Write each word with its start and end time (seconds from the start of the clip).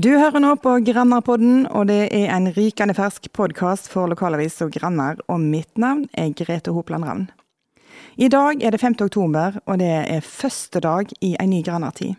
Du 0.00 0.08
hører 0.16 0.40
nå 0.40 0.54
på 0.56 0.78
Grannarpodden, 0.86 1.66
og 1.68 1.90
det 1.90 2.06
er 2.16 2.30
en 2.32 2.46
rykende 2.56 2.94
fersk 2.96 3.26
podkast 3.36 3.90
for 3.92 4.08
lokalavis 4.08 4.54
og 4.64 4.70
Grannar, 4.72 5.18
og 5.28 5.42
mitt 5.44 5.76
navn 5.76 6.06
er 6.16 6.30
Grete 6.32 6.72
Hopland 6.72 7.04
Ravn. 7.04 7.26
I 8.16 8.30
dag 8.32 8.64
er 8.64 8.72
det 8.72 8.80
5. 8.80 8.96
oktober, 9.04 9.58
og 9.68 9.82
det 9.82 9.90
er 10.00 10.24
første 10.24 10.80
dag 10.80 11.12
i 11.20 11.34
en 11.36 11.52
ny 11.52 11.60
Grannartid. 11.66 12.16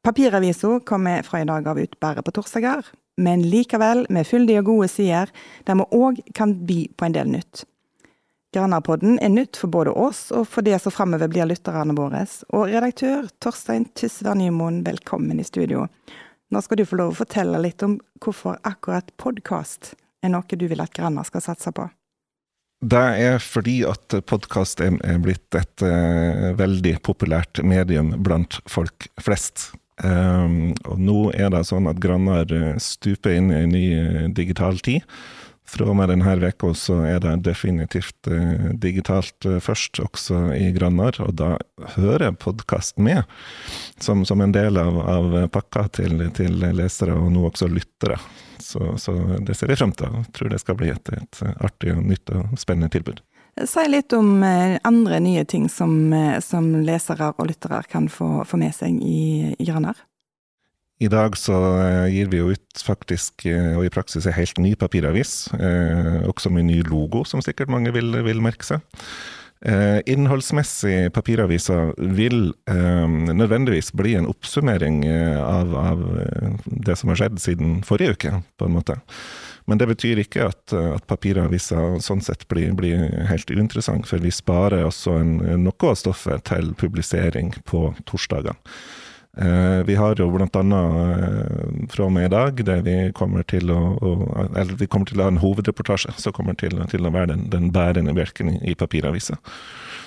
Papiravisa 0.00 0.78
kommer 0.80 1.20
fra 1.28 1.42
i 1.42 1.50
dag 1.52 1.68
av 1.68 1.76
ut 1.76 2.00
bare 2.00 2.24
på 2.24 2.32
torsdager, 2.40 2.88
men 3.20 3.44
likevel 3.52 4.06
med 4.08 4.24
fyldige 4.24 4.64
og 4.64 4.72
gode 4.72 4.88
sider, 4.96 5.28
der 5.68 5.76
vi 5.76 5.90
òg 6.00 6.24
kan 6.32 6.56
by 6.64 6.80
på 6.96 7.04
en 7.04 7.20
del 7.20 7.36
nytt. 7.36 7.66
Grannarpodden 8.56 9.20
er 9.20 9.28
nytt 9.28 9.60
for 9.60 9.68
både 9.68 9.92
oss 9.92 10.30
og 10.32 10.48
for 10.48 10.64
det 10.64 10.80
som 10.80 10.94
framover 10.94 11.28
blir 11.28 11.52
lytterne 11.52 12.00
våre, 12.00 12.24
og 12.48 12.72
redaktør 12.72 13.28
Torstein 13.44 13.90
Tysvær 13.92 14.40
Nymoen, 14.40 14.86
velkommen 14.88 15.36
i 15.36 15.44
studio. 15.44 15.84
Nå 16.54 16.60
skal 16.62 16.78
du 16.78 16.84
få 16.86 17.00
lov 17.00 17.10
å 17.10 17.18
fortelle 17.18 17.58
litt 17.58 17.82
om 17.82 17.96
hvorfor 18.22 18.60
akkurat 18.62 19.08
podkast 19.18 19.96
er 20.22 20.30
noe 20.30 20.58
du 20.58 20.68
vil 20.70 20.82
at 20.84 20.92
Granna 20.94 21.24
skal 21.26 21.42
satse 21.42 21.72
på. 21.74 21.88
Det 22.84 23.00
er 23.24 23.40
fordi 23.42 23.80
at 23.88 24.14
podkast 24.30 24.78
er 24.84 25.18
blitt 25.24 25.56
et 25.58 25.82
uh, 25.82 26.52
veldig 26.54 26.92
populært 27.02 27.58
medium 27.66 28.12
blant 28.22 28.60
folk 28.70 29.08
flest. 29.18 29.72
Um, 30.04 30.76
og 30.86 31.00
nå 31.02 31.18
er 31.34 31.50
det 31.54 31.64
sånn 31.66 31.90
at 31.90 31.98
Grannar 32.02 32.50
stuper 32.82 33.34
inn 33.34 33.50
i 33.50 33.60
en 33.64 33.74
ny 33.74 33.84
uh, 33.98 34.22
digital 34.36 34.78
tid. 34.84 35.02
Fra 35.64 35.86
og 35.88 35.96
med 35.96 36.10
denne 36.12 36.34
uka 36.44 36.74
så 36.76 36.98
er 37.08 37.22
det 37.24 37.38
definitivt 37.46 38.28
eh, 38.28 38.70
digitalt 38.76 39.46
eh, 39.48 39.60
først, 39.64 39.98
også 40.04 40.52
i 40.52 40.68
Grannar. 40.76 41.16
Og 41.24 41.32
da 41.40 41.54
hører 41.96 42.36
podkast 42.36 42.98
med, 43.00 43.24
som, 43.98 44.26
som, 44.28 44.44
en 44.44 44.52
del 44.52 44.76
av, 44.78 45.00
av 45.00 45.36
pakka 45.54 45.86
til, 46.00 46.26
til, 46.36 46.60
lesere, 46.76 47.16
og 47.16 47.32
nå 47.32 47.46
også 47.48 47.70
lyttere. 47.72 48.20
Så, 48.60 48.94
så, 49.00 49.16
det 49.40 49.56
ser 49.56 49.72
vi 49.72 49.80
frem 49.80 49.96
til. 49.96 50.12
Jeg 50.20 50.36
tror 50.36 50.52
det 50.52 50.60
skal 50.60 50.78
bli 50.80 50.92
et, 50.92 51.14
et 51.16 51.42
artig, 51.56 51.94
og 51.96 52.04
nytt 52.12 52.34
og 52.36 52.58
spennende 52.60 52.92
tilbud. 52.92 53.24
Si 53.64 53.84
litt 53.88 54.12
om 54.12 54.42
eh, 54.44 54.76
andre 54.84 55.22
nye 55.24 55.46
ting 55.48 55.70
som, 55.72 55.96
som 56.44 56.74
lesere 56.84 57.32
og 57.32 57.48
lyttere 57.48 57.80
kan 57.88 58.10
få, 58.12 58.42
få 58.44 58.60
med 58.60 58.76
seg 58.76 59.00
i, 59.00 59.54
i 59.56 59.64
Grannar. 59.64 59.96
I 61.02 61.08
dag 61.10 61.34
så 61.36 61.56
eh, 61.82 62.08
gir 62.14 62.28
vi 62.30 62.38
jo 62.38 62.52
ut 62.54 62.82
faktisk, 62.86 63.46
eh, 63.50 63.72
og 63.74 63.86
i 63.86 63.92
praksis, 63.92 64.28
en 64.28 64.36
helt 64.36 64.60
ny 64.62 64.74
papiravis. 64.78 65.48
Eh, 65.58 66.22
også 66.30 66.52
med 66.54 66.68
ny 66.68 66.82
logo, 66.86 67.24
som 67.26 67.42
sikkert 67.42 67.72
mange 67.72 67.90
vil, 67.94 68.14
vil 68.22 68.42
merke 68.44 68.66
seg. 68.66 68.84
Eh, 69.64 69.98
innholdsmessig, 70.12 71.08
papiravisa 71.16 71.80
vil 72.14 72.52
eh, 72.70 73.08
nødvendigvis 73.08 73.90
bli 73.96 74.14
en 74.20 74.28
oppsummering 74.30 75.02
av, 75.40 75.74
av, 75.80 76.04
det 76.66 76.98
som 77.00 77.10
har 77.10 77.22
skjedd 77.22 77.42
siden 77.42 77.78
forrige 77.86 78.14
uke, 78.14 78.34
på 78.60 78.68
en 78.68 78.76
måte. 78.78 79.00
Men 79.66 79.80
det 79.80 79.88
betyr 79.90 80.20
ikke 80.20 80.50
at, 80.52 80.74
at 80.76 81.06
papiravisa 81.10 81.94
sånn 82.04 82.22
sett 82.22 82.44
blir, 82.52 82.74
blir, 82.76 83.08
helt 83.30 83.50
uinteressant, 83.50 84.06
for 84.06 84.22
vi 84.22 84.30
sparer 84.34 84.84
også 84.86 85.16
en, 85.22 85.38
noe 85.64 85.90
av 85.90 85.96
stoffet 85.98 86.44
til 86.52 86.74
publisering 86.78 87.54
på 87.66 87.88
torsdagene. 88.06 88.60
Eh, 89.36 89.82
vi 89.84 89.94
har 89.98 90.14
jo 90.14 90.28
blant 90.30 90.56
annet 90.56 90.98
eh, 91.18 91.86
fra 91.90 92.04
og 92.06 92.12
med 92.14 92.28
i 92.28 92.30
dag 92.30 92.60
der 92.66 92.84
vi 92.86 92.94
kommer 93.18 93.42
til 93.42 93.72
å, 93.74 93.80
eller 94.54 94.76
vi 94.78 94.86
kommer 94.86 95.10
til 95.10 95.18
å 95.18 95.26
ha 95.26 95.32
en 95.32 95.40
hovedreportasje 95.42 96.14
som 96.22 96.34
kommer 96.36 96.54
til, 96.60 96.76
til, 96.92 97.02
å 97.02 97.10
være 97.10 97.32
den, 97.32 97.48
den 97.50 97.72
bærende 97.74 98.14
bjelken 98.14 98.52
i, 98.60 98.76
papiravisa. 98.78 99.40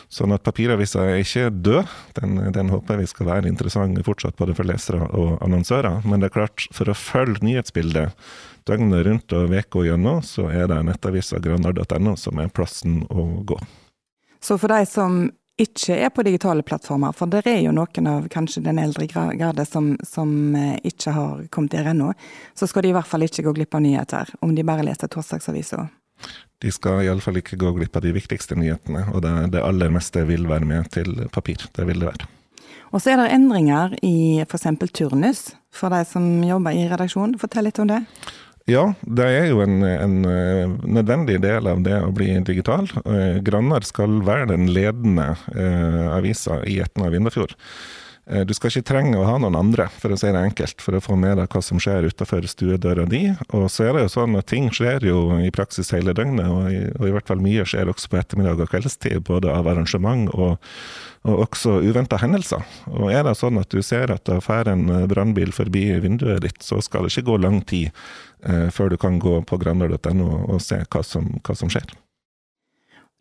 Sånn 0.07 0.31
at 0.31 0.45
papiravisa 0.47 1.03
er 1.03 1.19
ikke 1.19 1.49
død. 1.51 1.89
Den, 2.21 2.37
den, 2.55 2.71
håper 2.71 3.01
vi 3.01 3.09
skal 3.11 3.27
være 3.27 3.51
interessant 3.51 3.99
fortsatt 4.07 4.37
både 4.39 4.55
for 4.55 4.69
lesere 4.69 5.09
og 5.11 5.41
annonsører. 5.43 6.05
Men 6.07 6.23
det 6.23 6.29
er 6.29 6.37
klart, 6.37 6.63
for 6.71 6.87
å 6.87 6.95
følge 6.95 7.43
nyhetsbildet 7.43 8.15
døgnet 8.67 9.03
rundt 9.09 9.35
og 9.35 9.51
uka 9.51 9.83
gjennom, 9.89 10.21
så 10.23 10.47
er 10.47 10.71
det 10.71 10.79
nettavisa 10.87 11.41
granard.no 11.43 12.15
som 12.15 12.39
er 12.39 12.47
plassen 12.47 13.01
å 13.11 13.27
gå. 13.47 13.59
Så 14.39 14.55
for 14.61 14.71
de 14.71 14.87
som 14.87 15.25
ikke 15.57 15.95
er 15.97 16.11
på 16.13 16.23
digitale 16.25 16.63
plattformer, 16.63 17.15
for 17.17 17.29
det 17.31 17.43
er 17.49 17.61
jo 17.63 17.73
noen 17.73 18.09
av 18.09 18.27
kanskje 18.33 18.61
den 18.67 18.77
eldre 18.81 19.07
garde 19.09 19.65
som, 19.65 19.95
som 20.05 20.55
eh, 20.55 20.77
ikke 20.85 21.13
har 21.15 21.43
kommet 21.53 21.73
der 21.73 21.89
ennå, 21.93 22.11
så 22.53 22.69
skal 22.69 22.85
de 22.85 22.91
i 22.91 22.97
hvert 22.97 23.09
fall 23.09 23.25
ikke 23.25 23.47
gå 23.47 23.55
glipp 23.57 23.77
av 23.77 23.83
nyheter, 23.85 24.33
om 24.45 24.53
de 24.55 24.65
bare 24.67 24.85
leser 24.85 25.09
torsdagsavisa. 25.09 25.87
De 26.61 26.71
skal 26.73 27.03
iallfall 27.05 27.41
ikke 27.41 27.59
gå 27.61 27.73
glipp 27.75 27.97
av 27.97 28.05
de 28.05 28.13
viktigste 28.15 28.57
nyhetene, 28.57 29.07
og 29.13 29.21
det, 29.25 29.33
det 29.53 29.65
aller 29.65 29.93
meste 29.93 30.25
vil 30.29 30.47
være 30.49 30.65
med 30.69 30.89
til 30.93 31.27
papir. 31.33 31.67
Det 31.73 31.85
vil 31.89 32.01
det 32.01 32.11
være. 32.11 32.29
Og 32.95 33.03
så 33.03 33.13
er 33.13 33.19
det 33.19 33.31
endringer 33.35 33.97
i 34.05 34.39
f.eks. 34.45 34.69
turnus 34.95 35.41
for 35.75 35.93
de 35.93 36.05
som 36.07 36.25
jobber 36.45 36.77
i 36.77 36.87
redaksjon. 36.89 37.35
Fortell 37.41 37.67
litt 37.67 37.81
om 37.83 37.89
det. 37.89 37.99
Ja, 38.67 38.81
det 39.07 39.23
er 39.31 39.45
jo 39.47 39.61
en, 39.63 39.79
en, 39.87 40.15
eh, 40.27 40.67
nødvendig 40.83 41.37
del 41.39 41.69
av 41.71 41.85
det 41.85 42.01
å 42.03 42.11
bli 42.11 42.33
digital. 42.43 42.89
Eh, 43.07 43.37
Grannar 43.39 43.85
skal 43.87 44.19
være 44.27 44.49
den 44.51 44.67
ledende 44.75 45.29
eh, 45.55 46.01
avisa 46.11 46.59
i 46.67 46.81
Etna 46.83 47.07
og 47.07 47.15
Vindafjord. 47.15 47.55
Eh, 48.29 48.43
du 48.43 48.53
skal 48.55 48.71
ikke 48.71 48.89
trenge 48.89 49.15
å 49.19 49.25
ha 49.27 49.37
noen 49.39 49.55
andre, 49.55 49.87
for 50.01 50.11
å 50.11 50.17
si 50.19 50.27
det 50.33 50.41
enkelt, 50.41 50.81
for 50.83 50.97
å 50.97 51.03
få 51.03 51.15
med 51.19 51.37
deg 51.39 51.47
hva 51.53 51.61
som 51.63 51.79
skjer 51.79 52.09
utenfor 52.11 52.47
stuedøra 52.51 53.05
di. 53.07 53.23
Og 53.55 53.69
så 53.71 53.87
er 53.87 53.95
det 53.95 54.05
jo 54.05 54.13
sånn 54.17 54.35
at 54.39 54.49
ting 54.51 54.67
skjer 54.73 55.05
jo 55.07 55.21
i 55.39 55.51
praksis 55.55 55.93
hele 55.95 56.15
døgnet, 56.17 56.47
og 56.51 56.67
i, 56.71 56.81
og 56.97 57.07
i 57.07 57.13
hvert 57.15 57.29
fall 57.29 57.43
mye 57.43 57.63
skjer 57.67 57.91
også 57.91 58.11
på 58.11 58.19
ettermiddag 58.19 58.65
og 58.65 58.71
kveldstid, 58.73 59.21
både 59.27 59.53
av 59.53 59.69
arrangement 59.71 60.27
og, 60.35 60.57
og 61.27 61.45
også 61.47 61.77
uventa 61.87 62.19
hendelser. 62.19 62.65
Og 62.91 63.13
er 63.13 63.23
det 63.27 63.37
sånn 63.39 63.61
at 63.61 63.71
du 63.71 63.79
ser 63.85 64.11
at 64.11 64.25
det 64.27 64.41
fer 64.43 64.73
en 64.73 64.89
brannbil 65.07 65.55
forbi 65.55 65.87
vinduet 66.03 66.43
ditt, 66.43 66.59
så 66.65 66.81
skal 66.83 67.07
det 67.07 67.15
ikke 67.15 67.29
gå 67.31 67.39
lang 67.45 67.61
tid 67.67 67.93
eh, 68.43 68.67
før 68.75 68.91
du 68.91 68.99
kan 68.99 69.21
gå 69.23 69.39
på 69.47 69.61
grander.no 69.61 70.29
og 70.49 70.59
se 70.63 70.83
hva 70.83 71.03
som, 71.05 71.31
hva 71.39 71.55
som, 71.55 71.71
skjer. 71.71 71.87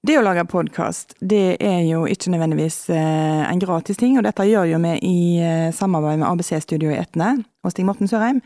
Det 0.07 0.15
å 0.21 0.23
lage 0.23 0.45
podkast, 0.47 1.17
det 1.19 1.57
er 1.65 1.81
jo 1.83 2.05
ikke 2.07 2.31
nødvendigvis 2.31 2.77
eh, 2.95 3.41
en 3.49 3.59
gratis 3.59 3.99
ting, 3.99 4.15
og 4.21 4.23
dette 4.23 4.45
gjør 4.47 4.69
jo 4.71 4.79
vi 4.85 4.93
i 5.03 5.15
eh, 5.43 5.73
samarbeid 5.75 6.21
med 6.21 6.29
ABC-studio 6.29 6.93
i 6.93 6.99
Etne 7.01 7.33
og 7.67 7.73
Stig 7.73 7.89
Morten 7.89 8.07
Sørheim. 8.07 8.39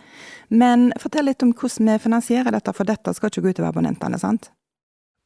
Men 0.48 0.86
fortell 1.02 1.28
litt 1.28 1.44
om 1.44 1.50
hvordan 1.52 1.90
vi 1.90 1.98
finansierer 2.06 2.54
dette, 2.54 2.72
for 2.72 2.88
dette 2.88 3.12
skal 3.12 3.28
ikke 3.28 3.42
gå 3.44 3.52
utover 3.52 3.74
abonnentene, 3.74 4.20
sant? 4.22 4.48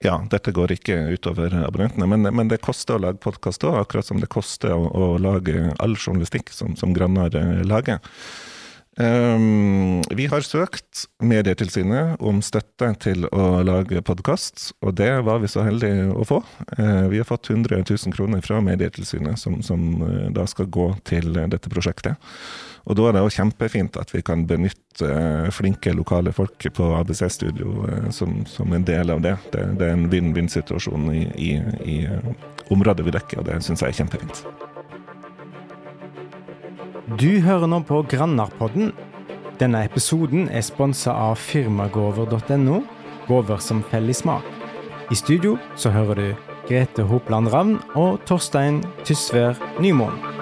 Ja, 0.03 0.17
dette 0.33 0.51
går 0.57 0.75
ikke 0.75 0.97
utover 1.15 1.55
abonnentene, 1.69 2.09
men, 2.11 2.27
men 2.27 2.51
det 2.51 2.65
koster 2.65 2.97
å 2.97 3.05
lage 3.05 3.23
podkast 3.23 3.63
òg, 3.69 3.79
akkurat 3.85 4.11
som 4.11 4.19
det 4.19 4.33
koster 4.33 4.75
å, 4.75 4.89
å 4.91 5.13
lage 5.23 5.69
all 5.79 5.95
journalistikk 5.95 6.51
som, 6.57 6.75
som 6.81 6.97
Grannar 6.97 7.37
eh, 7.39 7.63
lager. 7.69 8.03
Um, 8.97 10.03
vi 10.11 10.27
har 10.31 10.45
søkt 10.47 11.09
Medietilsynet 11.19 12.21
om 12.23 12.39
støtte 12.47 12.93
til 13.03 13.25
å 13.35 13.65
lage 13.67 13.99
podkast, 14.07 14.69
og 14.87 14.95
det 15.01 15.11
var 15.27 15.41
vi 15.43 15.51
så 15.51 15.65
heldige 15.67 16.13
å 16.15 16.27
få. 16.29 16.39
Uh, 16.79 17.11
vi 17.11 17.19
har 17.19 17.27
fått 17.27 17.51
100 17.51 17.83
000 17.83 18.15
kroner 18.15 18.45
fra 18.45 18.61
Medietilsynet 18.63 19.41
som, 19.41 19.59
som 19.67 19.89
uh, 19.99 20.29
da 20.35 20.47
skal 20.47 20.71
gå 20.71 20.93
til 21.11 21.35
dette 21.35 21.73
prosjektet. 21.73 22.23
Og 22.85 22.99
da 22.99 23.09
er 23.09 23.17
det 23.17 23.25
jo 23.25 23.35
kjempefint 23.35 23.99
at 23.99 24.13
vi 24.15 24.23
kan 24.23 24.45
benytte 24.47 25.09
flinke 25.57 25.95
lokale 25.97 26.35
folk 26.37 26.69
på 26.77 26.91
ABC-studio 27.01 28.11
som, 28.15 28.43
som, 28.47 28.77
en 28.77 28.85
del 28.87 29.11
av 29.11 29.25
det. 29.25 29.35
Det, 29.51 29.65
det 29.81 29.89
er 29.89 29.97
en 29.97 30.07
vinn-vinn-situasjon 30.13 31.09
i, 31.17 31.25
i, 31.41 31.51
i 31.83 31.99
området 32.69 33.09
vi 33.09 33.17
dekker, 33.17 33.41
og 33.41 33.49
det 33.49 33.59
syns 33.65 33.83
jeg 33.83 33.97
er 33.97 34.03
kjempefint. 34.05 34.45
Du 37.05 37.41
hører 37.45 37.69
nå 37.69 37.83
på 37.85 37.99
Grannarpodden. 38.09 38.95
Denne 39.61 39.83
episoden 39.85 40.47
er 40.49 40.65
sponsa 40.65 41.13
av 41.13 41.37
firmagover.no, 41.37 42.79
gåver 43.29 43.61
som 43.61 43.83
feller 43.91 44.17
smak. 44.17 44.47
I 45.13 45.19
studio 45.21 45.59
så 45.77 45.93
hører 45.93 46.17
du 46.17 46.47
Grete 46.65 47.05
Hopland 47.05 47.53
Ravn 47.53 47.77
og 47.93 48.25
Torstein 48.25 48.81
Tysvær 49.05 49.61
Nymoen. 49.85 50.34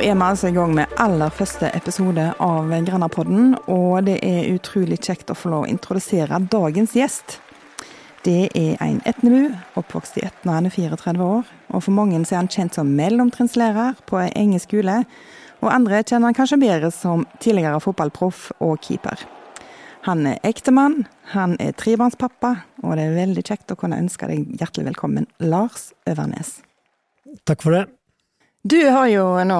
Er 0.00 0.14
vi 0.14 0.22
altså 0.24 0.48
i 0.48 0.54
gang 0.56 0.70
med 0.72 0.92
aller 0.96 1.28
første 1.28 1.68
episode 1.76 2.22
av 2.40 2.70
Grannapodden, 2.86 3.52
og 3.68 4.06
det 4.06 4.16
er 4.24 4.48
utrolig 4.54 4.96
kjekt 5.04 5.28
å 5.28 5.36
få 5.36 5.50
lov 5.52 5.66
å 5.66 5.68
introdusere 5.68 6.38
dagens 6.48 6.94
gjest. 6.96 7.34
Det 8.24 8.48
er 8.56 8.80
en 8.80 9.02
etnebu, 9.08 9.50
oppvokst 9.76 10.16
i 10.16 10.24
Etna, 10.24 10.56
han 10.56 10.70
er 10.70 10.72
34 10.72 11.20
år. 11.26 11.44
Og 11.74 11.84
for 11.84 11.96
mange 11.96 12.16
er 12.16 12.38
han 12.38 12.48
kjent 12.48 12.78
som 12.78 12.94
mellomtrinnslærer 12.96 14.00
på 14.08 14.22
Enge 14.30 14.62
skole, 14.64 15.02
og 15.60 15.68
andre 15.74 16.00
kjenner 16.00 16.30
han 16.30 16.38
kanskje 16.38 16.62
bedre 16.64 16.92
som 16.94 17.26
tidligere 17.42 17.82
fotballproff 17.84 18.50
og 18.60 18.80
keeper. 18.80 19.20
Han 20.08 20.24
er 20.24 20.40
ektemann, 20.48 21.02
han 21.36 21.58
er 21.60 21.76
trebarnspappa, 21.76 22.56
og 22.86 22.96
det 22.96 23.04
er 23.04 23.18
veldig 23.20 23.44
kjekt 23.44 23.76
å 23.76 23.80
kunne 23.80 24.00
ønske 24.00 24.32
deg 24.32 24.48
hjertelig 24.56 24.94
velkommen, 24.94 25.28
Lars 25.44 25.90
Øvernes. 26.08 26.62
Takk 27.44 27.60
for 27.60 27.76
det. 27.76 27.88
Du 28.62 28.76
har 28.92 29.06
jo 29.08 29.24
nå 29.48 29.58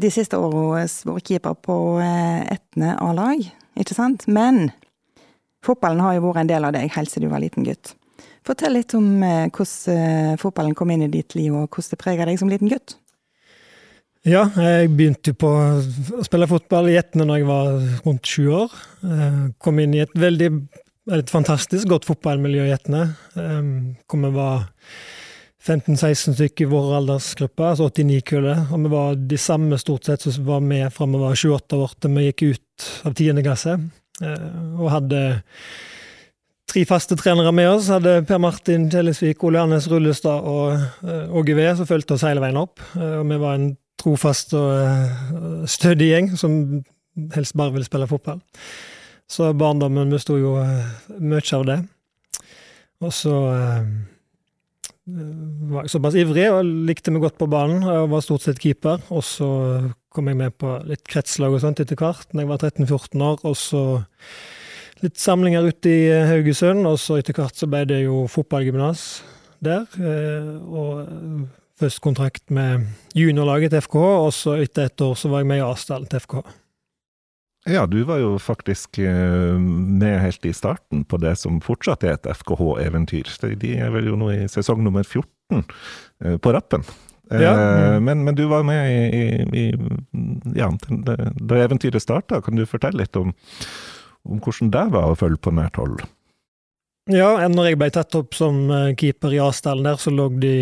de 0.00 0.10
siste 0.12 0.38
åra 0.40 0.86
vært 0.86 1.26
keeper 1.28 1.56
på 1.60 1.74
Etne 2.00 2.94
A-lag, 2.96 3.42
ikke 3.76 3.96
sant? 3.96 4.24
Men 4.24 4.70
fotballen 5.64 6.00
har 6.00 6.16
jo 6.16 6.24
vært 6.30 6.40
en 6.44 6.52
del 6.54 6.64
av 6.64 6.72
deg 6.76 6.88
helt 6.96 7.12
siden 7.12 7.28
du 7.28 7.34
var 7.34 7.44
liten 7.44 7.66
gutt. 7.68 7.92
Fortell 8.48 8.72
litt 8.78 8.94
om 8.96 9.20
hvordan 9.20 10.40
fotballen 10.40 10.72
kom 10.78 10.90
inn 10.94 11.04
i 11.04 11.12
ditt 11.12 11.36
liv, 11.36 11.52
og 11.52 11.68
hvordan 11.68 11.92
det 11.92 12.00
preger 12.00 12.30
deg 12.30 12.40
som 12.40 12.48
liten 12.48 12.72
gutt. 12.72 12.96
Ja, 14.24 14.46
jeg 14.56 14.90
begynte 14.96 15.32
på 15.36 15.48
å 15.48 16.24
spille 16.24 16.48
fotball 16.48 16.88
i 16.92 16.96
Etne 17.00 17.24
når 17.28 17.42
jeg 17.42 17.48
var 17.48 17.70
rundt 18.06 18.28
sju 18.28 18.48
år. 18.64 18.80
Kom 19.60 19.80
inn 19.80 19.96
i 19.96 20.02
et 20.04 20.16
veldig 20.16 20.50
et 21.16 21.30
fantastisk 21.32 21.88
godt 21.90 22.08
fotballmiljø 22.08 22.64
i 22.68 22.74
Etne. 22.74 23.06
Hvor 23.36 24.20
vi 24.24 24.32
var 24.40 24.68
15-16 25.60 26.38
stykker 26.38 26.64
i 26.64 26.70
vår 26.70 26.94
aldersgruppe, 27.00 27.66
altså 27.68 27.90
89-kullet. 27.90 28.70
Og 28.72 28.84
vi 28.84 28.92
var 28.94 29.18
de 29.32 29.38
samme 29.40 29.78
stort 29.80 30.08
sett 30.08 30.24
som 30.24 30.46
var 30.46 30.62
med 30.64 30.88
fra 30.94 31.08
vi 31.10 31.20
var 31.20 31.36
28 31.36 31.80
år 31.84 31.96
til 32.00 32.14
vi 32.16 32.28
gikk 32.30 32.44
ut 32.48 32.86
av 33.08 33.14
10. 33.14 33.42
klasse. 33.44 33.76
Og 34.20 34.86
hadde 34.92 35.20
tre 36.70 36.84
faste 36.88 37.18
trenere 37.18 37.52
med 37.52 37.68
oss. 37.74 37.90
Hadde 37.92 38.22
Per 38.28 38.40
Martin 38.40 38.88
Kjellesvik, 38.92 39.44
Ole 39.44 39.60
Arnes 39.60 39.88
Rullestad 39.90 40.48
og 40.48 41.04
Åge 41.36 41.56
V, 41.58 41.68
som 41.76 41.88
fulgte 41.88 42.16
oss 42.16 42.24
hele 42.24 42.42
veien 42.42 42.60
opp. 42.60 42.80
Og 42.96 43.24
vi 43.28 43.40
var 43.42 43.58
en 43.58 43.72
trofast 44.00 44.54
og 44.56 45.68
stødig 45.68 46.08
gjeng 46.14 46.30
som 46.40 46.54
helst 47.34 47.56
bare 47.58 47.74
ville 47.74 47.84
spille 47.84 48.08
fotball. 48.08 48.40
Så 49.30 49.52
barndommen 49.54 50.10
besto 50.10 50.38
jo 50.40 50.56
mye 51.20 51.44
av 51.58 51.66
det. 51.68 51.82
Og 53.04 53.12
så 53.14 53.34
var 55.70 55.84
jeg 55.84 55.92
såpass 55.94 56.16
ivrig 56.18 56.46
og 56.52 56.70
likte 56.88 57.12
meg 57.14 57.24
godt 57.24 57.38
på 57.40 57.48
banen. 57.50 57.84
Jeg 57.86 58.08
var 58.12 58.24
stort 58.24 58.46
sett 58.46 58.60
keeper. 58.62 59.02
Og 59.14 59.24
så 59.26 59.50
kom 60.10 60.30
jeg 60.30 60.40
med 60.40 60.56
på 60.60 60.74
litt 60.88 61.04
kretslag 61.08 61.54
og 61.54 61.62
sånt 61.62 61.82
etter 61.82 61.98
hvert, 61.98 62.28
da 62.32 62.42
jeg 62.42 62.50
var 62.50 62.62
13-14 62.62 63.26
år. 63.28 63.44
Og 63.46 63.56
så 63.58 63.84
litt 65.04 65.20
samlinger 65.20 65.70
ute 65.70 65.94
i 65.94 66.02
Haugesund, 66.28 66.84
og 66.88 66.98
så 67.00 67.20
etter 67.20 67.36
hvert 67.36 67.56
så 67.56 67.70
ble 67.70 67.86
det 67.88 68.02
jo 68.04 68.26
fotballgymnas 68.30 69.06
der. 69.64 69.86
Og 70.66 71.48
Først 71.80 72.02
kontrakt 72.04 72.50
med 72.52 72.82
juniorlaget 73.16 73.72
til 73.72 73.80
FKH, 73.80 74.08
og 74.26 74.32
så 74.36 74.58
etter 74.60 74.90
et 74.90 75.00
år 75.00 75.14
så 75.16 75.30
var 75.32 75.40
jeg 75.40 75.48
med 75.48 75.62
i 75.62 75.64
Asdal 75.64 76.02
til 76.10 76.20
FKH. 76.20 76.42
Ja, 77.70 77.84
du 77.86 78.00
var 78.08 78.18
jo 78.18 78.34
faktisk 78.42 78.98
med 78.98 80.16
helt 80.22 80.46
i 80.46 80.52
starten 80.56 81.04
på 81.04 81.20
det 81.22 81.36
som 81.38 81.60
fortsatt 81.64 82.04
er 82.06 82.16
et 82.16 82.26
FKH-eventyr. 82.26 83.30
De 83.60 83.76
er 83.78 83.92
vel 83.94 84.10
jo 84.10 84.18
nå 84.18 84.32
i 84.34 84.48
sesong 84.50 84.82
nummer 84.84 85.06
14 85.06 85.64
på 86.42 86.54
rappen. 86.56 86.84
Ja. 87.30 87.54
Men, 88.02 88.24
men, 88.26 88.34
du 88.34 88.48
var 88.50 88.64
med 88.66 88.90
i, 88.90 89.20
i, 89.20 89.66
i 89.66 90.58
ja, 90.58 90.70
da 91.06 91.60
eventyret 91.62 92.02
starta. 92.02 92.40
Kan 92.42 92.58
du 92.58 92.66
fortelle 92.66 93.04
litt 93.04 93.16
om, 93.20 93.30
om 94.26 94.42
hvordan 94.42 94.72
det 94.74 94.86
var 94.96 95.12
å 95.12 95.18
følge 95.18 95.38
på 95.38 95.54
nært 95.54 95.78
hold? 95.78 96.02
Ja, 97.10 97.32
når 97.48 97.70
jeg 97.70 97.78
ble 97.80 97.90
tatt 97.94 98.14
opp 98.18 98.34
som 98.38 98.66
keeper 98.98 99.34
i 99.34 99.42
Asdalen 99.42 99.86
der, 99.86 99.98
så 100.02 100.12
lå 100.14 100.28
de 100.42 100.54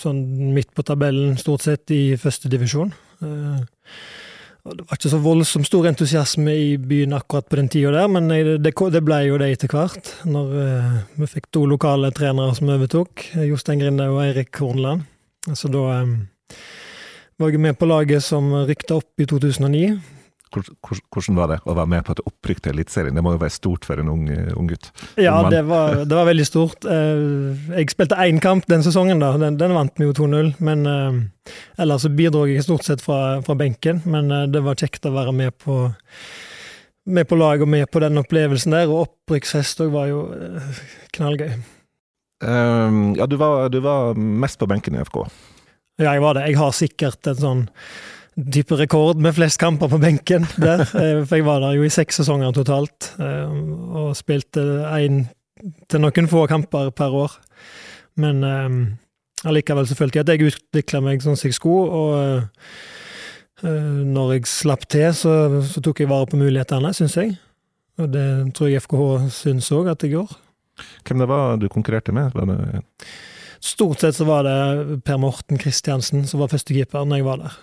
sånn 0.00 0.52
midt 0.54 0.72
på 0.76 0.84
tabellen, 0.86 1.36
stort 1.40 1.64
sett, 1.66 1.90
i 1.94 2.16
førstedivisjon. 2.20 2.92
Eh, 3.22 3.60
det 4.74 4.86
var 4.86 4.98
ikke 4.98 5.12
så 5.12 5.20
voldsomt 5.22 5.68
stor 5.68 5.86
entusiasme 5.86 6.54
i 6.58 6.70
byen 6.80 7.14
akkurat 7.14 7.46
på 7.48 7.58
den 7.60 7.68
tida 7.70 7.92
der, 7.94 8.08
men 8.10 8.30
det, 8.62 8.72
ble 9.04 9.20
jo 9.28 9.38
det 9.38 9.50
etter 9.54 9.70
hvert, 9.70 10.10
når 10.26 10.54
uh, 10.56 10.96
vi 11.20 11.28
fikk 11.30 11.50
to 11.54 11.66
lokale 11.70 12.10
trenere 12.16 12.56
som 12.56 12.72
overtok, 12.74 13.28
Jostein 13.46 13.82
Grinde 13.84 14.08
og 14.10 14.24
Eirik 14.24 14.58
Hornland. 14.58 15.06
Så 15.54 15.70
da 15.70 15.84
um, 16.02 16.16
var 17.38 17.52
jeg 17.52 17.62
med 17.62 17.78
på 17.78 17.86
laget 17.86 18.24
som 18.26 18.50
rykta 18.66 18.98
opp 18.98 19.22
i 19.22 19.28
2009. 19.28 19.84
Hvordan 20.54 21.36
var 21.36 21.50
det 21.50 21.56
å 21.66 21.74
være 21.74 21.90
med 21.90 22.04
på 22.06 22.14
et 22.14 22.22
opprykk 22.22 22.60
til 22.62 22.76
Eliteserien? 22.76 23.16
Det 23.16 23.22
må 23.24 23.32
jo 23.34 23.40
være 23.42 23.54
stort 23.54 23.86
for 23.88 23.98
en 24.00 24.10
ung, 24.12 24.24
ung 24.56 24.68
gutt? 24.70 24.88
Ja, 25.18 25.34
det 25.50 25.64
var, 25.66 26.04
det 26.06 26.14
var, 26.14 26.28
veldig 26.28 26.46
stort. 26.46 26.86
Eh, 26.86 27.74
jeg 27.74 27.90
spilte 27.92 28.18
én 28.22 28.38
kamp 28.42 28.68
den 28.70 28.84
sesongen, 28.86 29.20
da. 29.22 29.32
Den, 29.42 29.58
den 29.60 29.74
vant 29.76 29.98
vi 29.98 30.06
jo 30.06 30.14
2-0. 30.16 30.52
Men 30.64 30.86
uh, 30.86 31.50
ellers 31.82 32.06
så 32.06 32.12
bidro 32.14 32.46
jeg 32.46 32.64
stort 32.64 32.86
sett 32.86 33.02
fra, 33.04 33.40
fra 33.46 33.58
benken. 33.58 34.04
Men 34.06 34.30
det 34.52 34.62
var 34.64 34.78
kjekt 34.78 35.08
å 35.10 35.14
være 35.16 35.34
med 35.36 35.58
på, 35.62 35.80
med 37.10 37.28
på 37.28 37.40
lag 37.42 37.66
og 37.66 37.72
med 37.74 37.90
på 37.90 38.04
den 38.06 38.22
opplevelsen 38.22 38.78
der. 38.78 38.86
Og 38.92 39.08
opprykksfest 39.08 39.82
òg 39.84 39.92
var 39.98 40.10
jo 40.12 40.24
knallgøy. 41.16 41.56
knallgøy. 42.46 43.18
ja, 43.18 43.26
du 43.26 43.38
var, 43.40 43.66
du 43.74 43.82
var 43.82 44.14
mest 44.14 44.62
på 44.62 44.70
benken 44.70 44.94
i 44.94 45.02
FK? 45.04 45.24
Ja, 45.96 46.12
jeg 46.12 46.22
var 46.22 46.36
det. 46.36 46.46
Jeg 46.52 46.60
har 46.60 46.76
sikkert 46.76 47.34
en 47.34 47.40
sånn 47.40 47.66
type 48.36 48.76
rekord 48.76 49.20
med 49.22 49.34
flest 49.36 49.58
kamper 49.60 49.88
på 49.88 50.00
benken 50.00 50.46
der. 50.60 50.84
Eh, 50.96 51.22
for 51.24 51.38
jeg 51.38 51.46
var 51.46 51.62
der 51.64 51.76
jo 51.76 51.86
i 51.86 51.92
seks 51.92 52.20
sesonger 52.20 52.52
totalt, 52.56 53.12
eh, 53.20 53.48
og 53.96 54.16
spilte 54.16 54.62
én 54.96 55.24
til 55.88 56.02
noen 56.02 56.28
få 56.28 56.46
kamper 56.50 56.90
per 56.96 57.16
år. 57.16 57.38
Men 58.20 58.44
eh, 58.44 59.48
allikevel 59.48 59.88
så 59.88 59.96
følte 59.96 60.20
jeg 60.20 60.26
at 60.26 60.34
jeg 60.34 60.52
utvikla 60.52 61.02
meg 61.04 61.24
sånn 61.24 61.36
som 61.38 61.48
jeg 61.48 61.56
skulle, 61.56 61.88
og 61.90 62.46
når 63.64 64.34
jeg 64.34 64.48
slapp 64.50 64.82
til, 64.92 65.06
så, 65.16 65.62
så 65.64 65.80
tok 65.80 66.02
jeg 66.02 66.10
vare 66.10 66.28
på 66.28 66.36
mulighetene, 66.36 66.90
syns 66.92 67.14
jeg. 67.16 67.38
Og 67.96 68.10
det 68.12 68.26
tror 68.52 68.68
jeg 68.68 68.82
FKH 68.84 69.30
syns 69.32 69.70
òg 69.72 69.88
at 69.94 70.04
jeg 70.04 70.12
gjorde. 70.12 70.36
Hvem 71.08 71.22
det 71.22 71.28
var 71.30 71.56
du 71.56 71.64
konkurrerte 71.72 72.12
med? 72.12 72.36
Stort 73.64 74.04
sett 74.04 74.18
så 74.18 74.26
var 74.28 74.44
det 74.44 74.98
Per 75.08 75.16
Morten 75.22 75.56
Kristiansen 75.56 76.26
som 76.28 76.42
var 76.42 76.52
førstekeeper 76.52 77.08
når 77.08 77.22
jeg 77.22 77.28
var 77.30 77.40
der. 77.46 77.56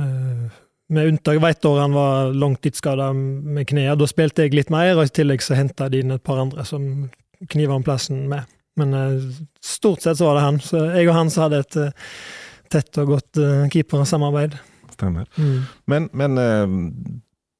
Eh, 0.00 0.58
med 0.90 1.06
unntak 1.06 1.42
ett 1.46 1.64
år 1.64 1.80
han 1.80 1.92
var 1.94 2.32
langtidsskada 2.34 3.12
med 3.12 3.68
kneet. 3.68 3.98
Da 3.98 4.08
spilte 4.10 4.42
jeg 4.42 4.56
litt 4.58 4.72
mer, 4.74 4.96
og 4.96 5.06
i 5.06 5.12
tillegg 5.20 5.44
så 5.44 5.54
henta 5.54 5.86
de 5.88 6.00
inn 6.02 6.10
et 6.10 6.24
par 6.26 6.40
andre 6.42 6.64
som 6.66 7.10
kniva 7.50 7.76
om 7.76 7.84
plassen 7.86 8.24
med. 8.30 8.48
Men 8.80 8.94
uh, 8.94 9.30
stort 9.62 10.02
sett 10.02 10.18
så 10.18 10.26
var 10.26 10.38
det 10.38 10.42
han. 10.48 10.58
Så 10.64 10.82
jeg 10.90 11.06
og 11.06 11.14
han 11.14 11.30
så 11.30 11.44
hadde 11.44 11.62
et 11.62 11.78
uh, 11.78 12.10
tett 12.74 12.98
og 13.02 13.14
godt 13.14 13.38
keepersamarbeid. 13.70 14.56
Stemmer. 14.96 15.30
Mm. 15.38 15.62
Men, 15.90 16.10
men 16.14 16.42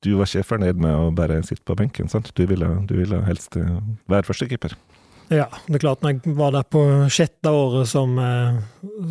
du 0.02 0.10
var 0.18 0.26
ikke 0.26 0.48
fornøyd 0.50 0.82
med 0.82 0.94
å 0.94 1.08
bare 1.14 1.40
sitte 1.46 1.64
på 1.66 1.78
benken, 1.78 2.10
sant? 2.10 2.30
Du 2.34 2.44
ville, 2.50 2.68
du 2.86 2.94
ville 2.98 3.22
helst 3.26 3.58
være 3.58 4.26
førstekeeper? 4.26 4.74
Ja, 5.30 5.46
det 5.68 5.78
er 5.78 5.84
klart. 5.84 6.02
Når 6.02 6.16
jeg 6.16 6.34
var 6.34 6.50
der 6.56 6.66
på 6.66 6.82
sjette 7.12 7.52
året 7.54 7.86
som, 7.86 8.18
eh, 8.18 8.58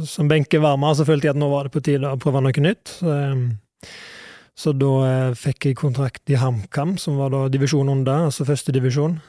som 0.03 0.27
benkevarmer, 0.27 0.93
så 0.93 1.05
følte 1.07 1.29
jeg 1.29 1.35
at 1.35 1.39
nå 1.39 1.47
var 1.49 1.63
det 1.63 1.71
på 1.71 1.83
tide 1.83 2.11
å 2.11 2.19
prøve 2.19 2.41
noe 2.43 2.51
nytt. 2.51 2.91
Så, 2.99 4.73
eh, 4.73 4.75
da 4.75 4.91
eh, 5.07 5.33
fikk 5.33 5.65
jeg 5.69 5.79
kontrakt 5.79 6.29
i 6.29 6.35
HamKam, 6.35 6.97
som 6.99 7.15
var 7.15 7.29
da 7.31 7.47
divisjon 7.47 7.87
under, 7.87 8.27
altså 8.27 8.43
første 8.43 8.75
divisjon. 8.75 9.21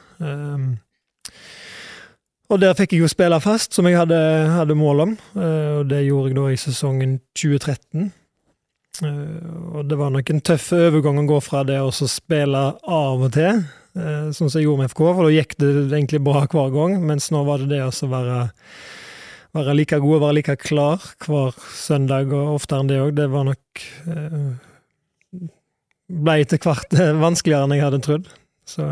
Og 2.51 2.59
der 2.59 2.75
fikk 2.75 2.91
jeg 2.91 2.99
jo 2.99 3.07
spille 3.07 3.39
fast, 3.39 3.71
som 3.73 3.87
jeg 3.87 3.95
hadde, 3.95 4.19
hadde 4.51 4.75
mål 4.75 4.99
om. 4.99 5.17
Og 5.39 5.87
det 5.87 6.03
gjorde 6.03 6.27
jeg 6.27 6.35
da 6.35 6.47
i 6.51 6.57
sesongen 6.59 7.21
2013. 7.39 8.11
Og 9.71 9.87
det 9.87 9.97
var 9.97 10.11
nok 10.11 10.29
en 10.29 10.41
tøff 10.41 10.73
overgang 10.75 11.23
å 11.23 11.29
gå 11.29 11.39
fra 11.39 11.63
det 11.63 11.79
å 11.79 11.93
spille 11.95 12.75
av 12.83 13.23
og 13.23 13.31
til 13.31 13.63
sånn 13.93 14.49
som 14.49 14.57
jeg 14.59 14.67
gjorde 14.67 14.83
med 14.83 14.91
FK, 14.93 15.03
for 15.03 15.27
da 15.27 15.31
gikk 15.33 15.55
det 15.59 15.69
egentlig 15.89 16.21
bra 16.23 16.45
hver 16.45 16.73
gang. 16.73 16.97
Mens 17.07 17.29
nå 17.33 17.43
var 17.47 17.63
det 17.63 17.71
det 17.73 17.81
å 17.83 18.09
være, 18.11 18.41
være 19.57 19.77
like 19.77 19.99
god, 20.03 20.17
og 20.17 20.25
være 20.25 20.37
like 20.39 20.57
klar 20.63 21.07
hver 21.25 21.57
søndag, 21.75 22.33
og 22.35 22.57
oftere 22.57 22.83
enn 22.83 22.91
det 22.91 23.01
òg. 23.03 23.15
Det 23.19 23.31
var 23.31 23.47
nok 23.51 23.87
eh, 24.15 24.51
Ble 26.11 26.41
etter 26.43 26.59
hvert 26.59 26.91
vanskeligere 27.23 27.63
enn 27.63 27.77
jeg 27.77 27.85
hadde 27.85 28.01
trodd. 28.03 28.25
Så, 28.67 28.83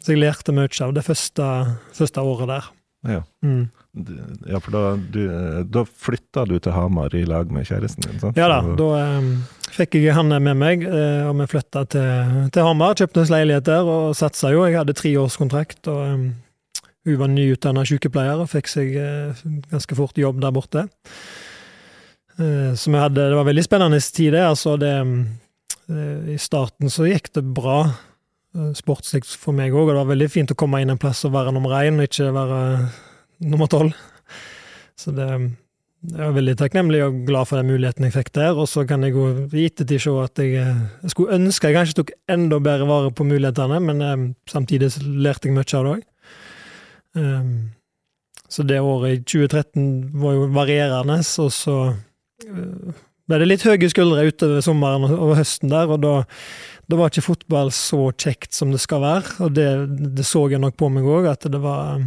så 0.00 0.12
jeg 0.12 0.20
lærte 0.22 0.54
mye 0.54 0.70
av 0.84 0.92
det 0.94 1.02
første, 1.06 1.46
første 1.96 2.22
året 2.22 2.50
der. 2.50 2.68
Ja. 3.10 3.22
Mm. 3.42 3.64
Ja, 4.46 4.60
for 4.62 4.70
da, 4.70 4.82
du, 5.10 5.24
da 5.66 5.82
flytta 5.82 6.44
du 6.46 6.54
til 6.62 6.74
Hamar 6.74 7.14
i 7.18 7.24
lag 7.26 7.50
med 7.50 7.66
kjæresten 7.66 8.06
din? 8.06 8.20
sant? 8.22 8.38
Ja 8.38 8.46
da, 8.50 8.60
da 8.78 8.90
um, 9.18 9.32
fikk 9.74 9.96
jeg 9.98 10.14
Hanne 10.14 10.38
med 10.44 10.60
meg, 10.60 10.84
uh, 10.86 11.26
og 11.26 11.34
vi 11.40 11.48
flytta 11.50 11.82
til, 11.90 12.36
til, 12.54 12.62
Hamar. 12.68 12.94
Kjøpte 13.00 13.24
oss 13.24 13.32
leilighet 13.34 13.66
der 13.66 13.90
og 13.90 14.14
satsa 14.18 14.52
jo. 14.54 14.62
Jeg 14.68 14.78
hadde 14.78 14.94
treårskontrakt, 14.94 15.90
og 15.90 16.04
um, 16.06 16.24
hun 17.08 17.18
var 17.18 17.32
nyutdanna 17.34 17.84
sykepleier 17.88 18.44
og 18.44 18.52
fikk 18.52 18.70
seg 18.70 18.94
uh, 18.94 19.44
ganske 19.72 19.98
fort 19.98 20.22
jobb 20.22 20.38
der 20.44 20.54
borte. 20.54 20.86
Uh, 22.38 22.70
så 22.78 22.94
vi 22.94 23.02
hadde, 23.02 23.26
det 23.26 23.42
var 23.42 23.50
veldig 23.50 23.66
spennende 23.66 23.98
tid, 24.06 24.36
det. 24.38 24.46
Altså, 24.52 24.78
det 24.78 24.94
um, 25.02 25.18
I 26.30 26.38
starten 26.38 26.92
så 26.94 27.10
gikk 27.10 27.32
det 27.34 27.42
bra 27.42 27.82
sportslig 28.74 29.24
for 29.38 29.54
meg 29.54 29.74
òg, 29.74 29.88
og 29.88 29.92
det 29.92 30.00
var 30.00 30.08
veldig 30.10 30.26
fint 30.30 30.50
å 30.54 30.56
komme 30.58 30.78
inn 30.82 30.90
en 30.90 30.98
plass 30.98 31.22
og 31.26 31.34
være 31.34 31.52
nummer 31.54 31.74
én, 31.82 31.98
og 31.98 32.06
ikke 32.06 32.30
være 32.34 32.58
nummer 33.40 33.70
tolv. 33.70 33.96
Så 35.00 35.14
det 35.16 35.28
jeg 36.00 36.22
er 36.24 36.32
veldig 36.32 36.54
takknemlig 36.56 37.02
og 37.04 37.16
glad 37.28 37.48
for 37.50 37.60
den 37.60 37.68
muligheten 37.68 38.06
jeg 38.06 38.14
fikk 38.14 38.30
der. 38.38 38.56
Og 38.56 38.68
så 38.72 38.86
kan 38.88 39.04
jeg 39.04 39.12
i 39.52 39.66
ettertid 39.68 40.00
se 40.00 40.14
at 40.22 40.40
jeg, 40.40 40.54
jeg, 40.56 41.12
skulle 41.12 41.36
ønske 41.36 41.68
jeg 41.68 41.76
kanskje 41.76 41.98
tok 41.98 42.14
enda 42.32 42.60
bedre 42.62 42.86
vare 42.88 43.10
på 43.12 43.26
mulighetene, 43.28 43.80
men 43.84 44.00
um, 44.00 44.24
samtidig 44.48 44.88
lærte 45.04 45.50
jeg 45.50 45.58
mye 45.58 45.66
av 45.66 45.84
det 45.84 45.92
òg. 45.92 46.06
Um, 47.20 47.52
så 48.50 48.64
det 48.64 48.80
året 48.80 49.18
i 49.18 49.22
2013 49.28 49.90
var 50.22 50.38
jo 50.38 50.48
varierende, 50.56 51.20
og 51.20 51.52
så 51.52 51.76
uh, 51.92 52.98
ble 53.28 53.42
det 53.42 53.50
litt 53.50 53.68
høye 53.68 53.92
skuldre 53.92 54.24
utover 54.30 54.64
sommeren 54.64 55.04
og 55.10 55.36
høsten 55.36 55.70
der, 55.70 55.92
og 55.92 56.00
da, 56.00 56.14
da 56.88 56.98
var 56.98 57.12
ikke 57.12 57.28
fotball 57.28 57.74
så 57.76 58.06
kjekt 58.16 58.56
som 58.56 58.72
det 58.72 58.80
skal 58.80 59.04
være. 59.04 59.36
Og 59.44 59.52
det, 59.58 59.68
det 60.16 60.24
så 60.24 60.46
jeg 60.48 60.64
nok 60.64 60.80
på 60.80 60.88
meg 60.88 61.04
òg, 61.04 61.28
at 61.28 61.44
det 61.44 61.60
var, 61.60 62.00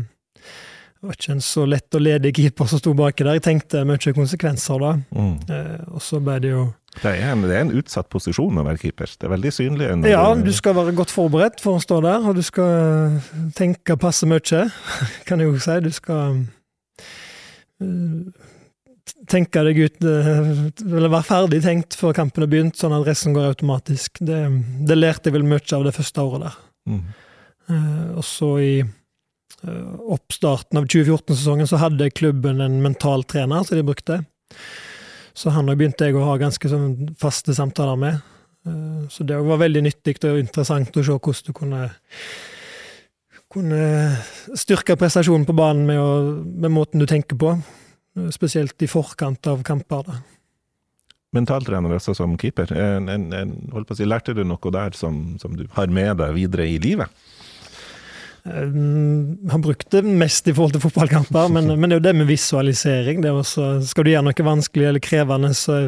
det 1.03 1.09
var 1.09 1.17
ikke 1.17 1.33
en 1.33 1.41
så 1.43 1.65
lett 1.67 1.95
og 1.97 1.99
ledig 1.99 2.29
keeper 2.37 2.67
som 2.71 2.79
sto 2.79 2.93
baki 2.95 3.25
der. 3.25 3.35
Jeg 3.35 3.43
tenkte 3.43 3.81
mye 3.83 4.11
konsekvenser 4.15 4.79
da. 4.79 4.91
Mm. 5.11 5.33
Eh, 5.51 5.81
og 5.91 5.99
så 5.99 6.21
ble 6.23 6.37
det 6.39 6.53
jo 6.53 6.61
Det 6.93 7.11
er, 7.11 7.33
en, 7.33 7.43
det 7.43 7.57
er 7.57 7.65
en 7.65 7.73
utsatt 7.75 8.07
posisjon 8.07 8.61
å 8.61 8.63
være 8.63 8.79
keeper. 8.85 9.11
Det 9.19 9.27
er 9.27 9.33
veldig 9.33 9.51
synlig. 9.51 9.89
Ja, 10.07 10.21
du 10.39 10.51
skal 10.55 10.77
være 10.77 10.93
godt 10.95 11.11
forberedt 11.11 11.59
for 11.59 11.75
å 11.75 11.83
stå 11.83 11.97
der, 12.07 12.23
og 12.23 12.39
du 12.39 12.41
skal 12.47 13.19
tenke 13.57 13.99
passe 13.99 14.29
mye, 14.31 14.63
kan 15.27 15.43
jeg 15.43 15.51
jo 15.51 15.59
si. 15.59 15.77
Du 15.83 15.91
skal 15.91 16.39
eh, 17.83 18.47
tenke 19.27 19.67
deg 19.67 19.83
ut 19.83 20.07
eh, 20.07 20.41
Eller 20.87 21.11
være 21.11 21.31
ferdig 21.33 21.63
tenkt 21.67 21.99
før 21.99 22.15
kampen 22.15 22.47
er 22.47 22.53
begynt, 22.55 22.79
sånn 22.79 22.95
at 22.95 23.03
resten 23.11 23.35
går 23.35 23.51
automatisk. 23.51 24.23
Det, 24.23 24.39
det 24.87 25.01
lærte 25.03 25.27
jeg 25.27 25.35
vel 25.35 25.51
mye 25.51 25.67
av 25.75 25.83
det 25.83 25.97
første 25.99 26.29
året 26.31 26.47
der. 26.47 26.59
Mm. 26.95 27.07
Eh, 27.75 28.11
og 28.15 28.23
så 28.23 28.55
i 28.63 28.75
eh, 28.79 28.99
oppstarten 29.63 30.79
av 30.79 30.87
2014-sesongen 30.91 31.69
så 31.69 31.79
hadde 31.81 32.11
klubben 32.11 32.61
en 32.61 32.81
mental 32.83 33.23
trener 33.23 33.63
som 33.63 33.77
de 33.79 33.85
brukte. 33.87 34.19
Så 35.33 35.53
han 35.55 35.69
òg 35.71 35.79
begynte 35.79 36.07
jeg 36.07 36.17
å 36.17 36.25
ha 36.27 36.35
ganske 36.37 36.69
sånn 36.69 37.13
faste 37.19 37.55
samtaler 37.57 37.99
med. 37.99 38.19
Eh, 38.67 39.07
Så 39.09 39.23
det 39.23 39.39
var 39.39 39.61
veldig 39.61 39.83
nyttig 39.83 40.19
og 40.23 40.39
interessant 40.39 40.97
å 40.97 41.03
se 41.03 41.15
hvordan 41.15 41.47
du 41.47 41.53
kunne 41.53 41.87
kunne 43.53 44.17
styrke 44.57 44.95
prestasjonen 44.97 45.45
på 45.45 45.53
banen 45.53 45.85
med, 45.85 45.99
å, 46.01 46.41
med 46.41 46.73
måten 46.73 47.01
du 47.01 47.05
tenker 47.09 47.37
på. 47.37 47.55
Eh, 48.17 48.29
Spesielt 48.33 48.81
i 48.81 48.89
forkant 48.89 49.47
av 49.47 49.63
kamper. 49.65 50.05
Da. 50.07 50.19
Mentaltrener 51.33 51.95
også 51.97 52.15
som 52.17 52.37
keeper. 52.37 52.73
En, 52.77 53.09
en, 53.09 53.29
en, 53.33 53.85
si, 53.93 54.05
lærte 54.05 54.35
du 54.37 54.43
noe 54.45 54.73
der 54.73 54.93
som, 54.97 55.37
som 55.41 55.57
du 55.57 55.65
har 55.73 55.89
med 55.89 56.17
deg 56.21 56.35
videre 56.37 56.67
i 56.69 56.77
livet? 56.81 57.09
Eh, 58.45 58.73
Han 59.51 59.61
brukte 59.61 60.01
det 60.01 60.15
mest 60.19 60.47
i 60.47 60.53
forhold 60.53 60.75
til 60.75 60.83
fotballkamper, 60.83 61.51
men, 61.53 61.71
men 61.79 61.89
det 61.89 61.97
er 61.97 62.01
jo 62.01 62.07
det 62.09 62.15
med 62.21 62.31
visualisering. 62.31 63.21
Det 63.23 63.31
er 63.31 63.39
også, 63.39 63.69
skal 63.87 64.07
du 64.07 64.11
gjøre 64.13 64.25
noe 64.27 64.47
vanskelig 64.49 64.89
eller 64.89 65.03
krevende, 65.03 65.53
så 65.57 65.79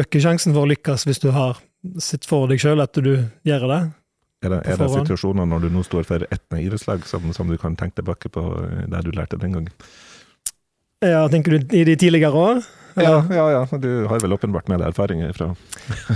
øker 0.00 0.24
sjansen 0.24 0.56
for 0.56 0.66
å 0.66 0.72
lykkes 0.72 1.06
hvis 1.08 1.22
du 1.22 1.30
har 1.36 1.60
sett 2.02 2.26
for 2.26 2.50
deg 2.50 2.62
sjøl 2.62 2.82
at 2.82 2.98
du 2.98 3.12
gjør 3.46 3.68
det. 3.70 3.80
Er 4.44 4.52
det, 4.52 4.58
er 4.68 4.76
det 4.78 4.90
situasjoner 4.92 5.46
når 5.48 5.64
du 5.64 5.70
nå 5.72 5.82
står 5.86 6.04
for 6.06 6.26
ett 6.28 6.56
idrettslag 6.58 7.06
som, 7.08 7.30
som 7.34 7.48
du 7.48 7.56
kan 7.58 7.74
tenke 7.78 8.02
tilbake 8.02 8.28
på 8.30 8.42
Det 8.60 8.90
der 8.92 9.06
du 9.06 9.14
lærte 9.16 9.38
den 9.40 9.56
gangen? 9.56 9.72
Ja, 11.04 11.24
tenker 11.32 11.56
du 11.56 11.76
i 11.76 11.84
de 11.88 11.96
tidligere 11.96 12.36
år? 12.36 12.60
Ja, 12.96 13.16
ja, 13.32 13.46
ja. 13.52 13.78
Du 13.78 14.06
har 14.08 14.20
vel 14.20 14.32
åpenbart 14.36 14.68
med 14.72 14.80
deg 14.80 14.92
erfaringer 14.92 15.32
fra 15.36 15.50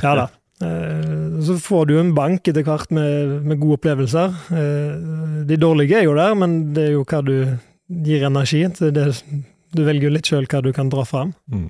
Ja 0.05 0.15
da. 0.17 0.29
Eh, 0.63 1.41
Så 1.41 1.57
får 1.61 1.87
du 1.89 1.95
en 2.01 2.15
bank 2.15 2.49
etter 2.51 2.65
hvert 2.67 2.91
med, 2.93 3.39
med 3.49 3.61
gode 3.61 3.79
opplevelser. 3.81 4.35
Eh, 4.53 5.45
De 5.49 5.57
dårlige 5.57 6.01
er 6.01 6.05
jo 6.05 6.17
der, 6.19 6.35
men 6.37 6.59
det 6.77 6.89
er 6.89 6.93
jo 6.99 7.05
hva 7.09 7.23
du 7.25 7.35
gir 8.05 8.27
energi. 8.29 8.67
Det, 8.69 9.07
du 9.73 9.85
velger 9.87 10.09
jo 10.09 10.13
litt 10.15 10.27
sjøl 10.29 10.47
hva 10.51 10.61
du 10.63 10.73
kan 10.77 10.91
dra 10.93 11.05
fram. 11.07 11.33
Mm. 11.51 11.69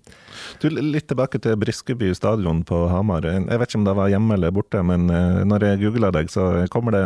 Du, 0.61 0.69
Litt 0.73 1.07
tilbake 1.13 1.39
til 1.45 1.57
Briskeby 1.61 2.11
stadion 2.17 2.65
på 2.67 2.83
Hamar. 2.91 3.29
Jeg 3.29 3.47
vet 3.61 3.69
ikke 3.71 3.81
om 3.83 3.87
det 3.87 3.97
var 4.01 4.11
hjemme 4.13 4.35
eller 4.39 4.51
borte, 4.57 4.83
men 4.83 5.07
eh, 5.13 5.45
når 5.47 5.69
jeg 5.69 5.83
googla 5.85 6.11
deg, 6.17 6.33
så 6.33 6.51
kommer 6.73 6.97
det 6.97 7.05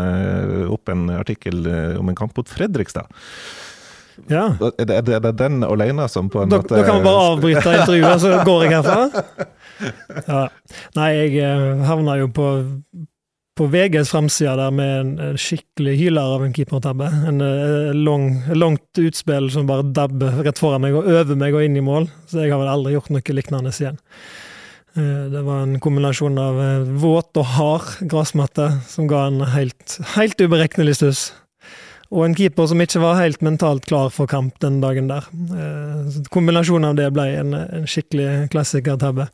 opp 0.73 0.89
en 0.95 1.09
artikkel 1.19 1.67
om 2.01 2.09
en 2.09 2.19
kamp 2.19 2.37
mot 2.39 2.49
Fredrikstad. 2.49 3.11
Ja. 4.31 4.45
Er 4.79 4.85
det, 4.87 4.99
er 5.15 5.21
det- 5.21 5.37
den 5.41 5.63
alene 5.67 6.09
som 6.09 6.29
på 6.31 6.43
en 6.45 6.49
Da, 6.53 6.61
måte 6.63 6.77
da 6.77 6.85
kan 6.87 7.01
vi 7.01 7.05
bare 7.09 7.25
avbryte 7.33 7.73
intervjuet, 7.81 8.21
så 8.23 8.45
går 8.47 8.63
jeg 8.65 8.77
herfra. 8.77 9.35
Ja. 10.29 10.45
Nei, 10.97 11.09
jeg 11.17 11.35
eh, 11.43 11.83
havna 11.89 12.15
jo 12.21 12.29
på, 12.35 12.47
på 13.59 13.67
VGs 13.71 14.11
framside 14.15 14.55
der 14.59 14.71
med 14.75 14.93
en, 15.01 15.11
en 15.31 15.37
skikkelig 15.41 15.97
hyler 15.99 16.37
av 16.37 16.45
en 16.47 16.55
keepertabbe. 16.55 17.11
En 17.31 17.43
eh, 17.43 17.91
lang, 17.95 18.29
langt 18.55 19.03
utspill 19.03 19.51
som 19.55 19.67
bare 19.71 19.87
dabber 19.95 20.41
rett 20.47 20.59
foran 20.63 20.83
meg 20.87 20.95
og 20.99 21.07
over 21.11 21.35
meg 21.39 21.55
og 21.55 21.67
inn 21.67 21.77
i 21.79 21.85
mål. 21.85 22.09
Så 22.31 22.45
jeg 22.45 22.55
har 22.55 22.63
vel 22.63 22.71
aldri 22.73 22.95
gjort 22.97 23.11
noe 23.15 23.39
lignende 23.41 23.75
igjen. 23.75 23.99
Eh, 24.97 25.23
Det 25.35 25.43
var 25.47 25.65
en 25.67 25.79
kombinasjon 25.83 26.39
av 26.39 26.61
våt 27.03 27.35
og 27.43 27.49
hard 27.59 27.97
gressmatte 28.11 28.71
som 28.91 29.11
ga 29.11 29.27
en 29.27 29.43
helt, 29.59 29.99
helt 30.15 30.39
uberegnelig 30.39 31.01
stuss. 31.03 31.33
Og 32.13 32.25
en 32.27 32.35
keeper 32.37 32.67
som 32.71 32.81
ikke 32.85 33.01
var 33.03 33.17
helt 33.19 33.41
mentalt 33.43 33.87
klar 33.89 34.11
for 34.13 34.29
kamp 34.31 34.59
den 34.63 34.77
dagen 34.83 35.09
der. 35.11 35.25
Eh, 35.57 36.19
Kombinasjonen 36.31 36.91
av 36.91 36.99
det 36.99 37.07
ble 37.17 37.25
en, 37.41 37.55
en 37.57 37.87
skikkelig 37.91 38.51
klassikertabbe. 38.53 39.27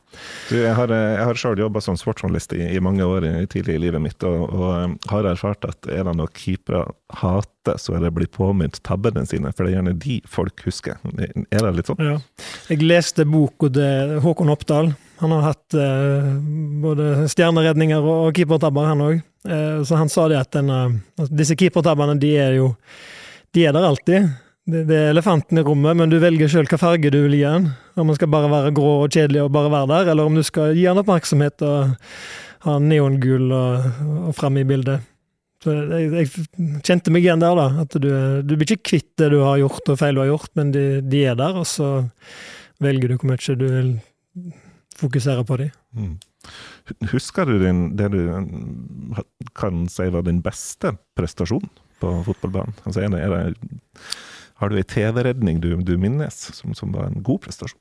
Jeg 0.55 0.73
har, 0.77 0.93
eh, 0.95 1.17
jeg 1.19 1.27
har 1.27 1.39
selv 1.43 1.59
jobba 1.61 1.81
som 1.83 1.97
sportsjournalist 1.99 2.55
i, 2.57 2.63
i 2.75 2.79
mange 2.81 3.03
år 3.05 3.27
i- 3.27 3.45
tidlig 3.51 3.75
i 3.75 3.83
livet 3.85 4.01
mitt, 4.01 4.23
og, 4.23 4.47
og 4.49 4.71
eh, 4.79 4.95
har 5.11 5.29
erfart 5.33 5.67
at 5.69 5.91
er 5.91 6.07
det 6.07 6.15
noe 6.17 6.31
keepere 6.33 6.85
hater, 7.21 7.77
så 7.77 7.93
er 7.97 8.05
det 8.05 8.13
å 8.13 8.17
bli 8.21 8.29
påminnet 8.31 8.79
tabbene 8.87 9.27
sine, 9.29 9.51
for 9.53 9.65
det 9.67 9.73
er 9.75 9.81
gjerne 9.81 9.97
de 10.01 10.21
folk 10.31 10.63
husker. 10.65 10.97
Er 11.19 11.61
det 11.67 11.75
litt 11.77 11.91
sånn? 11.91 12.01
Ja. 12.01 12.17
Jeg 12.71 12.81
leste 12.87 13.27
boka 13.29 13.69
til 13.75 14.17
Håkon 14.23 14.49
Oppdal. 14.55 14.93
Han 15.21 15.31
har 15.35 15.41
hatt 15.51 15.75
eh, 15.77 16.29
både 16.81 17.27
stjerneredninger 17.29 18.01
og 18.01 18.31
keepertabber, 18.37 18.87
han 18.89 19.03
òg. 19.05 19.19
Eh, 19.45 19.81
så 19.85 19.99
han 19.99 20.09
sa 20.09 20.25
det 20.31 20.39
at 20.39 20.55
denne, 20.55 20.79
altså 21.19 21.35
disse 21.37 21.57
keepertabbene, 21.59 22.17
de 22.21 22.31
er 22.41 22.57
jo 22.57 22.71
De 23.51 23.65
er 23.67 23.73
der 23.75 23.83
alltid. 23.83 24.29
Det, 24.65 24.85
det 24.87 24.95
er 24.95 25.09
elefanten 25.11 25.59
i 25.59 25.63
rommet, 25.67 25.97
men 25.99 26.09
du 26.09 26.15
velger 26.21 26.47
sjøl 26.47 26.69
hva 26.71 26.77
farge 26.79 27.11
du 27.11 27.17
vil 27.25 27.35
gi 27.35 27.43
den. 27.43 27.65
Om 27.99 28.07
den 28.07 28.17
skal 28.17 28.31
bare 28.31 28.49
være 28.49 28.71
grå 28.77 28.93
og 29.01 29.11
kjedelig 29.11 29.41
og 29.43 29.51
bare 29.51 29.71
være 29.73 29.89
der, 29.91 30.11
eller 30.13 30.29
om 30.29 30.37
du 30.37 30.43
skal 30.47 30.71
gi 30.77 30.85
den 30.87 31.01
oppmerksomhet 31.01 31.65
og 31.67 31.97
ha 32.63 32.77
neongul 32.79 33.51
og, 33.51 33.89
og 34.29 34.31
fram 34.37 34.61
i 34.61 34.65
bildet. 34.69 35.03
Så 35.61 35.75
jeg, 35.75 36.07
jeg 36.15 36.79
kjente 36.87 37.13
meg 37.13 37.27
igjen 37.27 37.43
der, 37.43 37.59
da. 37.59 37.83
At 37.83 37.97
du, 37.99 38.09
du 38.47 38.55
blir 38.55 38.65
ikke 38.71 38.93
kvitt 38.93 39.11
det 39.19 39.29
du 39.33 39.41
har 39.43 39.59
gjort 39.61 39.91
og 39.91 39.99
feil 39.99 40.17
du 40.17 40.23
har 40.23 40.31
gjort, 40.31 40.53
men 40.57 40.71
de, 40.73 40.85
de 41.05 41.25
er 41.27 41.37
der, 41.37 41.59
og 41.59 41.67
så 41.69 41.91
velger 42.81 43.11
du 43.11 43.19
hvor 43.19 43.33
mye 43.33 43.57
du 43.59 43.67
vil 43.67 43.91
fokusere 45.01 45.45
på 45.47 45.57
dem. 45.61 45.71
Mm. 45.97 46.17
Husker 47.11 47.45
du 47.49 47.59
din, 47.61 47.83
det 47.99 48.09
du 48.13 48.19
mm, 48.31 49.21
kan 49.57 49.85
si 49.91 50.07
var 50.13 50.25
din 50.25 50.41
beste 50.45 50.95
prestasjon 51.17 51.67
på 52.01 52.15
fotballbanen? 52.25 52.73
Altså, 52.85 53.03
er 53.03 53.13
det, 53.13 53.21
er 53.21 53.35
det, 53.35 53.77
har 54.61 54.69
du 54.71 54.77
ei 54.79 54.85
TV-redning 54.87 55.61
du, 55.61 55.73
du 55.85 55.95
minnes 56.01 56.37
som, 56.57 56.73
som 56.77 56.93
var 56.95 57.09
en 57.09 57.21
god 57.25 57.43
prestasjon? 57.45 57.79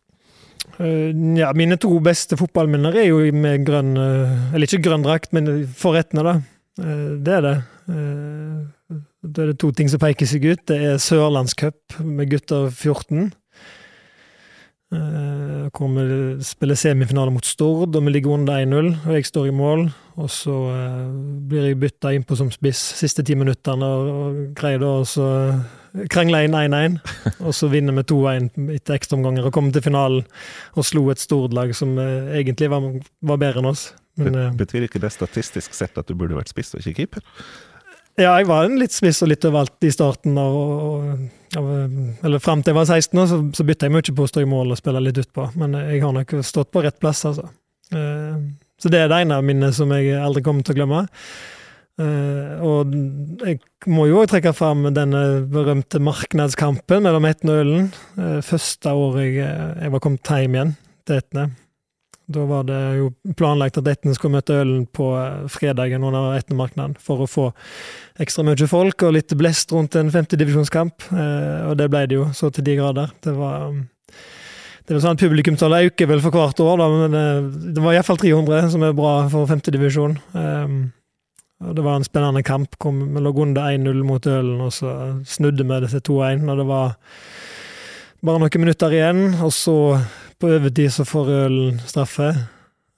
Eh, 0.78 1.10
ja, 1.38 1.50
mine 1.56 1.78
to 1.80 1.92
beste 2.04 2.36
fotballminner 2.40 2.96
er 3.00 3.08
jo 3.08 3.20
med 3.32 3.64
grønn 3.64 3.94
eh, 3.96 4.54
Eller 4.54 4.68
ikke 4.68 4.84
grønn 4.90 5.04
drakt, 5.06 5.32
men 5.36 5.48
forrettene, 5.76 6.24
da. 6.26 6.34
Eh, 6.80 7.06
Det 7.20 7.36
er 7.38 7.46
det. 7.46 7.56
Det 9.20 9.42
er 9.42 9.50
det 9.50 9.58
to 9.60 9.68
ting 9.76 9.88
som 9.90 10.00
peker 10.00 10.28
seg 10.28 10.44
ut. 10.46 10.60
Det 10.70 10.76
er 10.78 11.00
sørlandscup 11.02 11.98
med 12.06 12.30
gutter 12.30 12.68
14. 12.70 13.32
eh, 14.94 15.88
vi 15.96 16.44
spiller 16.44 16.78
semifinale 16.78 17.32
mot 17.34 17.44
Stord, 17.46 17.96
og 17.96 18.06
vi 18.06 18.14
ligger 18.14 18.36
under 18.36 18.60
1-0, 18.62 18.92
og 19.06 19.14
jeg 19.16 19.28
står 19.28 19.50
i 19.50 19.54
mål. 19.54 19.84
Og 20.20 20.30
så 20.30 20.56
eh, 20.74 21.10
blir 21.50 21.70
jeg 21.70 21.80
bytta 21.80 22.14
innpå 22.16 22.36
som 22.36 22.50
spiss 22.52 22.80
siste 22.98 23.24
ti 23.26 23.36
minuttene, 23.38 23.86
og, 23.86 24.10
og 24.10 24.40
greier 24.58 24.82
da 24.82 24.96
å 25.00 25.06
krangle 26.10 26.44
inn 26.46 26.56
1-1. 26.56 26.98
Og 27.46 27.54
så 27.56 27.70
vinner 27.72 27.96
vi 27.96 28.06
2-1 28.12 28.50
etter 28.76 28.98
ekstraomganger 28.98 29.48
og 29.48 29.54
kommer 29.54 29.74
til 29.74 29.84
finalen 29.84 30.22
og 30.78 30.86
slo 30.86 31.06
et 31.12 31.22
Stord-lag 31.22 31.74
som 31.76 31.96
eh, 31.98 32.36
egentlig 32.40 32.70
var, 32.72 32.86
var 33.26 33.40
bedre 33.42 33.62
enn 33.62 33.72
oss. 33.72 33.90
Men, 34.20 34.36
eh, 34.36 34.54
Betyr 34.58 34.86
ikke 34.86 35.02
det 35.02 35.12
statistisk 35.14 35.74
sett 35.76 35.98
at 35.98 36.08
du 36.08 36.16
burde 36.18 36.38
vært 36.38 36.52
spiss 36.52 36.74
og 36.74 36.84
ikke 36.84 37.02
keeper? 37.02 37.26
ja, 38.20 38.34
jeg 38.36 38.50
var 38.50 38.66
en 38.66 38.76
litt 38.80 38.92
spiss 38.92 39.22
og 39.24 39.30
litt 39.32 39.44
overalt 39.48 39.86
i 39.86 39.92
starten. 39.94 40.38
og, 40.38 41.06
av 41.08 41.28
eller 41.56 42.38
Fram 42.42 42.62
til 42.62 42.70
jeg 42.72 42.78
var 42.78 42.86
16, 42.86 43.18
år, 43.18 43.26
så, 43.30 43.38
så 43.56 43.64
bytta 43.66 43.88
jeg 43.88 43.94
mye 43.96 44.14
på 44.16 44.26
å 44.26 44.30
stå 44.30 44.42
i 44.44 44.48
mål 44.50 44.74
og 44.74 44.78
spille 44.78 45.02
litt 45.02 45.18
utpå. 45.18 45.48
Men 45.58 45.74
jeg 45.80 46.02
har 46.04 46.12
nok 46.14 46.34
stått 46.46 46.70
på 46.70 46.82
rett 46.84 46.98
plass, 47.02 47.24
altså. 47.26 47.48
Eh, 47.92 48.36
Så 48.80 48.88
det 48.88 49.00
er 49.02 49.10
det 49.12 49.22
ene 49.26 49.40
minnet 49.44 49.74
som 49.76 49.90
jeg 49.92 50.14
aldri 50.16 50.42
kommer 50.46 50.64
til 50.64 50.72
å 50.72 50.78
glemme. 50.78 51.00
Eh, 52.00 52.62
og 52.64 52.94
jeg 53.44 53.58
må 53.92 54.06
jo 54.08 54.20
også 54.22 54.36
trekke 54.36 54.54
fram 54.56 54.86
denne 54.96 55.24
berømte 55.52 56.00
marknadskampen 56.00 57.04
mellom 57.04 57.26
Etne 57.28 57.56
og 57.56 57.64
Ølen. 57.64 57.90
Eh, 58.16 58.38
første 58.46 58.94
året 58.96 59.26
jeg, 59.26 59.50
jeg 59.82 59.92
var 59.92 60.00
kommet 60.06 60.32
hjem 60.32 60.56
igjen 60.56 60.72
til 61.04 61.20
Etne. 61.20 61.48
Da 62.30 62.44
var 62.46 62.66
det 62.68 62.78
jo 63.00 63.08
planlagt 63.38 63.78
at 63.80 63.88
Etne 63.90 64.14
skulle 64.14 64.38
møte 64.38 64.60
Ølen 64.62 64.84
på 64.94 65.08
eh, 65.18 65.46
fredagen 65.50 66.04
under 66.06 66.36
Etnemarknaden 66.38 66.94
for 67.02 67.24
å 67.24 67.30
få 67.30 67.48
ekstra 68.22 68.44
mye 68.46 68.68
folk 68.70 69.02
og 69.06 69.16
litt 69.16 69.34
blest 69.38 69.74
rundt 69.74 69.98
en 69.98 70.12
femtedivisjonskamp. 70.14 71.08
Eh, 71.10 71.64
og 71.70 71.74
det 71.80 71.88
ble 71.90 72.04
det 72.10 72.20
jo, 72.20 72.28
så 72.36 72.52
til 72.54 72.66
de 72.68 72.78
grader. 72.78 73.10
Det 73.24 73.34
var 73.34 73.70
um, 73.72 73.82
det 74.86 74.96
er 74.96 75.02
sånn 75.02 75.18
at 75.18 75.22
Publikumstallet 75.22 75.90
øker 75.90 76.08
vel 76.10 76.22
for 76.22 76.34
hvert 76.34 76.62
år, 76.62 76.80
da, 76.80 76.88
men 76.94 77.18
eh, 77.18 77.50
det 77.74 77.82
var 77.82 77.98
iallfall 77.98 78.22
300, 78.22 78.72
som 78.76 78.86
er 78.86 78.96
bra 78.96 79.12
for 79.32 79.50
femtedivisjon. 79.50 80.18
Og 81.60 81.74
det 81.76 81.82
var 81.84 81.98
en 81.98 82.06
spennende 82.06 82.40
kamp. 82.46 82.78
Vi 82.80 83.20
lå 83.20 83.34
under 83.42 83.74
1-0 83.74 84.04
mot 84.06 84.26
Ølen, 84.26 84.62
og 84.64 84.72
så 84.72 84.94
snudde 85.28 85.66
vi 85.66 85.80
det 85.82 85.90
til 85.92 86.06
2-1 86.14 86.46
og 86.48 86.62
det 86.62 86.66
var 86.70 86.94
bare 88.24 88.40
noen 88.40 88.62
minutter 88.64 88.94
igjen. 88.96 89.22
Og 89.44 89.52
så 89.54 89.76
På 90.40 90.48
overtid 90.48 90.92
så 90.94 91.04
får 91.08 91.30
ølen 91.44 91.78
straffe. 91.84 92.32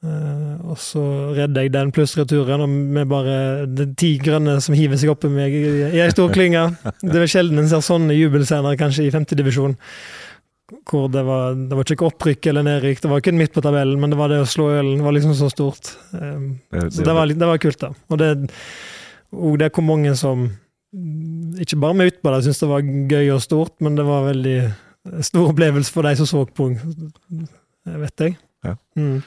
Uh, 0.02 0.58
og 0.66 0.78
så 0.82 1.00
redder 1.36 1.62
jeg 1.62 1.70
den 1.76 1.92
pluss 1.94 2.16
returen, 2.18 2.64
og 2.64 2.70
med 2.70 3.06
bare 3.10 3.34
det 3.70 3.92
ti 4.00 4.16
grønne 4.18 4.56
som 4.64 4.74
hiver 4.74 4.98
seg 4.98 5.12
oppi 5.12 5.30
meg 5.30 5.54
i 5.54 6.00
ei 6.02 6.08
stor 6.10 6.32
klynge. 6.34 6.64
Det 7.04 7.20
er 7.20 7.30
sjelden 7.30 7.62
en 7.62 7.70
ser 7.70 7.84
sånne 7.86 8.16
jubelscener, 8.16 8.74
kanskje 8.80 9.06
i 9.06 9.12
femtedivisjon. 9.14 9.76
Hvor 10.88 11.06
det 11.12 11.22
var, 11.26 11.54
det 11.54 11.78
var 11.78 11.86
ikke 11.86 12.08
opprykk 12.08 12.48
eller 12.50 12.66
nedrykk, 12.66 13.04
det 13.04 13.12
var 13.12 13.22
ikke 13.22 13.36
midt 13.36 13.54
på 13.54 13.62
tabellen, 13.62 14.00
men 14.02 14.10
det 14.10 14.18
var 14.18 14.32
det 14.32 14.40
å 14.42 14.48
slå 14.48 14.72
ølen 14.80 15.04
var 15.04 15.14
liksom 15.14 15.36
så 15.38 15.52
stort. 15.52 15.92
Um, 16.16 16.56
det, 16.74 16.88
så 16.96 17.06
det 17.06 17.14
var, 17.14 17.30
det 17.30 17.50
var, 17.52 17.62
kult, 17.62 17.78
da. 17.84 17.92
Og 18.10 18.18
det, 18.18 18.32
og 19.38 19.58
det 19.62 19.70
kom 19.76 19.86
mange 19.92 20.16
som 20.18 20.48
ikke 21.62 21.78
bare 21.80 21.96
med 21.96 22.10
utbadet 22.10 22.42
syntes 22.44 22.64
det 22.64 22.72
var 22.72 22.88
gøy 23.14 23.30
og 23.36 23.44
stort, 23.44 23.76
men 23.84 23.94
det 23.96 24.08
var 24.08 24.26
veldig 24.26 24.58
stor 25.20 25.50
opplevelse 25.50 25.92
for 25.92 26.06
de 26.06 26.16
som 26.20 26.28
så 26.28 26.46
på, 26.46 26.70
vet 27.84 28.26
jeg. 28.26 28.38
Ja. 28.62 28.76
Mm. 28.96 29.22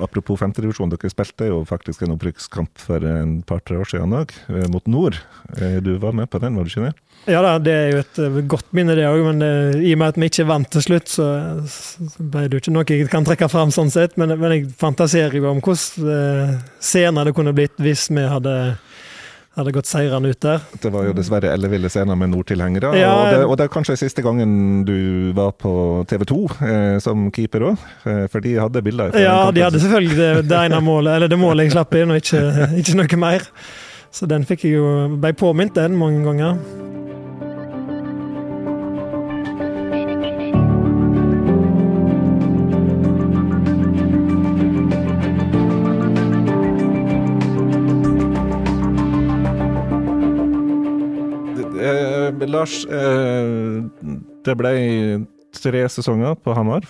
Apropos 0.00 0.38
femtedivisjon, 0.40 0.88
dere 0.92 1.10
spilte 1.12 1.48
jo 1.50 1.58
faktisk 1.68 2.04
en 2.04 2.14
opprykkskamp 2.14 2.80
for 2.80 3.04
en 3.04 3.40
par-tre 3.44 3.76
år 3.80 3.90
siden 3.90 4.14
òg, 4.16 4.32
eh, 4.48 4.64
mot 4.72 4.86
Nord. 4.88 5.18
Eh, 5.60 5.76
du 5.84 5.96
var 6.00 6.16
med 6.16 6.30
på 6.32 6.40
den, 6.40 6.56
var 6.56 6.64
du 6.64 6.72
ikke 6.72 6.86
det? 6.88 6.94
Ja 7.26 7.42
da, 7.42 7.56
det 7.58 7.74
er 7.74 7.90
jo 7.90 8.00
et 8.04 8.20
eh, 8.22 8.40
godt 8.48 8.72
minne 8.76 8.96
det 8.96 9.04
òg, 9.08 9.20
men 9.26 9.44
det, 9.44 9.52
i 9.84 9.92
og 9.92 10.00
med 10.00 10.14
at 10.14 10.20
vi 10.20 10.30
ikke 10.30 10.48
vant 10.48 10.70
til 10.72 10.86
slutt, 10.86 11.12
så, 11.12 11.28
så 11.68 12.08
ble 12.16 12.46
det 12.46 12.56
jo 12.56 12.64
ikke 12.64 12.76
noe 12.76 12.88
jeg 12.88 13.10
kan 13.12 13.28
trekke 13.28 13.50
fram 13.52 13.74
sånn 13.74 13.92
sett. 13.92 14.16
Men, 14.16 14.32
men 14.40 14.56
jeg 14.56 14.70
fantaserer 14.80 15.36
jo 15.36 15.50
om 15.50 15.60
hvordan 15.60 16.56
scener 16.80 17.28
det 17.28 17.36
kunne 17.36 17.56
blitt 17.56 17.76
hvis 17.82 18.08
vi 18.08 18.24
hadde 18.24 18.56
hadde 19.56 19.72
gått 19.72 19.88
seirende 19.88 20.30
ut 20.32 20.40
der. 20.44 20.64
Det 20.82 20.90
var 20.92 21.06
jo 21.08 21.14
dessverre 21.16 21.52
elleville 21.54 21.88
scener 21.92 22.18
med 22.18 22.32
nordtilhengere. 22.34 22.92
Ja, 22.98 23.12
og, 23.14 23.28
det, 23.32 23.38
og, 23.46 23.54
det, 23.56 23.66
er 23.66 23.72
kanskje 23.72 23.96
siste 24.00 24.24
gangen 24.24 24.84
du 24.88 25.32
var 25.36 25.54
på 25.56 26.04
TV 26.10 26.26
2 26.28 26.40
eh, 26.68 26.98
som 27.04 27.30
keeper 27.34 27.70
òg? 27.70 27.86
Eh, 28.04 28.26
for 28.32 28.44
de 28.44 28.56
hadde 28.60 28.84
bilder? 28.84 29.16
Ja, 29.20 29.38
de 29.54 29.64
hadde 29.64 29.80
selvfølgelig 29.82 30.20
det, 30.20 30.30
det 30.50 30.60
ene 30.68 30.82
målet, 30.84 31.16
eller 31.16 31.32
det 31.32 31.40
målet 31.40 31.68
jeg 31.68 31.76
slapp 31.78 31.96
inn, 31.96 32.12
og 32.12 32.20
ikke, 32.20 32.42
ikke 32.82 33.00
noe 33.00 33.22
mer. 33.24 33.48
Så 34.16 34.28
den 34.28 34.46
fikk 34.48 34.68
jeg 34.68 34.78
jo 34.78 34.92
ble 35.20 35.32
påminnet 35.36 35.76
den 35.76 35.96
mange 36.00 36.22
ganger. 36.24 36.60
Lars, 52.56 52.84
eh, 52.88 54.14
det 54.46 54.54
ble 54.58 54.72
tre 55.56 55.82
sesonger 55.92 56.36
på 56.40 56.54
Hamar. 56.56 56.86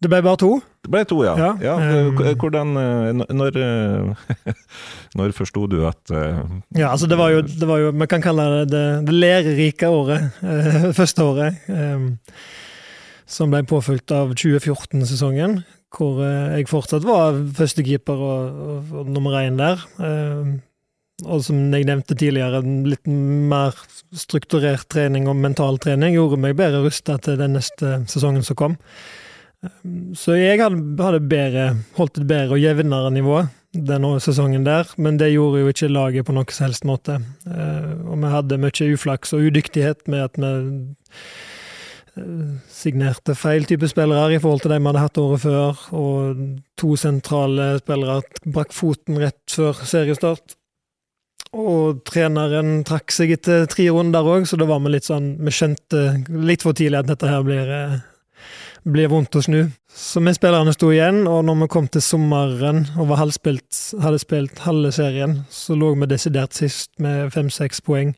Det 0.00 0.08
ble 0.08 0.22
bare 0.24 0.40
to? 0.40 0.54
Det 0.80 0.88
ble 0.92 1.02
to, 1.04 1.18
ja. 1.26 1.34
ja. 1.36 1.50
ja 1.60 2.04
um, 2.08 2.20
hvordan 2.40 2.70
eh, 2.80 3.34
Når, 3.36 3.58
når 5.20 5.34
forsto 5.36 5.66
du 5.68 5.82
at 5.84 6.12
Ja, 6.14 6.88
altså 6.88 7.04
det 7.10 7.18
var 7.20 7.34
jo, 7.34 7.42
det 7.44 7.68
var 7.68 7.82
jo 7.82 7.90
Man 7.92 8.08
kan 8.08 8.24
kalle 8.24 8.46
det 8.54 8.62
det, 8.72 8.86
det 9.10 9.18
lærerike 9.18 9.90
året. 9.92 10.30
Første 10.98 11.26
året. 11.26 11.60
Som 13.28 13.52
ble 13.52 13.60
påfylt 13.68 14.10
av 14.10 14.32
2014-sesongen, 14.34 15.60
hvor 15.94 16.24
jeg 16.24 16.66
fortsatt 16.66 17.04
var 17.06 17.36
førstekeeper 17.54 18.24
og, 18.30 18.64
og, 18.72 18.96
og 19.02 19.12
nummer 19.12 19.36
én 19.44 19.60
der. 19.60 19.84
Og 21.26 21.42
som 21.44 21.58
jeg 21.74 21.86
nevnte 21.88 22.16
tidligere, 22.16 22.62
litt 22.64 23.06
mer 23.06 23.76
strukturert 24.16 24.88
trening 24.92 25.28
og 25.30 25.38
mental 25.40 25.80
trening 25.82 26.14
gjorde 26.16 26.40
meg 26.40 26.58
bedre 26.58 26.84
rusta 26.84 27.18
til 27.22 27.38
den 27.40 27.58
neste 27.58 28.00
sesongen 28.10 28.46
som 28.46 28.58
kom. 28.58 28.78
Så 30.16 30.38
jeg 30.38 30.60
hadde, 30.62 31.20
bedre, 31.28 31.64
holdt 31.98 32.22
et 32.22 32.28
bedre 32.28 32.56
og 32.56 32.62
jevnere 32.62 33.10
nivå 33.12 33.42
denne 33.76 34.16
sesongen 34.22 34.64
der, 34.66 34.88
men 34.98 35.18
det 35.20 35.30
gjorde 35.30 35.60
jo 35.60 35.70
ikke 35.70 35.90
laget 35.92 36.26
på 36.26 36.34
noen 36.34 36.50
som 36.50 36.66
helst 36.66 36.86
måte. 36.88 37.20
Eh, 37.46 37.92
og 38.08 38.18
vi 38.18 38.32
hadde 38.32 38.58
mye 38.58 38.88
uflaks 38.96 39.34
og 39.36 39.46
udyktighet 39.46 40.08
med 40.10 40.24
at 40.24 40.40
vi 40.40 40.50
eh, 42.18 42.56
signerte 42.72 43.36
feil 43.38 43.68
type 43.68 43.86
spillere 43.92 44.34
i 44.34 44.40
forhold 44.42 44.64
til 44.64 44.74
de 44.74 44.80
vi 44.80 44.90
hadde 44.90 45.04
hatt 45.04 45.20
året 45.22 45.44
før, 45.44 45.84
og 45.94 46.42
to 46.80 46.96
sentrale 46.98 47.76
spillere 47.84 48.24
brakk 48.48 48.74
foten 48.74 49.20
rett 49.22 49.54
før 49.54 49.84
seriestart. 49.84 50.56
Og 51.56 52.04
treneren 52.06 52.84
trakk 52.86 53.10
seg 53.10 53.32
etter 53.34 53.64
tre 53.70 53.88
runder 53.90 54.26
òg, 54.26 54.46
så 54.46 54.58
da 54.58 54.68
var 54.70 54.78
vi 54.84 54.92
litt 54.94 55.08
sånn 55.08 55.32
Vi 55.42 55.50
skjønte 55.54 56.02
litt 56.46 56.62
for 56.62 56.76
tidlig 56.78 57.00
at 57.00 57.10
dette 57.10 57.26
her 57.26 57.42
blir, 57.42 57.66
eh, 57.74 57.96
blir 58.86 59.10
vondt 59.10 59.34
å 59.34 59.42
snu. 59.42 59.72
Så 59.90 60.22
vi 60.22 60.30
spillerne 60.30 60.72
sto 60.72 60.92
igjen, 60.94 61.26
og 61.26 61.44
når 61.44 61.62
vi 61.62 61.68
kom 61.68 61.88
til 61.88 62.00
sommeren 62.00 62.86
og 62.96 63.10
halvspilt, 63.18 64.00
hadde 64.00 64.22
spilt 64.22 64.62
halve 64.62 64.92
serien, 64.92 65.44
så 65.50 65.74
lå 65.74 65.98
vi 65.98 66.06
desidert 66.06 66.54
sist 66.54 66.90
med 66.98 67.32
fem-seks 67.32 67.82
poeng, 67.82 68.14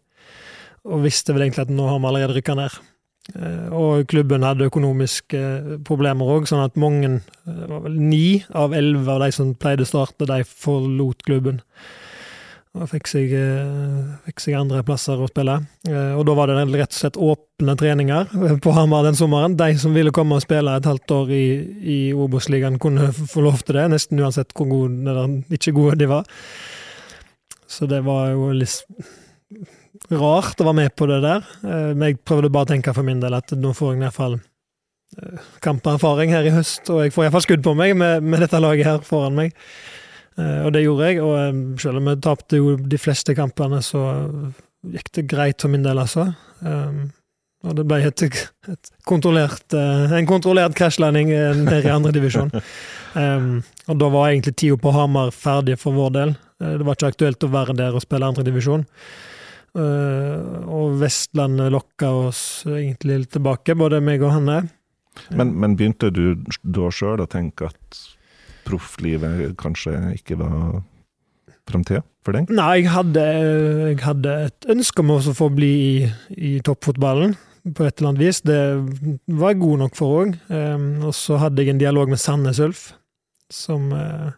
og 0.84 1.02
visste 1.02 1.32
vel 1.32 1.48
egentlig 1.48 1.64
at 1.64 1.72
nå 1.72 1.88
har 1.88 1.98
vi 1.98 2.06
allerede 2.06 2.36
rykka 2.36 2.54
ned. 2.54 2.70
Eh, 3.38 3.72
og 3.72 4.08
klubben 4.10 4.42
hadde 4.42 4.68
økonomiske 4.68 5.82
problemer 5.86 6.26
òg, 6.26 6.46
sånn 6.50 6.64
at 6.64 6.76
mange, 6.76 7.22
eh, 7.46 7.66
var 7.66 7.88
ni 7.88 8.44
av 8.52 8.72
elleve 8.72 9.08
av 9.08 9.20
de 9.20 9.32
som 9.32 9.54
pleide 9.54 9.86
å 9.86 9.88
starte, 9.88 10.26
de 10.26 10.42
forlot 10.44 11.22
klubben. 11.22 11.62
Og 12.72 12.88
fikk 12.88 13.08
seg, 13.10 13.32
eh, 13.36 14.12
fikk 14.24 14.40
seg 14.40 14.54
andre 14.56 14.80
plasser 14.86 15.20
å 15.20 15.28
spille. 15.28 15.58
Eh, 15.84 16.14
og 16.16 16.24
da 16.24 16.34
var 16.38 16.48
det 16.48 16.56
rett 16.72 16.94
og 16.94 16.96
slett 16.96 17.18
åpne 17.20 17.74
treninger 17.76 18.30
på 18.64 18.72
Hamar 18.72 19.04
den 19.04 19.18
sommeren. 19.18 19.58
De 19.60 19.76
som 19.76 19.92
ville 19.92 20.10
komme 20.14 20.38
og 20.38 20.44
spille 20.46 20.72
et 20.78 20.88
halvt 20.88 21.12
år 21.18 21.34
i, 21.36 21.44
i 21.84 21.98
Obos-ligaen, 22.16 22.80
kunne 22.80 23.10
få 23.12 23.44
lov 23.44 23.60
til 23.60 23.76
det, 23.76 23.90
nesten 23.92 24.22
uansett 24.24 24.56
hvor 24.56 24.70
gode 24.70 25.04
eller 25.04 25.36
ikke 25.52 25.76
gode 25.76 25.98
de 26.00 26.08
var. 26.14 26.24
Så 27.68 27.88
det 27.88 28.00
var 28.08 28.32
jo 28.32 28.48
litt 28.56 28.80
rart 30.08 30.56
å 30.56 30.64
være 30.64 30.80
med 30.80 30.96
på 30.96 31.12
det 31.12 31.20
der. 31.28 31.44
Eh, 31.60 31.92
men 31.92 32.08
jeg 32.08 32.22
prøvde 32.24 32.52
bare 32.52 32.70
å 32.70 32.72
tenke 32.72 32.96
for 32.96 33.04
min 33.04 33.20
del 33.20 33.36
at 33.36 33.52
nå 33.52 33.76
får 33.76 33.92
jeg 33.92 34.00
i 34.00 34.06
hvert 34.06 34.20
fall 34.20 34.40
kamperfaring 35.60 36.30
her 36.32 36.46
i 36.48 36.54
høst, 36.54 36.88
og 36.88 37.02
jeg 37.04 37.12
får 37.12 37.26
iallfall 37.26 37.44
skudd 37.44 37.66
på 37.66 37.74
meg 37.76 37.92
med, 38.00 38.24
med 38.24 38.40
dette 38.40 38.56
laget 38.64 38.88
her 38.88 39.02
foran 39.04 39.36
meg. 39.36 39.52
Eh, 40.38 40.60
og 40.66 40.72
det 40.74 40.84
gjorde 40.84 41.08
jeg, 41.08 41.22
og 41.22 41.34
eh, 41.38 41.56
selv 41.82 42.00
om 42.00 42.12
jeg 42.12 42.22
tapte 42.24 42.60
jo 42.60 42.76
de 42.76 43.00
fleste 43.00 43.34
kampene, 43.36 43.82
så 43.84 44.04
gikk 44.92 45.12
det 45.18 45.26
greit 45.30 45.62
for 45.62 45.72
min 45.72 45.84
del, 45.84 46.00
altså. 46.02 46.32
Um, 46.60 47.10
og 47.62 47.76
det 47.78 47.84
ble 47.86 48.00
et, 48.02 48.22
et 48.72 48.88
kontrollert, 49.06 49.74
en 49.76 50.26
kontrollert 50.26 50.74
krasjlanding 50.74 51.30
nede 51.62 51.84
i 51.84 51.94
andredivisjon. 51.94 52.52
Um, 53.12 53.58
og 53.92 53.98
da 54.00 54.06
var 54.08 54.30
egentlig 54.30 54.54
tida 54.56 54.78
på 54.80 54.88
Hamar 54.96 55.34
ferdig 55.36 55.74
for 55.76 55.92
vår 55.92 56.12
del. 56.14 56.30
Det 56.62 56.86
var 56.88 56.96
ikke 56.96 57.10
aktuelt 57.12 57.44
å 57.44 57.50
være 57.52 57.74
der 57.76 57.92
og 57.92 58.00
spille 58.00 58.24
andredivisjon. 58.24 58.86
Uh, 59.76 60.64
og 60.64 60.96
Vestlandet 61.02 61.74
lokka 61.74 62.08
oss 62.30 62.40
egentlig 62.64 63.18
litt 63.26 63.34
tilbake, 63.36 63.76
både 63.76 64.00
meg 64.00 64.24
og 64.24 64.32
Hanne. 64.32 64.56
Men, 65.28 65.52
men 65.60 65.76
begynte 65.76 66.08
du 66.08 66.40
da 66.62 66.88
sjøl 66.88 67.20
å 67.20 67.28
tenke 67.28 67.68
at 67.68 68.00
profflivet 68.66 69.54
kanskje 69.60 69.94
ikke 70.16 70.38
var 70.40 70.82
framtida 71.68 72.02
for 72.24 72.36
deg? 72.36 72.50
Nei, 72.54 72.82
jeg 72.82 72.92
hadde, 72.92 73.24
jeg 73.92 74.02
hadde, 74.02 74.36
et 74.48 74.68
ønske 74.74 75.04
om 75.04 75.14
å 75.16 75.22
få 75.36 75.48
bli 75.54 75.72
i, 75.72 75.94
i 76.36 76.52
toppfotballen 76.64 77.36
på 77.62 77.86
et 77.86 77.98
eller 77.98 78.12
annet 78.12 78.24
vis. 78.24 78.42
Det 78.42 78.60
var 79.38 79.52
jeg 79.52 79.62
god 79.62 79.82
nok 79.84 79.98
for 79.98 80.22
òg. 80.22 80.36
Ehm, 80.50 80.92
og 81.06 81.14
så 81.16 81.38
hadde 81.42 81.62
jeg 81.62 81.74
en 81.74 81.82
dialog 81.82 82.10
med 82.10 82.20
Sandnes 82.20 82.60
Ulf, 82.62 82.88
som 83.52 83.92
uh, 83.94 84.32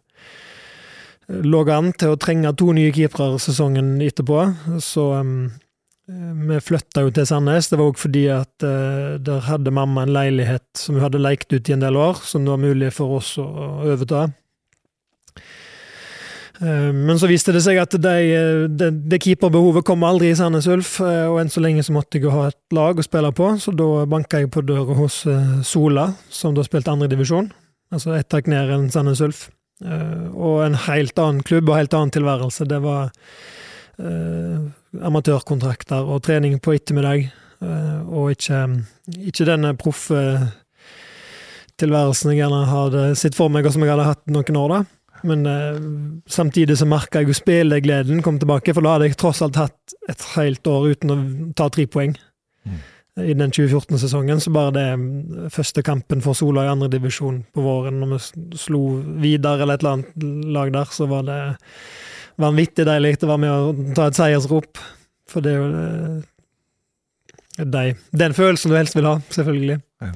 lå 1.28 1.62
an 1.72 1.92
til 1.96 2.12
å 2.12 2.20
trenge 2.20 2.52
to 2.58 2.72
nye 2.76 2.92
keepere 2.94 3.38
sesongen 3.40 3.96
etterpå. 4.04 4.42
Så 4.84 5.06
um, 5.16 5.52
vi 6.04 6.60
flytta 6.60 7.06
jo 7.06 7.12
til 7.14 7.26
Sandnes. 7.28 7.70
Det 7.70 7.78
var 7.80 7.88
òg 7.88 7.98
fordi 8.00 8.26
at 8.32 8.64
uh, 8.66 9.16
der 9.24 9.44
hadde 9.46 9.72
mamma 9.72 10.04
en 10.04 10.12
leilighet 10.12 10.66
som 10.76 10.98
hun 10.98 11.04
hadde 11.06 11.22
leikt 11.22 11.52
ut 11.54 11.68
i 11.68 11.76
en 11.76 11.84
del 11.84 11.96
år, 11.96 12.20
som 12.20 12.44
det 12.44 12.52
var 12.52 12.60
mulig 12.60 12.90
for 12.92 13.16
oss 13.20 13.34
å, 13.40 13.46
overta. 13.86 14.26
Uh, 16.60 16.92
men 16.92 17.16
så 17.20 17.30
viste 17.30 17.54
det 17.56 17.64
seg 17.64 17.80
at 17.80 17.96
det 17.96 18.14
de, 18.76 18.90
de 18.92 19.20
keeperbehovet 19.22 19.86
kom 19.88 20.04
aldri 20.04 20.28
i 20.30 20.36
Sandnes 20.36 20.68
Ulf, 20.68 20.98
uh, 21.00 21.24
og 21.32 21.40
enn 21.40 21.52
så 21.52 21.64
lenge 21.64 21.86
så 21.86 21.96
måtte 21.96 22.20
jeg 22.20 22.28
jo 22.28 22.36
ha 22.36 22.50
et 22.52 22.76
lag 22.76 23.00
å 23.00 23.06
spille 23.08 23.32
på, 23.32 23.54
så 23.64 23.72
da 23.72 24.04
banka 24.10 24.44
jeg 24.44 24.52
på 24.52 24.64
døra 24.68 25.00
hos 25.00 25.22
Sola, 25.64 26.10
som 26.28 26.56
da 26.56 26.66
spilte 26.66 26.92
andredivisjon. 26.92 27.48
Altså 27.94 28.12
ett 28.18 28.28
tak 28.28 28.50
ned 28.50 28.76
enn 28.76 28.90
Sandnes 28.92 29.24
Ulf. 29.24 29.48
og 29.84 30.60
en 30.64 30.76
helt 30.86 31.18
annen 31.18 31.42
klubb 31.42 31.68
og 31.68 31.76
helt 31.76 31.94
annen 31.94 32.12
tilværelse. 32.14 32.64
Det 32.70 32.78
var 32.82 33.10
amatørkontrakter 33.98 36.06
og 36.06 36.22
trening 36.26 36.58
på 36.62 36.74
ettermiddag, 36.76 37.28
eh, 37.62 38.00
og 38.04 38.34
ikke, 38.34 38.66
ikke 39.30 39.48
denne 39.48 39.74
proffe 39.78 40.20
tilværelsen 41.80 42.32
jeg 42.32 42.44
gjerne 42.44 42.66
hadde 42.70 43.06
sett 43.18 43.38
for 43.38 43.52
meg, 43.52 43.66
og 43.66 43.74
som 43.74 43.82
jeg 43.82 43.94
hadde 43.94 44.10
hatt 44.10 44.22
noen 44.30 44.60
år, 44.60 44.76
da. 44.76 44.84
Men 45.24 45.46
eh, 45.48 45.84
samtidig 46.30 46.76
så 46.78 46.88
merka 46.88 47.22
jeg 47.22 47.32
jo 47.32 47.38
spillegleden 47.38 48.22
kom 48.22 48.38
tilbake, 48.40 48.74
for 48.76 48.84
da 48.84 48.96
hadde 48.96 49.10
jeg 49.10 49.20
tross 49.20 49.42
alt 49.44 49.58
hatt 49.58 49.96
et 50.10 50.26
helt 50.34 50.70
år 50.70 50.90
uten 50.92 51.14
å 51.14 51.20
ta 51.56 51.70
tre 51.72 51.88
poeng. 51.90 52.16
Mm. 52.64 52.78
i 53.20 53.34
den 53.36 53.50
2014-sesongen. 53.52 54.40
Så 54.40 54.50
bare 54.50 54.72
det 54.74 54.86
mm, 54.96 55.50
første 55.52 55.84
kampen 55.86 56.22
for 56.24 56.34
Sola 56.34 56.64
i 56.64 56.70
andredivisjon 56.72 57.42
på 57.54 57.62
våren, 57.62 58.00
når 58.00 58.14
vi 58.14 58.56
slo 58.58 58.80
videre 59.22 59.62
eller 59.62 59.76
et 59.76 59.84
eller 59.84 59.98
annet 59.98 60.48
lag 60.56 60.72
der, 60.74 60.88
så 60.90 61.06
var 61.10 61.28
det 61.28 61.38
vanvittig 62.40 62.86
deilig 62.88 63.16
å 63.22 63.30
være 63.30 63.42
med 63.44 63.52
og 63.54 63.82
ta 63.96 64.08
et 64.10 64.18
seiersrop. 64.18 64.80
For 65.30 65.44
det 65.44 65.54
er 65.54 65.60
jo 65.60 65.68
de, 67.54 67.94
den 68.10 68.34
følelsen 68.34 68.72
du 68.72 68.76
helst 68.78 68.96
vil 68.96 69.06
ha, 69.08 69.18
selvfølgelig. 69.34 69.78
Ja. 70.02 70.12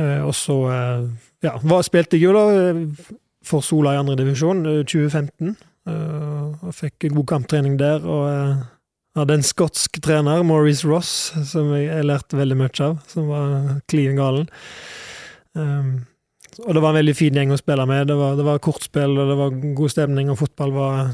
Eh, 0.00 0.20
og 0.24 0.34
så 0.38 0.56
eh, 0.72 1.08
ja, 1.44 1.56
hva 1.60 1.80
spilte 1.84 2.16
jeg 2.16 2.28
jo 2.28 2.36
da 2.36 2.44
eh, 2.56 2.84
for 3.46 3.64
Sola 3.64 3.96
i 3.96 4.00
andredivisjon 4.00 4.62
2015. 4.84 5.56
og 5.90 6.74
fikk 6.76 7.08
god 7.16 7.26
kamptrening 7.26 7.78
der. 7.80 8.04
og 8.04 8.60
hadde 9.16 9.34
en 9.34 9.42
skotsk 9.42 9.96
trener, 10.04 10.44
Maurice 10.46 10.86
Ross, 10.86 11.32
som 11.48 11.72
jeg 11.74 12.04
lærte 12.06 12.38
veldig 12.38 12.58
mye 12.60 12.84
av, 12.84 13.00
som 13.10 13.26
var 13.32 13.80
klin 13.90 14.20
galen. 14.20 14.46
Um, 15.56 16.04
og 16.66 16.74
det 16.74 16.82
var 16.82 16.92
en 16.92 16.98
veldig 17.00 17.14
fin 17.16 17.36
gjeng 17.36 17.54
å 17.54 17.58
spille 17.60 17.86
med. 17.88 18.08
Det 18.10 18.16
var, 18.18 18.36
det 18.38 18.44
var 18.46 18.60
kortspill, 18.64 19.16
og 19.16 19.30
det 19.30 19.38
var 19.38 19.56
god 19.78 19.92
stemning, 19.92 20.30
og 20.32 20.38
fotball 20.40 20.74
var 20.74 21.10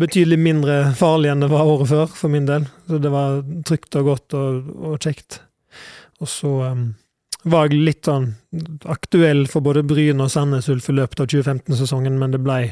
betydelig 0.00 0.38
mindre 0.40 0.78
farlig 0.98 1.32
enn 1.32 1.44
det 1.44 1.50
var 1.52 1.68
året 1.68 1.90
før, 1.90 2.06
for 2.20 2.32
min 2.32 2.48
del. 2.48 2.68
Så 2.88 3.00
det 3.02 3.12
var 3.12 3.42
trygt 3.68 3.98
og 3.98 4.12
godt 4.12 4.38
og, 4.38 4.72
og 4.92 4.96
kjekt. 5.02 5.40
Og 6.22 6.30
så 6.30 6.52
um, 6.72 6.84
var 7.48 7.68
jeg 7.68 7.82
litt 7.86 8.08
sånn 8.08 8.32
aktuell 8.90 9.46
for 9.50 9.64
både 9.66 9.86
Bryn 9.86 10.22
og 10.24 10.30
Sandnes 10.32 10.70
Ulf 10.72 10.90
i 10.90 10.96
løpet 10.98 11.24
av 11.24 11.30
2015-sesongen, 11.32 12.18
men 12.20 12.34
det 12.34 12.42
blei 12.44 12.62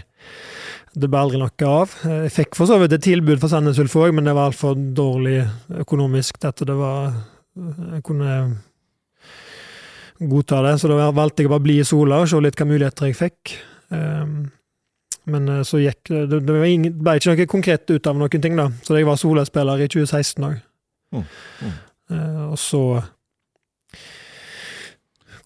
det 0.97 1.11
ble 1.13 1.21
aldri 1.21 1.39
noe 1.43 1.69
av. 1.69 1.93
Jeg 2.09 2.33
fikk 2.33 2.57
for 2.57 2.69
så 2.71 2.79
vidt 2.81 2.95
et 2.97 3.05
tilbud 3.05 3.41
for 3.43 3.53
Sandnes 3.53 3.77
Ulf 3.83 3.99
òg, 4.01 4.15
men 4.17 4.25
det 4.25 4.33
var 4.37 4.49
altfor 4.49 4.79
dårlig 4.97 5.43
økonomisk 5.83 6.41
til 6.41 6.55
at 6.55 6.63
det 6.69 6.77
var 6.79 7.19
Jeg 7.57 8.03
kunne 8.05 8.33
godta 10.19 10.63
det, 10.65 10.77
så 10.81 10.91
da 10.91 11.09
valgte 11.15 11.43
jeg 11.43 11.51
å 11.51 11.55
bare 11.57 11.67
bli 11.67 11.81
i 11.81 11.87
Sola 11.87 12.21
og 12.23 12.31
se 12.31 12.39
litt 12.41 12.55
hvilke 12.55 12.69
muligheter 12.69 13.11
jeg 13.11 13.19
fikk. 13.19 13.57
Ehm, 13.95 14.47
men 15.31 15.49
eh, 15.51 15.65
så 15.67 15.81
gikk 15.83 16.11
det 16.11 16.41
Det 16.43 16.47
ble 16.47 17.17
ikke 17.19 17.35
noe 17.35 17.49
konkret 17.51 17.91
ut 17.91 18.07
av 18.07 18.19
noen 18.19 18.43
ting, 18.43 18.57
da. 18.59 18.71
Så 18.87 18.97
jeg 18.99 19.09
var 19.09 19.21
Sola-spiller 19.21 19.83
i 19.85 19.91
2016 19.91 20.49
òg. 20.49 20.57
Mm. 21.15 21.27
Mm. 21.63 21.77
Eh, 22.15 22.43
og 22.47 22.59
så 22.61 22.83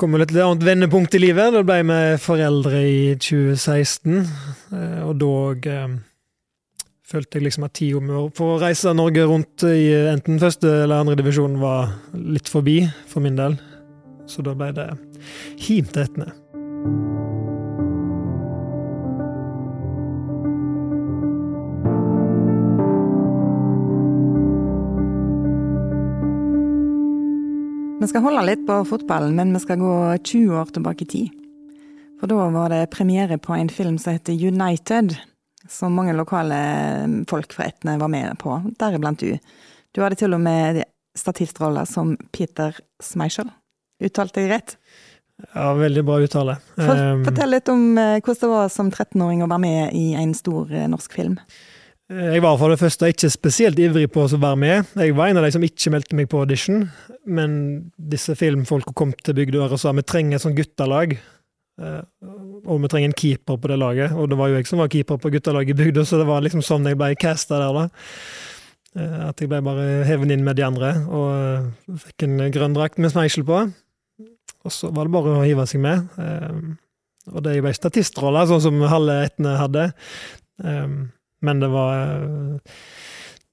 kom 0.00 0.16
et 0.16 0.30
litt 0.30 0.38
annet 0.40 0.64
vendepunkt 0.64 1.16
i 1.16 1.20
livet. 1.20 1.52
Da 1.52 1.64
ble 1.64 1.80
jeg 1.80 1.88
med 1.90 2.20
foreldre 2.22 2.84
i 2.88 3.00
2016, 3.20 4.22
eh, 4.76 5.00
og 5.04 5.18
da 5.20 5.34
følte 7.10 7.40
jeg 7.40 7.48
liksom 7.48 7.66
at 7.66 7.74
tida 7.74 8.00
med 8.04 8.40
å 8.40 8.52
reise 8.62 8.92
Norge 8.94 9.24
rundt 9.26 9.64
i 9.66 9.90
enten 10.12 10.38
første 10.40 10.70
eller 10.84 11.02
andre 11.02 11.18
divisjon 11.18 11.58
var 11.60 11.90
litt 12.14 12.48
forbi 12.48 12.84
for 13.10 13.24
min 13.24 13.36
del. 13.40 13.58
Så 14.30 14.44
da 14.46 14.54
ble 14.54 14.70
det 14.76 14.86
himt 15.58 15.96
etne. 15.98 16.28
Vi 28.00 28.08
skal 28.08 28.22
holde 28.24 28.46
litt 28.46 28.62
på 28.66 28.78
fotballen, 28.88 29.34
men 29.36 29.50
vi 29.52 29.60
skal 29.60 29.82
gå 29.82 29.94
20 30.24 30.54
år 30.62 30.70
tilbake 30.72 31.04
i 31.04 31.10
tid. 31.10 31.34
For 32.20 32.30
da 32.30 32.46
var 32.54 32.72
det 32.72 32.86
premiere 32.94 33.38
på 33.38 33.52
en 33.56 33.68
film 33.68 33.98
som 33.98 34.14
heter 34.14 34.32
United, 34.32 35.16
som 35.68 35.94
mange 35.94 36.14
lokale 36.16 36.56
folk 37.28 37.52
fra 37.52 37.66
Etne 37.68 37.98
var 38.00 38.08
med 38.08 38.38
på, 38.38 38.56
deriblant 38.80 39.20
du. 39.20 39.36
Du 39.92 40.00
hadde 40.04 40.16
til 40.20 40.36
og 40.36 40.40
med 40.40 40.84
statistroller 41.18 41.84
som 41.84 42.14
Peter 42.32 42.76
Schmeichel. 43.02 43.50
Uttalte 44.00 44.44
jeg 44.44 44.52
rett? 44.52 44.76
Ja, 45.54 45.70
veldig 45.76 46.04
bra 46.04 46.18
uttale. 46.20 46.58
For, 46.76 47.02
fortell 47.24 47.54
litt 47.54 47.68
om 47.72 47.84
eh, 47.98 48.18
hvordan 48.20 48.40
det 48.42 48.50
var 48.52 48.72
som 48.72 48.90
13-åring 48.92 49.44
å 49.44 49.48
være 49.48 49.64
med 49.64 49.94
i 49.96 50.10
en 50.20 50.34
stor 50.36 50.72
eh, 50.72 50.88
norsk 50.90 51.16
film. 51.16 51.38
Jeg 52.10 52.42
var 52.42 52.56
for 52.58 52.72
det 52.72 52.80
første 52.80 53.06
ikke 53.12 53.28
spesielt 53.30 53.78
ivrig 53.78 54.08
på 54.10 54.24
å 54.24 54.30
være 54.32 54.58
med. 54.58 54.94
Jeg 54.98 55.14
var 55.14 55.30
en 55.30 55.38
av 55.38 55.44
de 55.46 55.52
som 55.54 55.62
ikke 55.62 55.92
meldte 55.94 56.16
meg 56.18 56.26
på 56.32 56.40
audition, 56.42 56.82
men 57.24 57.52
disse 57.94 58.34
filmfolka 58.34 58.92
kom 58.98 59.14
til 59.14 59.36
Bygdøra 59.38 59.76
og 59.76 59.80
sa 59.80 59.94
vi 59.94 60.02
trenger 60.02 60.40
et 60.40 60.44
sånt 60.44 60.58
guttelag. 60.58 61.14
Eh, 61.80 62.00
og 62.66 62.82
vi 62.82 62.90
trenger 62.92 63.10
en 63.10 63.16
keeper 63.16 63.58
på 63.60 63.70
det 63.70 63.78
laget. 63.80 64.14
Og 64.16 64.28
det 64.30 64.38
var 64.40 64.50
jo 64.50 64.58
jeg 64.58 64.68
som 64.68 64.82
var 64.82 64.92
keeper 64.92 65.20
på 65.20 65.32
guttelaget 65.32 65.74
i 65.74 65.78
bygda, 65.84 66.04
så 66.04 66.20
det 66.20 66.28
var 66.28 66.44
liksom 66.44 66.64
sånn 66.66 66.88
jeg 66.90 66.98
ble 67.00 67.14
casta 67.20 67.60
der, 67.62 67.78
da. 67.78 67.86
Eh, 68.98 69.20
at 69.28 69.40
jeg 69.40 69.50
ble 69.52 69.62
bare 69.64 69.86
hevet 70.08 70.34
inn 70.34 70.44
med 70.46 70.58
de 70.58 70.66
andre, 70.66 70.92
og 71.08 71.30
eh, 71.30 71.96
fikk 72.08 72.26
en 72.26 72.42
grønn 72.52 72.76
drakt 72.76 73.00
med 73.00 73.14
Smeisel 73.14 73.46
på. 73.48 73.64
Og 74.64 74.74
så 74.74 74.90
var 74.92 75.08
det 75.08 75.14
bare 75.14 75.36
å 75.38 75.44
hive 75.44 75.66
seg 75.68 75.82
med. 75.84 76.08
Og 77.30 77.44
det 77.44 77.58
ble 77.62 77.72
statistrolle, 77.76 78.46
sånn 78.48 78.62
som 78.64 78.82
halve 78.90 79.20
ettene 79.26 79.56
hadde. 79.60 79.86
Men 81.40 81.62
det 81.62 81.70
var 81.72 82.60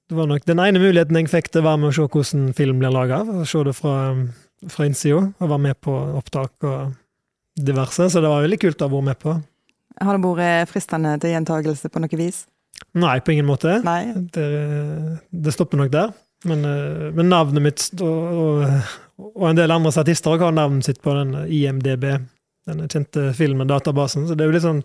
Det 0.08 0.16
var 0.16 0.28
nok 0.28 0.44
den 0.48 0.60
ene 0.64 0.80
muligheten 0.80 1.16
jeg 1.20 1.28
fikk 1.28 1.50
til 1.52 1.60
å 1.60 1.68
være 1.68 1.80
med 1.80 1.90
og 1.90 1.96
se 1.96 2.04
hvordan 2.08 2.52
film 2.56 2.78
blir 2.80 2.92
laga. 2.92 3.20
Se 3.44 3.60
det 3.64 3.74
fra, 3.76 3.94
fra 4.72 4.86
innsida, 4.88 5.20
og 5.36 5.50
være 5.50 5.64
med 5.66 5.80
på 5.84 5.92
opptak 6.16 6.64
og 6.64 6.94
diverse. 7.60 8.08
Så 8.08 8.22
det 8.24 8.30
var 8.32 8.46
veldig 8.46 8.60
kult 8.62 8.80
å 8.80 8.88
ha 8.88 8.94
vært 8.94 9.08
med 9.10 9.20
på. 9.20 9.34
Har 9.98 10.16
det 10.16 10.30
vært 10.38 10.72
fristende 10.72 11.12
til 11.20 11.34
gjentagelse 11.34 11.90
på 11.92 12.00
noe 12.00 12.20
vis? 12.20 12.46
Nei, 12.96 13.18
på 13.20 13.34
ingen 13.34 13.48
måte. 13.48 13.80
Det, 14.32 14.48
det 15.28 15.54
stopper 15.54 15.80
nok 15.80 15.92
der. 15.92 16.14
Men, 16.48 16.62
men 17.16 17.30
navnet 17.32 17.64
mitt 17.64 17.84
og, 17.98 18.40
og, 18.42 18.98
og, 19.18 19.48
en 19.50 19.58
del 19.58 19.74
andre 19.74 19.92
statister 19.94 20.38
har 20.38 20.54
navnet 20.54 20.86
sitt 20.86 21.02
på 21.02 21.14
den 21.16 21.34
IMDb, 21.50 22.06
den 22.68 22.84
kjente 22.86 23.32
filmen, 23.34 23.68
databasen. 23.68 24.28
Så 24.28 24.36
det 24.36 24.44
er 24.44 24.52
jo 24.52 24.56
litt 24.56 24.66
sånn 24.66 24.84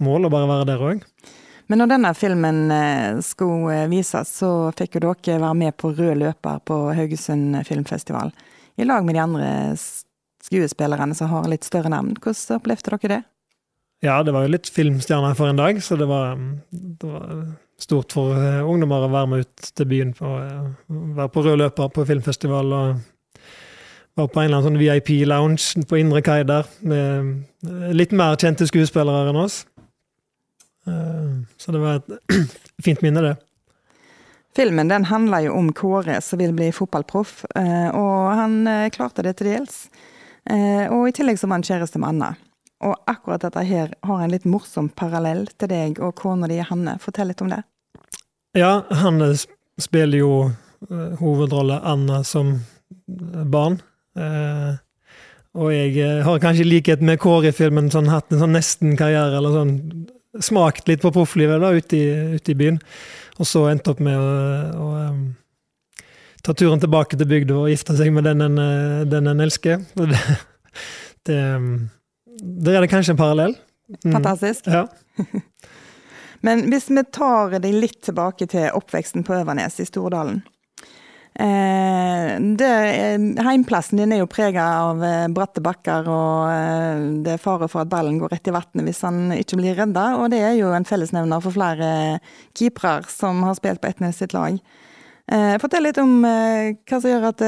mål 0.00 0.28
å 0.28 0.32
bare 0.32 0.48
være 0.48 0.68
der 0.72 0.84
òg. 0.90 1.04
Men 1.70 1.82
når 1.82 1.90
denne 1.92 2.10
filmen 2.18 2.60
eh, 2.74 3.18
skulle 3.22 3.84
eh, 3.84 3.88
vises, 3.92 4.32
så 4.40 4.72
fikk 4.74 4.96
jo 4.96 5.04
dere 5.04 5.38
være 5.38 5.58
med 5.60 5.76
på 5.78 5.92
rød 5.94 6.16
løper 6.18 6.62
på 6.66 6.78
Haugesund 6.96 7.60
filmfestival. 7.68 8.32
I 8.80 8.88
lag 8.88 9.04
med 9.06 9.14
de 9.14 9.22
andre 9.22 9.50
skuespillerne 10.42 11.14
som 11.14 11.30
har 11.30 11.46
litt 11.52 11.68
større 11.68 11.92
navn. 11.92 12.16
Hvordan 12.18 12.58
opplevde 12.58 12.96
dere 12.96 13.12
det? 13.12 13.20
Ja, 14.02 14.16
det 14.24 14.32
var 14.32 14.46
jo 14.46 14.54
litt 14.56 14.70
filmstjerner 14.72 15.36
for 15.36 15.52
en 15.52 15.60
dag, 15.60 15.78
så 15.84 15.94
det 16.00 16.08
var, 16.08 16.40
det 16.72 17.06
var 17.06 17.44
stort 17.78 18.16
for 18.16 18.34
eh, 18.34 18.64
ungdommer 18.64 19.06
å 19.06 19.12
være 19.12 19.30
med 19.30 19.46
ut 19.46 19.72
til 19.76 19.90
byen 19.92 20.12
på 20.16 20.34
være 20.88 21.30
på 21.30 21.44
rød 21.44 21.60
løper 21.60 21.92
på 21.94 22.08
filmfestival. 22.08 22.72
og 22.72 23.02
var 24.20 24.30
på 24.30 24.40
en 24.42 24.48
eller 24.48 24.60
annen 24.60 24.68
sånn 24.68 24.80
VIP-lounge 24.80 25.86
på 25.88 25.98
Indre 26.00 26.22
Kai 26.24 26.42
der, 26.48 26.68
med 26.80 27.94
litt 27.96 28.12
mer 28.16 28.38
kjente 28.40 28.68
skuespillere 28.68 29.32
enn 29.32 29.40
oss. 29.40 29.64
Eh, 30.86 31.46
så 31.56 31.72
det 31.72 31.78
var 31.78 31.94
et 31.94 32.10
fint 32.84 33.02
minne, 33.02 33.22
det. 33.22 33.36
Filmen 34.56 34.88
den 34.90 35.06
handler 35.06 35.44
jo 35.46 35.54
om 35.54 35.72
Kåre 35.72 36.18
som 36.24 36.40
vil 36.40 36.52
bli 36.56 36.70
fotballproff, 36.74 37.44
eh, 37.54 37.88
og 37.94 38.32
han 38.34 38.62
eh, 38.66 38.90
klarte 38.90 39.22
det 39.26 39.36
til 39.38 39.52
dels. 39.54 39.84
Og 40.50 41.04
i 41.06 41.12
tillegg 41.14 41.36
så 41.38 41.46
var 41.46 41.58
han 41.58 41.66
kjæreste 41.66 42.00
med 42.00 42.08
Anna. 42.08 42.28
Og 42.82 42.94
akkurat 43.12 43.42
dette 43.44 43.60
her 43.68 43.90
har 44.08 44.22
en 44.24 44.32
litt 44.32 44.46
morsom 44.48 44.88
parallell 44.88 45.44
til 45.60 45.68
deg 45.70 46.00
og 46.02 46.14
kona 46.18 46.48
di 46.50 46.56
Hanne. 46.64 46.94
Fortell 46.98 47.28
litt 47.30 47.42
om 47.44 47.52
det. 47.52 47.60
Ja, 48.56 48.80
Hanne 49.02 49.28
spiller 49.78 50.18
jo 50.18 50.32
hovedrolle 51.20 51.76
Anna 51.86 52.22
som 52.26 52.54
barn. 53.52 53.78
Og 54.18 55.68
jeg 55.74 56.22
har 56.26 56.42
kanskje 56.42 56.66
likhet 56.66 57.02
med 57.02 57.18
Kåre 57.22 57.50
i 57.50 57.54
filmen 57.54 57.90
sånn, 57.90 58.10
hatt 58.10 58.30
en 58.30 58.42
sånn 58.42 58.54
nesten-karriere, 58.54 59.38
eller 59.38 59.54
sånn 59.54 59.74
smakt 60.38 60.88
litt 60.88 61.02
på 61.02 61.10
profflivet 61.14 61.58
da, 61.62 61.72
ute 61.74 61.98
i, 61.98 62.36
ute 62.36 62.52
i, 62.52 62.58
byen. 62.58 62.78
Og 63.40 63.48
så 63.48 63.64
endte 63.70 63.90
opp 63.94 64.02
med 64.04 64.14
å, 64.14 64.28
å 64.78 64.90
um, 65.10 65.24
ta 66.46 66.54
turen 66.54 66.82
tilbake 66.82 67.18
til 67.18 67.28
bygda 67.30 67.56
og 67.56 67.72
gifte 67.72 67.96
seg 67.98 68.12
med 68.14 68.28
den 68.28 68.44
en, 68.46 68.60
den 69.10 69.32
en 69.32 69.46
elsker. 69.46 69.82
Det, 71.20 71.36
det, 71.36 71.40
der 72.64 72.78
er 72.78 72.80
det 72.80 72.88
kanskje 72.88 73.12
en 73.12 73.18
parallell. 73.18 73.52
Mm. 74.00 74.14
Fantastisk. 74.14 74.70
Ja. 74.72 74.86
Men 76.46 76.62
hvis 76.72 76.86
vi 76.88 77.02
tar 77.12 77.58
deg 77.58 77.74
litt 77.74 77.98
tilbake 78.06 78.48
til 78.48 78.70
oppveksten 78.72 79.26
på 79.26 79.34
Øvernes 79.36 79.76
i 79.82 79.84
Stordalen. 79.84 80.40
Eh, 81.34 82.40
det, 82.58 82.70
heimplassen 83.44 84.00
din 84.00 84.12
er 84.12 84.20
jo 84.20 84.28
prega 84.30 84.64
av 84.82 85.04
eh, 85.06 85.28
bratte 85.32 85.62
bakker, 85.62 86.08
og 86.10 86.50
eh, 86.50 87.04
det 87.24 87.36
er 87.36 87.42
fare 87.42 87.68
for 87.70 87.84
at 87.84 87.92
ballen 87.92 88.18
går 88.20 88.34
rett 88.34 88.50
i 88.50 88.54
vannet 88.54 88.86
hvis 88.88 89.02
han 89.06 89.30
ikke 89.36 89.60
blir 89.60 89.78
redda. 89.78 90.06
Og 90.20 90.30
det 90.34 90.42
er 90.42 90.56
jo 90.58 90.72
en 90.74 90.88
fellesnevner 90.88 91.42
for 91.44 91.54
flere 91.54 92.20
keepere 92.58 93.06
som 93.12 93.44
har 93.46 93.56
spilt 93.58 93.82
på 93.82 93.92
Etnes 93.92 94.20
sitt 94.20 94.36
lag. 94.36 94.58
Fortell 95.62 95.84
litt 95.86 95.98
om 96.02 96.24
hva 96.24 96.96
som 96.98 97.06
gjør 97.06 97.28
at 97.28 97.42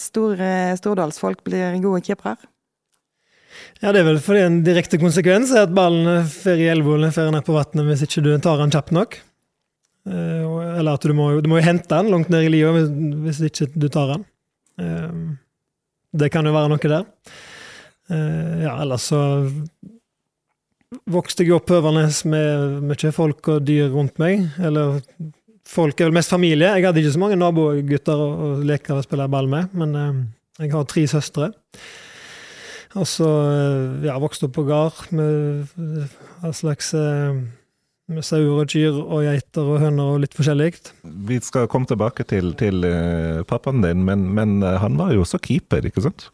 store 0.00 0.46
stordalsfolk 0.78 1.42
blir 1.44 1.74
gode 1.84 2.00
keepere. 2.06 2.38
Ja, 3.82 3.92
Det 3.92 4.00
er 4.00 4.06
vel 4.06 4.20
fordi 4.24 4.40
en 4.46 4.62
direkte 4.64 4.96
konsekvens 4.96 5.52
er 5.52 5.66
at 5.66 5.74
ballen 5.76 6.24
fer 6.24 6.56
i 6.56 6.70
elvene, 6.72 7.12
fer 7.12 7.28
ned 7.34 7.44
på 7.44 7.52
vannet 7.52 7.84
hvis 7.90 8.06
ikke 8.06 8.24
du 8.24 8.32
tar 8.40 8.64
den 8.64 8.72
kjapt 8.72 8.96
nok. 8.96 9.18
Eh, 10.08 10.78
eller 10.78 10.96
at 10.96 11.04
du 11.06 11.14
må, 11.14 11.28
du 11.38 11.48
må 11.50 11.60
jo 11.60 11.66
hente 11.68 11.90
den 11.92 12.10
langt 12.10 12.30
ned 12.32 12.48
i 12.48 12.52
livet 12.56 12.74
hvis, 12.74 12.92
hvis 13.26 13.42
ikke 13.50 13.70
du 13.74 13.88
tar 13.92 14.14
den. 14.16 14.26
Eh, 14.82 15.12
det 16.22 16.32
kan 16.34 16.46
jo 16.46 16.54
være 16.54 16.72
noe 16.72 16.92
der. 16.94 17.06
Eh, 18.10 18.64
ja, 18.66 18.76
ellers 18.82 19.06
så 19.12 19.22
vokste 21.08 21.46
jeg 21.46 21.54
opp 21.56 21.70
på 21.70 21.78
med 21.94 22.82
mye 22.84 23.14
folk 23.14 23.54
og 23.54 23.64
dyr 23.68 23.92
rundt 23.94 24.18
meg. 24.22 24.44
Eller 24.60 25.00
folk 25.68 26.00
er 26.00 26.10
vel 26.10 26.18
mest 26.18 26.34
familie. 26.34 26.74
Jeg 26.74 26.88
hadde 26.88 27.00
ikke 27.00 27.14
så 27.14 27.22
mange 27.22 27.40
nabogutter 27.40 28.26
å 28.26 28.52
leke 28.60 28.98
og 28.98 29.06
spille 29.06 29.30
ball 29.32 29.48
med, 29.48 29.72
men 29.72 29.96
jeg 30.58 30.74
har 30.74 30.84
tre 30.90 31.06
søstre. 31.08 31.48
Og 32.92 33.06
så 33.08 33.28
ja, 34.04 34.18
vokste 34.20 34.50
opp 34.50 34.58
på 34.58 34.66
gard 34.68 34.98
med 35.16 35.70
en 35.78 36.52
slags 36.52 36.92
med 38.14 38.26
sauer 38.26 38.62
og 38.62 38.72
kyr 38.72 38.98
og 39.02 39.24
geiter 39.26 39.68
og 39.74 39.80
høner 39.82 40.14
og 40.14 40.22
litt 40.24 40.36
forskjellig. 40.36 40.72
Vi 41.28 41.40
skal 41.44 41.68
komme 41.72 41.88
tilbake 41.90 42.26
til, 42.28 42.52
til 42.60 42.84
uh, 42.86 43.42
pappaen 43.48 43.82
din, 43.84 44.04
men, 44.08 44.28
men 44.36 44.60
uh, 44.64 44.76
han 44.82 44.98
var 45.00 45.14
jo 45.14 45.24
også 45.26 45.40
keeper, 45.42 45.84
ikke 45.88 46.04
sant? 46.04 46.28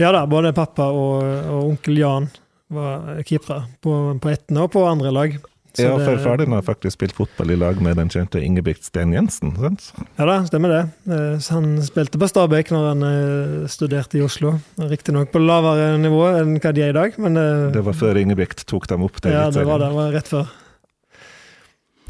Ja 0.00 0.12
da, 0.14 0.24
både 0.26 0.54
pappa 0.56 0.88
og, 0.88 1.22
og 1.22 1.72
onkel 1.74 2.00
Jan 2.00 2.28
var 2.72 3.22
keepere 3.28 3.66
på, 3.84 3.94
på 4.22 4.30
Etne 4.32 4.64
og 4.64 4.72
på 4.72 4.84
andre 4.88 5.12
lag. 5.12 5.34
Så 5.72 5.86
ja, 5.86 5.92
for 5.96 6.18
far 6.20 6.36
din 6.36 6.52
har 6.52 6.64
faktisk 6.64 6.98
spilt 6.98 7.14
fotball 7.16 7.54
i 7.54 7.56
lag 7.56 7.78
med 7.80 7.96
den 7.96 8.10
kjente 8.12 8.40
Ingebrigt 8.44 8.84
Sten 8.84 9.14
Jensen, 9.16 9.54
sant? 9.56 9.86
Ja 10.18 10.26
da, 10.28 10.34
stemmer 10.44 10.68
det. 10.68 10.80
Eh, 11.08 11.46
han 11.48 11.70
spilte 11.84 12.20
på 12.20 12.28
Stabæk 12.28 12.74
når 12.74 12.88
han 12.90 13.06
studerte 13.72 14.20
i 14.20 14.24
Oslo. 14.24 14.58
Riktignok 14.76 15.32
på 15.32 15.40
lavere 15.40 15.94
nivå 16.00 16.26
enn 16.42 16.58
hva 16.60 16.74
de 16.76 16.84
er 16.84 16.92
i 16.92 16.98
dag, 16.98 17.16
men 17.24 17.40
Det 17.72 17.84
var 17.88 17.96
før 17.96 18.20
Ingebrigt 18.20 18.66
tok 18.68 18.88
dem 18.92 19.08
opp 19.08 19.22
Det 19.24 19.32
Ja, 19.32 19.46
det 19.48 19.64
var 19.64 19.80
det. 19.80 19.88
det 19.88 20.00
var 20.02 20.12
rett 20.18 20.28
før. 20.34 20.52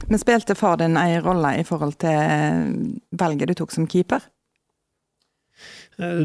Men 0.09 0.21
spilte 0.21 0.57
far 0.59 0.81
din 0.81 0.99
ei 1.01 1.21
rolle 1.23 1.55
i 1.61 1.67
forhold 1.67 1.99
til 2.03 2.17
eh, 2.17 2.65
valget 3.19 3.53
du 3.53 3.55
tok 3.59 3.75
som 3.75 3.87
keeper? 3.91 4.25
Eh, 5.99 6.25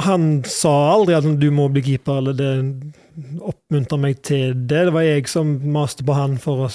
han 0.00 0.26
sa 0.46 0.74
aldri 0.94 1.16
at 1.18 1.26
du 1.40 1.48
må 1.52 1.66
bli 1.72 1.82
keeper, 1.84 2.20
eller 2.22 2.36
det 2.38 2.50
oppmuntra 3.44 3.98
meg 4.00 4.20
til 4.24 4.54
det. 4.54 4.84
Det 4.86 4.94
var 4.94 5.04
jeg 5.04 5.26
som 5.28 5.56
maste 5.74 6.06
på 6.06 6.14
han 6.16 6.38
for 6.40 6.68
å 6.68 6.70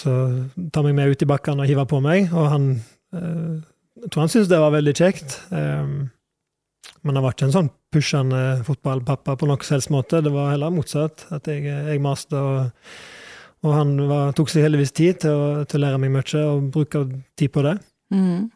ta 0.75 0.83
meg 0.85 0.97
med 0.97 1.15
ut 1.15 1.23
i 1.23 1.29
bakkene 1.29 1.63
og 1.63 1.71
hive 1.71 1.87
på 1.89 2.01
meg, 2.03 2.29
og 2.35 2.51
han 2.51 2.67
eh, 3.15 3.55
Jeg 4.05 4.11
tror 4.11 4.25
han 4.25 4.29
syntes 4.29 4.49
det 4.51 4.59
var 4.59 4.73
veldig 4.75 4.91
kjekt. 4.93 5.37
Men 5.49 7.15
han 7.15 7.23
var 7.23 7.33
ikke 7.33 7.45
en 7.47 7.53
sånn 7.53 7.69
pushende 7.95 8.41
fotballpappa 8.67 9.37
på 9.39 9.47
noen 9.49 9.63
helst 9.65 9.89
måte. 9.93 10.19
Det 10.21 10.33
var 10.33 10.51
heller 10.51 10.73
motsatt. 10.73 11.23
At 11.33 11.47
jeg, 11.49 11.63
jeg 11.63 12.01
maste 12.03 12.37
og 12.37 12.83
og 13.65 13.73
han 13.73 13.95
var, 14.09 14.35
tok 14.37 14.51
seg 14.51 14.67
heldigvis 14.67 14.93
tid 14.93 15.23
til 15.25 15.33
å, 15.33 15.47
til 15.65 15.79
å, 15.79 15.85
lære 15.87 16.01
meg 16.03 16.13
mye, 16.13 16.43
og 16.45 16.69
bruke 16.75 17.01
tid 17.37 17.51
på 17.53 17.65
det. 17.65 17.79
Mm. 18.13 18.51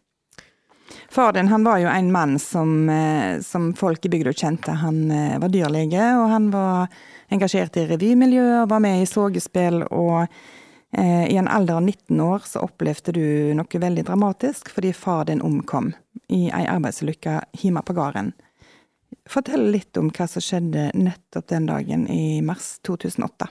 Far 1.09 1.33
din 1.33 1.49
han 1.49 1.65
var 1.65 1.79
jo 1.81 1.89
en 1.89 2.11
mann 2.13 2.37
som, 2.39 2.89
eh, 2.89 3.41
som 3.41 3.71
folk 3.73 4.05
i 4.05 4.11
bygda 4.13 4.33
kjente. 4.33 4.75
Han 4.83 5.11
eh, 5.11 5.39
var 5.41 5.49
dyrlege, 5.53 6.05
og 6.17 6.29
han 6.29 6.49
var 6.53 6.87
engasjert 7.33 7.77
i 7.77 7.87
revymiljøet 7.89 8.63
og 8.63 8.71
var 8.73 8.83
med 8.85 9.01
i 9.01 9.09
sågespill. 9.09 9.81
Og 9.89 10.27
eh, 10.97 11.25
i 11.29 11.37
en 11.41 11.49
alder 11.49 11.79
av 11.79 11.85
19 11.85 12.21
år 12.25 12.45
så 12.45 12.65
opplevde 12.65 13.13
du 13.17 13.25
noe 13.57 13.83
veldig 13.85 14.05
dramatisk 14.05 14.69
fordi 14.73 14.93
far 14.93 15.25
din 15.29 15.41
omkom 15.45 15.93
i 16.29 16.47
ei 16.53 16.65
arbeidsulykke 16.69 17.39
hjemme 17.63 17.85
på 17.85 17.97
gården. 17.97 18.33
Fortell 19.29 19.69
litt 19.73 19.97
om 19.97 20.09
hva 20.13 20.25
som 20.29 20.41
skjedde 20.41 20.91
nettopp 20.97 21.49
den 21.49 21.69
dagen 21.69 22.05
i 22.09 22.41
mars 22.45 22.77
2008. 22.85 23.49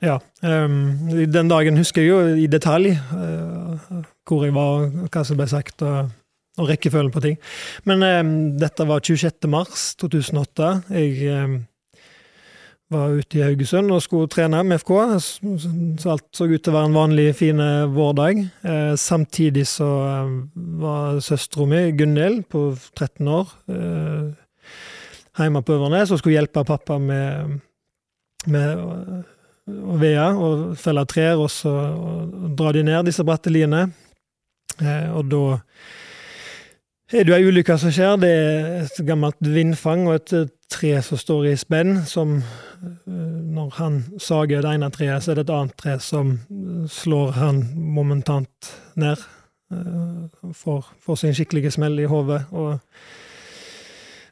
Ja. 0.00 0.16
Um, 0.40 1.10
den 1.28 1.50
dagen 1.50 1.76
husker 1.76 2.02
jeg 2.02 2.08
jo 2.10 2.20
i 2.40 2.48
detalj 2.48 2.94
uh, 3.12 4.00
hvor 4.28 4.46
jeg 4.46 4.54
var, 4.56 4.86
hva 5.12 5.24
som 5.26 5.36
ble 5.36 5.46
sagt, 5.50 5.82
og, 5.84 6.12
og 6.56 6.68
rekkefølgen 6.70 7.12
på 7.12 7.22
ting. 7.24 7.40
Men 7.88 8.04
um, 8.06 8.30
dette 8.60 8.86
var 8.88 9.02
26. 9.04 9.48
mars 9.52 9.90
2008. 10.00 10.70
Jeg 10.96 11.34
um, 11.34 11.58
var 12.90 13.12
ute 13.20 13.38
i 13.38 13.42
Haugesund 13.44 13.92
og 13.92 14.00
skulle 14.02 14.30
trene 14.32 14.62
med 14.66 14.80
FK. 14.80 14.92
Så 16.00 16.14
alt 16.14 16.28
så 16.32 16.48
ut 16.48 16.56
til 16.56 16.72
å 16.72 16.76
være 16.78 16.90
en 16.90 16.96
vanlig, 16.96 17.26
fin 17.38 17.60
vårdag. 17.92 18.40
Uh, 18.64 18.94
samtidig 18.98 19.66
så 19.68 19.90
var 20.80 21.20
søstera 21.24 21.66
mi, 21.68 21.82
Gunhild, 21.98 22.46
på 22.48 22.70
13 22.96 23.28
år, 23.28 23.52
uh, 23.68 24.32
hjemme 25.36 25.60
på 25.64 25.76
Øvernes 25.76 26.10
og 26.12 26.22
skulle 26.22 26.38
hjelpe 26.38 26.64
pappa 26.68 26.96
med, 27.00 27.60
med 28.48 29.28
veder 30.00 30.38
og 30.38 30.76
feller 30.80 31.08
trær, 31.08 31.40
og 31.40 31.50
så 31.52 31.72
drar 32.56 32.76
de 32.76 32.84
ned 32.86 33.08
disse 33.08 33.24
bratte 33.26 33.52
liene. 33.52 33.88
Eh, 34.80 35.08
og 35.14 35.28
da 35.30 35.42
er 37.10 37.26
det 37.26 37.34
ei 37.34 37.46
ulykke 37.48 37.76
som 37.80 37.92
skjer. 37.94 38.16
Det 38.22 38.30
er 38.30 38.70
et 38.84 39.00
gammelt 39.06 39.40
vindfang 39.42 40.06
og 40.08 40.20
et 40.20 40.52
tre 40.70 40.94
som 41.02 41.18
står 41.18 41.50
i 41.50 41.56
spenn, 41.58 42.04
som 42.06 42.38
eh, 42.38 43.38
Når 43.50 43.70
han 43.76 43.96
sager 44.22 44.62
det 44.62 44.76
ene 44.76 44.90
treet, 44.94 45.24
så 45.24 45.32
er 45.32 45.40
det 45.40 45.48
et 45.48 45.56
annet 45.56 45.76
tre 45.76 45.98
som 46.00 46.36
slår 46.88 47.34
han 47.36 47.64
momentant 47.74 48.70
ned. 48.94 49.18
Eh, 49.72 50.52
får, 50.54 50.86
får 51.02 51.16
sin 51.20 51.34
skikkelige 51.34 51.74
smell 51.74 51.98
i 52.00 52.08
hodet 52.10 52.44
og, 52.50 52.78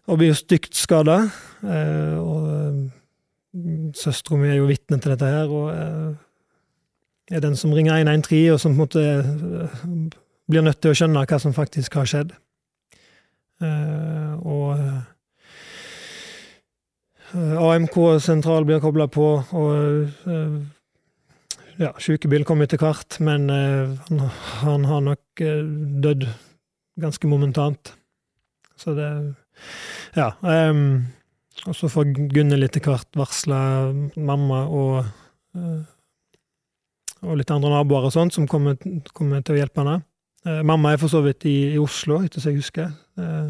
og 0.07 0.21
blir 0.21 0.39
stygt 0.39 0.79
skada. 0.79 1.21
Eh, 1.63 2.17
og 2.19 2.89
Søstera 3.97 4.37
mi 4.37 4.51
er 4.51 4.59
jo 4.59 4.69
vitne 4.69 4.99
til 5.01 5.15
dette 5.15 5.29
her, 5.29 5.49
og 5.49 5.71
eh, 5.73 7.37
er 7.37 7.45
den 7.45 7.57
som 7.57 7.73
ringer 7.73 7.97
113, 7.97 8.53
og 8.53 8.61
som 8.61 8.75
på 8.75 8.77
en 8.77 8.83
måte 8.83 9.05
eh, 9.09 10.19
blir 10.49 10.65
nødt 10.65 10.81
til 10.83 10.93
å 10.93 10.99
skjønne 10.99 11.25
hva 11.25 11.39
som 11.41 11.57
faktisk 11.57 11.97
har 11.97 12.09
skjedd. 12.09 12.35
Eh, 13.65 14.35
og 14.45 14.77
AMK-sentral 17.39 18.69
blir 18.69 18.81
kobla 18.85 19.09
på, 19.13 19.27
og 19.53 20.09
ja, 21.79 21.91
sykebil 22.01 22.47
kom 22.49 22.65
etter 22.65 22.81
hvert, 22.81 23.19
men 23.21 23.51
han, 23.53 24.87
har 24.89 25.03
nok 25.05 25.43
dødd 26.05 26.25
ganske 27.01 27.29
momentant. 27.29 27.93
Så 28.81 28.97
det 28.97 29.11
Ja. 30.17 30.33
Um, 30.41 31.13
og 31.67 31.77
så 31.77 31.89
får 31.91 32.13
Gunnhild 32.33 32.67
etter 32.67 32.85
hvert 32.85 33.19
varsla 33.19 33.61
mamma 34.15 34.65
og, 34.71 35.09
eh, 35.57 35.81
og 37.25 37.39
litt 37.41 37.51
andre 37.51 37.73
naboer 37.73 38.09
og 38.09 38.15
sånt 38.15 38.37
som 38.37 38.47
kommer, 38.51 38.79
kommer 39.17 39.43
til 39.43 39.57
å 39.57 39.61
hjelpe 39.63 39.83
henne. 39.83 39.97
Eh, 40.47 40.61
mamma 40.67 40.93
er 40.93 41.01
for 41.03 41.11
så 41.13 41.23
vidt 41.25 41.49
i, 41.51 41.57
i 41.75 41.81
Oslo, 41.83 42.21
etter 42.25 42.43
som 42.43 42.53
jeg 42.53 42.63
husker. 42.63 42.93
Eh, 43.19 43.49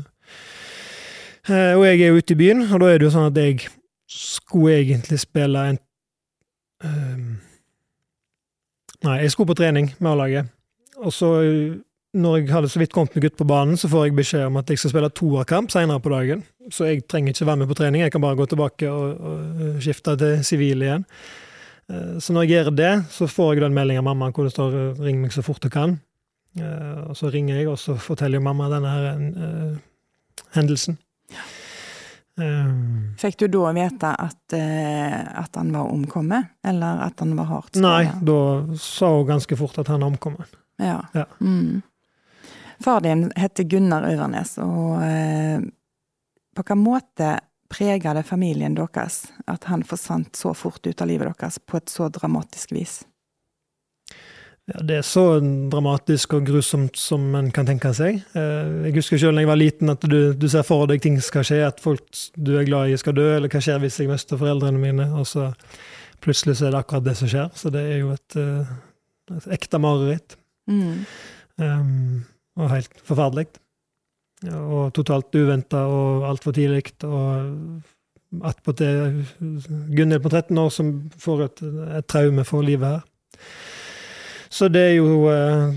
og 1.48 1.82
jeg 1.86 2.00
er 2.02 2.10
jo 2.10 2.20
ute 2.20 2.34
i 2.34 2.40
byen, 2.42 2.66
og 2.66 2.82
da 2.82 2.88
er 2.90 2.98
det 3.00 3.06
jo 3.06 3.12
sånn 3.14 3.30
at 3.30 3.38
jeg 3.40 3.68
skulle 4.12 4.82
egentlig 4.82 5.20
spille 5.22 5.68
en 5.72 5.84
Nei, 8.98 9.14
jeg 9.22 9.30
skulle 9.30 9.52
på 9.52 9.56
trening 9.58 9.92
med 10.02 10.10
A-laget. 10.10 10.48
Og 10.98 11.12
så 11.14 11.28
når 12.16 12.38
jeg 12.38 12.52
hadde 12.54 12.70
så 12.72 12.80
vidt 12.80 12.94
kommet 12.94 13.16
meg 13.16 13.28
ut 13.28 13.36
på 13.36 13.46
banen, 13.48 13.76
så 13.76 13.88
får 13.90 14.06
jeg 14.06 14.16
beskjed 14.16 14.46
om 14.48 14.56
at 14.60 14.70
jeg 14.70 14.80
skal 14.80 14.94
spille 14.94 15.10
toerkamp 15.12 15.72
senere 15.72 16.00
på 16.00 16.12
dagen. 16.12 16.44
Så 16.72 16.88
jeg 16.88 17.04
trenger 17.08 17.34
ikke 17.34 17.48
være 17.48 17.60
med 17.62 17.68
på 17.68 17.76
trening, 17.76 18.02
jeg 18.04 18.12
kan 18.14 18.24
bare 18.24 18.38
gå 18.38 18.46
tilbake 18.48 18.88
og, 18.88 19.20
og 19.20 19.82
skifte 19.84 20.16
til 20.20 20.40
sivil 20.44 20.84
igjen. 20.86 21.04
Eh, 21.92 22.16
så 22.20 22.32
når 22.32 22.46
jeg 22.46 22.54
gjør 22.54 22.70
det, 22.76 22.92
så 23.12 23.28
får 23.28 23.54
jeg 23.54 23.64
den 23.66 23.76
meldinga 23.76 24.02
av 24.04 24.08
mamma 24.10 24.30
hvor 24.32 24.48
det 24.48 24.54
står 24.54 24.96
'ring 24.98 25.20
meg 25.20 25.32
så 25.32 25.44
fort 25.44 25.62
du 25.62 25.68
kan'. 25.68 25.98
Eh, 26.56 27.00
og 27.08 27.16
så 27.16 27.30
ringer 27.32 27.60
jeg, 27.60 27.68
og 27.68 27.78
så 27.78 27.96
forteller 28.00 28.40
mamma 28.40 28.68
denne 28.72 28.88
her 28.88 29.04
uh, 29.36 29.76
hendelsen. 30.56 30.98
Um, 32.38 33.14
Fikk 33.18 33.36
du 33.42 33.48
da 33.50 33.72
vite 33.74 34.10
at, 34.14 34.54
uh, 34.54 35.42
at 35.42 35.56
han 35.58 35.72
var 35.74 35.90
omkommet, 35.90 36.54
eller 36.64 37.02
at 37.08 37.20
han 37.20 37.34
var 37.36 37.48
hardt 37.50 37.72
skadet? 37.74 37.82
Nei, 37.82 38.26
da 38.26 38.76
sa 38.78 39.10
hun 39.16 39.26
ganske 39.26 39.58
fort 39.58 39.78
at 39.82 39.90
han 39.90 40.02
er 40.02 40.12
omkommet. 40.12 40.54
Ja. 40.78 41.00
ja. 41.14 41.26
Mm. 41.40 41.82
Far 42.80 43.00
din 43.02 43.28
heter 43.36 43.64
Gunnar 43.64 44.06
Øvernes, 44.06 44.56
og 44.62 45.02
eh, 45.02 45.60
på 46.54 46.62
hvilken 46.62 46.82
måte 46.82 47.34
preger 47.68 48.14
det 48.16 48.24
familien 48.26 48.76
deres 48.78 49.26
at 49.46 49.68
han 49.68 49.84
forsvant 49.84 50.36
så 50.36 50.54
fort 50.56 50.86
ut 50.86 51.02
av 51.02 51.10
livet 51.10 51.34
deres 51.34 51.58
på 51.58 51.80
et 51.80 51.90
så 51.92 52.08
dramatisk 52.12 52.72
vis? 52.72 53.00
Ja, 54.68 54.82
Det 54.84 54.96
er 55.00 55.04
så 55.06 55.40
dramatisk 55.72 56.34
og 56.36 56.46
grusomt 56.46 56.96
som 57.00 57.34
en 57.38 57.50
kan 57.54 57.66
tenke 57.66 57.92
seg. 57.96 58.20
Eh, 58.36 58.72
jeg 58.88 58.98
husker 58.98 59.20
selv 59.20 59.38
da 59.38 59.44
jeg 59.44 59.48
var 59.48 59.60
liten 59.60 59.92
at 59.92 60.04
du, 60.04 60.34
du, 60.36 60.48
ser 60.48 60.66
for 60.68 60.88
deg 60.90 61.00
ting 61.04 61.16
skal 61.24 61.46
skje, 61.46 61.62
at 61.64 61.80
folk 61.80 62.04
du 62.36 62.52
er 62.60 62.68
glad 62.68 62.92
i 62.92 62.98
skal 63.00 63.16
dø, 63.16 63.30
eller 63.36 63.48
hva 63.48 63.62
skjer 63.64 63.80
hvis 63.80 63.96
jeg 64.02 64.10
mister 64.10 64.40
foreldrene 64.40 64.80
mine, 64.82 65.08
og 65.16 65.24
så 65.28 65.50
plutselig 66.20 66.58
så 66.58 66.68
er 66.68 66.74
det 66.74 66.82
akkurat 66.82 67.06
det 67.06 67.16
som 67.16 67.30
skjer. 67.32 67.48
Så 67.56 67.72
det 67.72 67.84
er 67.94 68.02
jo 68.02 68.12
et, 68.12 68.36
eh, 68.36 68.74
et 69.38 69.48
ekte 69.56 69.80
mareritt. 69.80 70.36
Mm. 70.68 71.06
Um, 71.58 72.26
og 72.58 72.72
helt 72.72 73.00
forferdelig. 73.06 73.48
Og 74.54 74.92
totalt 74.94 75.34
uventa 75.34 75.84
og 75.90 76.26
altfor 76.28 76.54
tidlig. 76.54 76.84
Og 77.06 78.44
attpåtil 78.44 79.24
Gunhild 79.96 80.22
på 80.22 80.30
13 80.30 80.58
år 80.58 80.70
som 80.74 80.92
får 81.18 81.44
et, 81.46 81.62
et 81.98 82.08
traume 82.10 82.44
for 82.46 82.66
livet 82.66 82.98
her. 82.98 83.06
Så 84.48 84.68
det 84.72 84.82
er 84.90 84.94
jo 84.96 85.28
eh, 85.28 85.74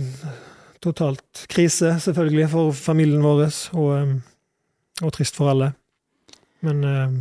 totalt 0.83 1.45
krise, 1.51 1.97
selvfølgelig, 1.99 2.47
for 2.51 2.71
familien 2.75 3.23
vår, 3.23 3.43
og, 3.75 3.89
eh, 3.97 4.13
og 5.03 5.13
trist 5.15 5.35
for 5.35 5.51
alle. 5.51 5.73
Men 6.65 6.83
eh, 6.87 7.17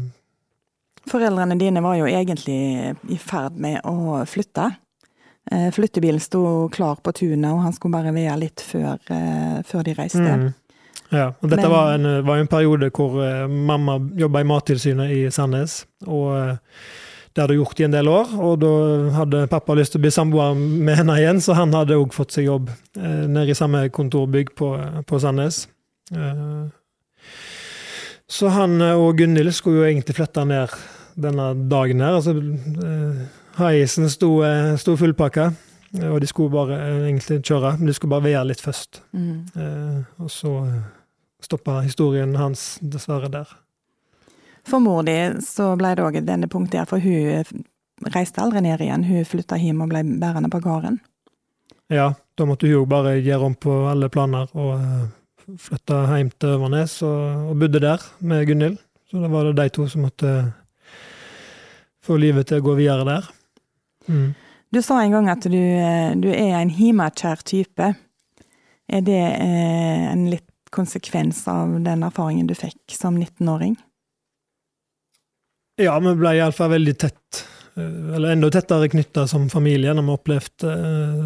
Foreldrene 1.11 1.57
dine 1.59 1.83
var 1.83 1.97
jo 1.99 2.07
egentlig 2.07 2.95
i 3.11 3.19
ferd 3.19 3.57
med 3.59 3.81
å 3.89 4.21
flytte. 4.29 4.69
Eh, 5.51 5.71
flyttebilen 5.73 6.21
sto 6.21 6.69
klar 6.69 7.01
på 7.03 7.13
tunet, 7.17 7.49
og 7.53 7.63
han 7.65 7.73
skulle 7.73 7.97
bare 7.97 8.13
være 8.15 8.39
litt 8.39 8.61
før, 8.63 8.99
eh, 9.11 9.63
før 9.67 9.83
de 9.87 9.95
reiste. 9.97 10.21
mm, 10.21 10.53
ja, 11.11 11.29
og 11.43 11.49
dette 11.49 11.63
Men- 11.63 11.71
var, 11.71 11.93
en, 11.95 12.25
var 12.25 12.37
en 12.37 12.47
periode 12.47 12.91
hvor 12.91 13.17
eh, 13.25 13.47
mamma 13.49 13.99
jobba 14.17 14.41
i 14.41 14.45
Mattilsynet 14.45 15.11
i 15.11 15.31
Sandnes. 15.31 15.87
og 16.07 16.67
det 17.35 17.43
hadde 17.43 17.55
hun 17.55 17.65
gjort 17.65 17.81
i 17.81 17.85
en 17.85 17.93
del 17.93 18.09
år, 18.09 18.27
og 18.43 18.59
da 18.61 19.11
hadde 19.15 19.49
pappa 19.49 19.75
lyst 19.75 19.93
til 19.93 20.01
å 20.01 20.03
bli 20.03 20.11
samboer 20.11 20.55
med 20.57 20.97
henne 20.97 21.17
igjen, 21.17 21.41
så 21.41 21.55
han 21.55 21.73
hadde 21.73 21.95
òg 21.95 22.13
fått 22.13 22.33
seg 22.33 22.45
jobb 22.45 22.71
nede 22.97 23.51
i 23.51 23.55
samme 23.55 23.89
kontorbygg 23.89 24.51
på, 24.57 25.05
på 25.07 25.21
Sandnes. 25.21 25.69
Så 28.29 28.49
han 28.49 28.83
og 28.83 29.17
Gunhild 29.17 29.55
skulle 29.55 29.79
jo 29.79 29.85
egentlig 29.87 30.17
flytte 30.17 30.45
ned 30.45 30.75
denne 31.17 31.69
dagen 31.71 32.01
her. 32.01 32.19
altså 32.19 32.35
eh, 33.53 33.61
Haisen 33.61 34.11
sto, 34.11 34.45
eh, 34.45 34.77
sto 34.77 34.97
fullpakka, 34.97 35.51
og 36.11 36.21
de 36.21 36.27
skulle 36.27 36.53
bare 36.55 36.79
eh, 36.79 37.09
egentlig 37.09 37.41
kjøre, 37.43 37.77
men 37.79 37.91
de 37.91 37.95
skulle 37.97 38.15
bare 38.15 38.29
være 38.29 38.47
litt 38.51 38.63
først. 38.63 39.03
Mm. 39.13 39.35
Eh, 39.57 40.23
og 40.23 40.31
så 40.31 40.55
stoppa 41.43 41.81
historien 41.81 42.37
hans 42.37 42.79
dessverre 42.83 43.31
der. 43.33 43.51
For 44.69 44.83
mor 44.83 45.03
di 45.09 45.17
så 45.43 45.73
ble 45.81 45.95
det 45.97 46.05
òg 46.05 46.21
et 46.21 46.29
vendepunkt 46.29 46.73
der, 46.75 46.85
for 46.89 47.01
hun 47.01 47.65
reiste 48.15 48.43
aldri 48.43 48.63
ned 48.65 48.83
igjen. 48.85 49.07
Hun 49.09 49.25
flytta 49.29 49.59
hjem 49.61 49.81
og 49.85 49.93
ble 49.93 50.05
bærende 50.21 50.51
på 50.53 50.61
gården. 50.65 51.01
Ja, 51.91 52.13
da 52.39 52.47
måtte 52.47 52.69
hun 52.69 52.77
jo 52.77 52.85
bare 52.89 53.17
gjøre 53.19 53.49
om 53.49 53.57
på 53.59 53.81
alle 53.91 54.11
planer 54.13 54.53
og 54.55 55.57
flytta 55.59 56.05
hjem 56.13 56.31
til 56.39 56.55
Øvernes 56.55 57.01
og, 57.03 57.51
og 57.51 57.59
bodde 57.59 57.83
der 57.83 58.05
med 58.21 58.47
Gunhild. 58.47 58.79
Så 59.11 59.19
da 59.19 59.29
var 59.33 59.49
det 59.49 59.57
de 59.59 59.69
to 59.75 59.89
som 59.91 60.05
måtte 60.07 60.31
få 62.07 62.17
livet 62.21 62.47
til 62.47 62.61
å 62.61 62.67
gå 62.69 62.77
videre 62.79 63.07
der. 63.09 63.27
Du 64.71 64.83
sa 64.83 65.03
en 65.03 65.11
gang 65.11 65.29
at 65.29 65.43
du, 65.51 65.59
eh, 65.59 66.13
du 66.17 66.29
er 66.31 66.55
en 66.61 66.71
himakjær 66.71 67.43
type. 67.47 67.93
Er 68.91 69.07
det 69.07 69.19
eh, 69.19 70.07
en 70.13 70.29
litt 70.31 70.47
konsekvens 70.71 71.43
av 71.51 71.75
den 71.83 72.05
erfaringen 72.07 72.47
du 72.47 72.55
fikk 72.55 72.95
som 72.95 73.19
19-åring? 73.19 73.75
Ja, 75.81 75.97
vi 75.99 76.15
ble 76.15 76.37
iallfall 76.39 76.71
veldig 76.77 76.95
tett, 77.03 77.43
eh, 77.75 78.15
eller 78.15 78.37
enda 78.37 78.53
tettere 78.55 78.91
knytta 78.93 79.27
som 79.31 79.51
familie 79.51 79.95
når 79.97 80.07
vi 80.07 80.17
opplevde 80.21 80.79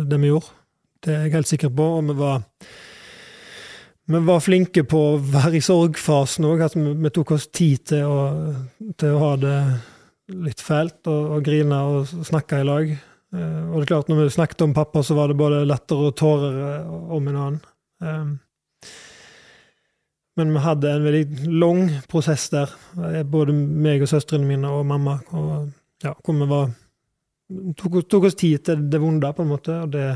det 0.08 0.20
vi 0.24 0.32
gjorde. 0.32 0.60
Det 1.04 1.12
er 1.12 1.26
jeg 1.26 1.36
helt 1.36 1.52
sikker 1.52 1.72
på. 1.76 1.90
Og 1.98 2.08
vi 2.08 2.16
var, 2.16 2.46
vi 4.08 4.24
var 4.24 4.40
flinke 4.40 4.86
på 4.88 5.08
å 5.10 5.18
være 5.20 5.58
i 5.58 5.64
sorgfasen 5.64 6.48
òg. 6.48 6.64
At 6.64 6.78
vi, 6.80 6.86
vi, 6.96 7.12
tok 7.12 7.36
oss 7.36 7.50
tid 7.52 7.84
til 7.92 8.08
å, 8.08 8.22
til 8.96 9.12
å 9.12 9.20
ha 9.26 9.34
det 9.36 9.58
litt 10.32 10.62
fælt 10.64 11.08
og, 11.10 11.36
og 11.36 11.44
grine 11.44 11.80
og 11.90 12.14
snakke 12.24 12.62
i 12.62 12.66
lag. 12.66 12.94
Eh, 13.34 13.62
og 13.68 13.76
det 13.76 13.84
er 13.84 13.90
klart, 13.92 14.08
når 14.08 14.22
vi 14.22 14.30
snakket 14.36 14.64
om 14.66 14.74
pappa, 14.76 15.02
så 15.02 15.16
var 15.18 15.30
det 15.30 15.38
både 15.40 15.64
lettere 15.68 16.10
og 16.10 16.16
tårer 16.18 16.88
om 16.88 17.28
en 17.28 17.40
annen. 17.40 17.62
Um, 18.04 18.32
men 20.36 20.50
vi 20.50 20.62
hadde 20.64 20.90
en 20.90 21.04
veldig 21.06 21.50
lang 21.60 21.82
prosess 22.10 22.48
der, 22.50 22.72
eh, 22.98 23.22
både 23.22 23.54
meg 23.54 24.02
og 24.02 24.10
søstrene 24.10 24.48
mine 24.48 24.70
og 24.70 24.86
mamma. 24.86 25.20
Og, 25.30 25.68
ja, 26.02 26.14
hvor 26.24 26.38
vi 26.40 26.48
var 26.50 26.72
tok, 27.78 28.00
tok 28.10 28.30
oss 28.30 28.38
tid 28.38 28.64
til 28.66 28.88
det 28.90 29.00
vonde, 29.02 29.32
på 29.32 29.44
en 29.44 29.52
måte, 29.52 29.76
og 29.84 29.92
det 29.94 30.08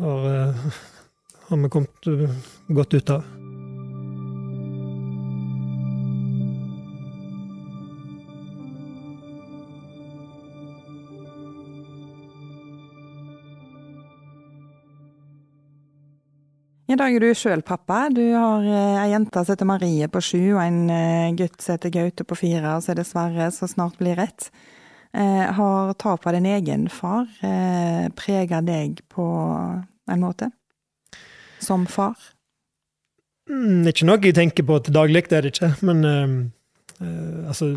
har, 0.00 0.26
eh, 0.30 0.72
har 1.48 1.62
vi 1.62 1.68
kommet 1.68 2.10
godt 2.68 2.94
ut 2.94 3.10
av. 3.10 3.39
dag 17.00 17.16
er 17.16 17.22
du 17.22 17.30
sjøl 17.36 17.62
pappa. 17.64 18.08
Du 18.12 18.22
har 18.34 18.66
eh, 18.66 18.98
ei 19.00 19.12
jente 19.14 19.40
som 19.40 19.54
heter 19.54 19.68
Marie 19.68 20.08
på 20.12 20.20
sju, 20.24 20.42
og 20.56 20.60
en 20.62 20.82
eh, 20.92 21.32
gutt 21.38 21.62
som 21.62 21.76
heter 21.76 21.94
Gaute 21.94 22.26
på 22.28 22.36
fire, 22.36 22.74
og 22.74 22.84
så 22.84 22.92
er 22.92 23.00
det 23.00 23.06
Sverre 23.08 23.48
som 23.54 23.70
snart 23.70 23.96
blir 24.00 24.20
ett. 24.20 24.50
Eh, 25.16 25.46
har 25.56 25.94
tapet 25.98 26.28
av 26.30 26.36
din 26.36 26.50
egen 26.50 26.88
far 26.92 27.26
prega 28.18 28.60
deg 28.62 29.00
på 29.10 29.24
en 30.10 30.22
måte? 30.22 30.50
Som 31.60 31.86
far? 31.90 32.14
Mm, 33.50 33.88
ikke 33.90 34.06
noe 34.06 34.20
jeg 34.22 34.36
tenker 34.36 34.66
på 34.66 34.78
til 34.84 34.94
daglig, 34.94 35.24
det 35.30 35.38
er 35.38 35.46
det 35.46 35.54
ikke. 35.54 35.72
Men 35.88 36.04
eh, 36.06 37.48
altså 37.48 37.72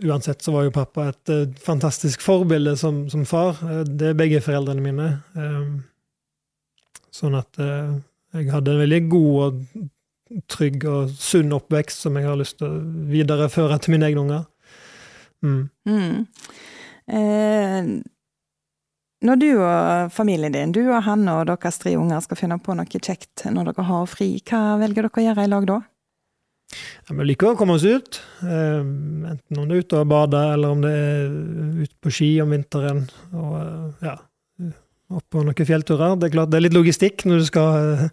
Uansett 0.00 0.46
så 0.46 0.54
var 0.54 0.68
jo 0.68 0.74
pappa 0.74 1.10
et 1.10 1.32
eh, 1.34 1.48
fantastisk 1.60 2.22
forbilde 2.24 2.76
som, 2.80 3.02
som 3.10 3.26
far. 3.28 3.58
Det 3.84 4.12
er 4.12 4.18
begge 4.18 4.40
foreldrene 4.44 4.86
mine. 4.86 5.10
Eh, 5.34 5.74
sånn 7.10 7.34
at 7.34 7.58
jeg 8.34 8.52
hadde 8.52 8.74
en 8.74 8.82
veldig 8.84 9.02
god 9.10 9.40
og 9.44 10.44
trygg 10.50 10.86
og 10.86 11.10
sunn 11.18 11.52
oppvekst 11.56 12.06
som 12.06 12.16
jeg 12.18 12.28
har 12.28 12.38
lyst 12.38 12.60
til 12.60 12.70
å 12.70 12.80
videreføre 13.10 13.80
til 13.82 13.96
mine 13.96 14.10
egne 14.10 14.24
unger. 14.24 14.46
Mm. 15.42 15.62
Mm. 15.88 16.26
Eh, 17.10 17.90
når 19.20 19.40
du 19.40 19.48
og 19.58 20.12
familien 20.14 20.54
din, 20.54 20.72
du 20.72 20.84
og 20.86 21.02
han 21.04 21.26
og 21.28 21.46
deres 21.50 21.80
tre 21.82 21.96
unger 21.98 22.22
skal 22.24 22.38
finne 22.40 22.60
på 22.62 22.76
noe 22.76 23.00
kjekt 23.02 23.44
når 23.50 23.72
dere 23.72 23.88
har 23.90 24.06
fri, 24.08 24.32
hva 24.48 24.78
velger 24.80 25.08
dere 25.08 25.12
å 25.12 25.26
gjøre 25.26 25.48
i 25.48 25.50
lag 25.50 25.66
da? 25.68 25.80
Ja, 26.70 27.16
vi 27.18 27.26
liker 27.26 27.50
å 27.50 27.58
komme 27.58 27.74
oss 27.76 27.84
ut. 27.84 28.20
Eh, 28.46 28.80
enten 29.32 29.58
om 29.58 29.66
det 29.66 29.76
er 29.76 29.84
ute 29.84 30.00
og 30.04 30.10
bade, 30.12 30.40
eller 30.54 30.76
om 30.76 30.84
det 30.84 30.92
er 30.94 31.24
ute 31.82 31.96
på 31.98 32.12
ski 32.14 32.28
om 32.44 32.54
vinteren. 32.54 33.02
Og 33.34 33.56
eh, 33.58 34.06
ja, 34.06 34.16
opp 35.10 35.26
på 35.32 35.42
noen 35.44 35.66
fjellturer. 35.66 36.16
Det 36.18 36.28
er 36.28 36.34
klart 36.36 36.52
det 36.52 36.60
er 36.60 36.66
litt 36.66 36.76
logistikk 36.76 37.24
når 37.26 37.42
du 37.42 37.48
skal, 37.48 38.04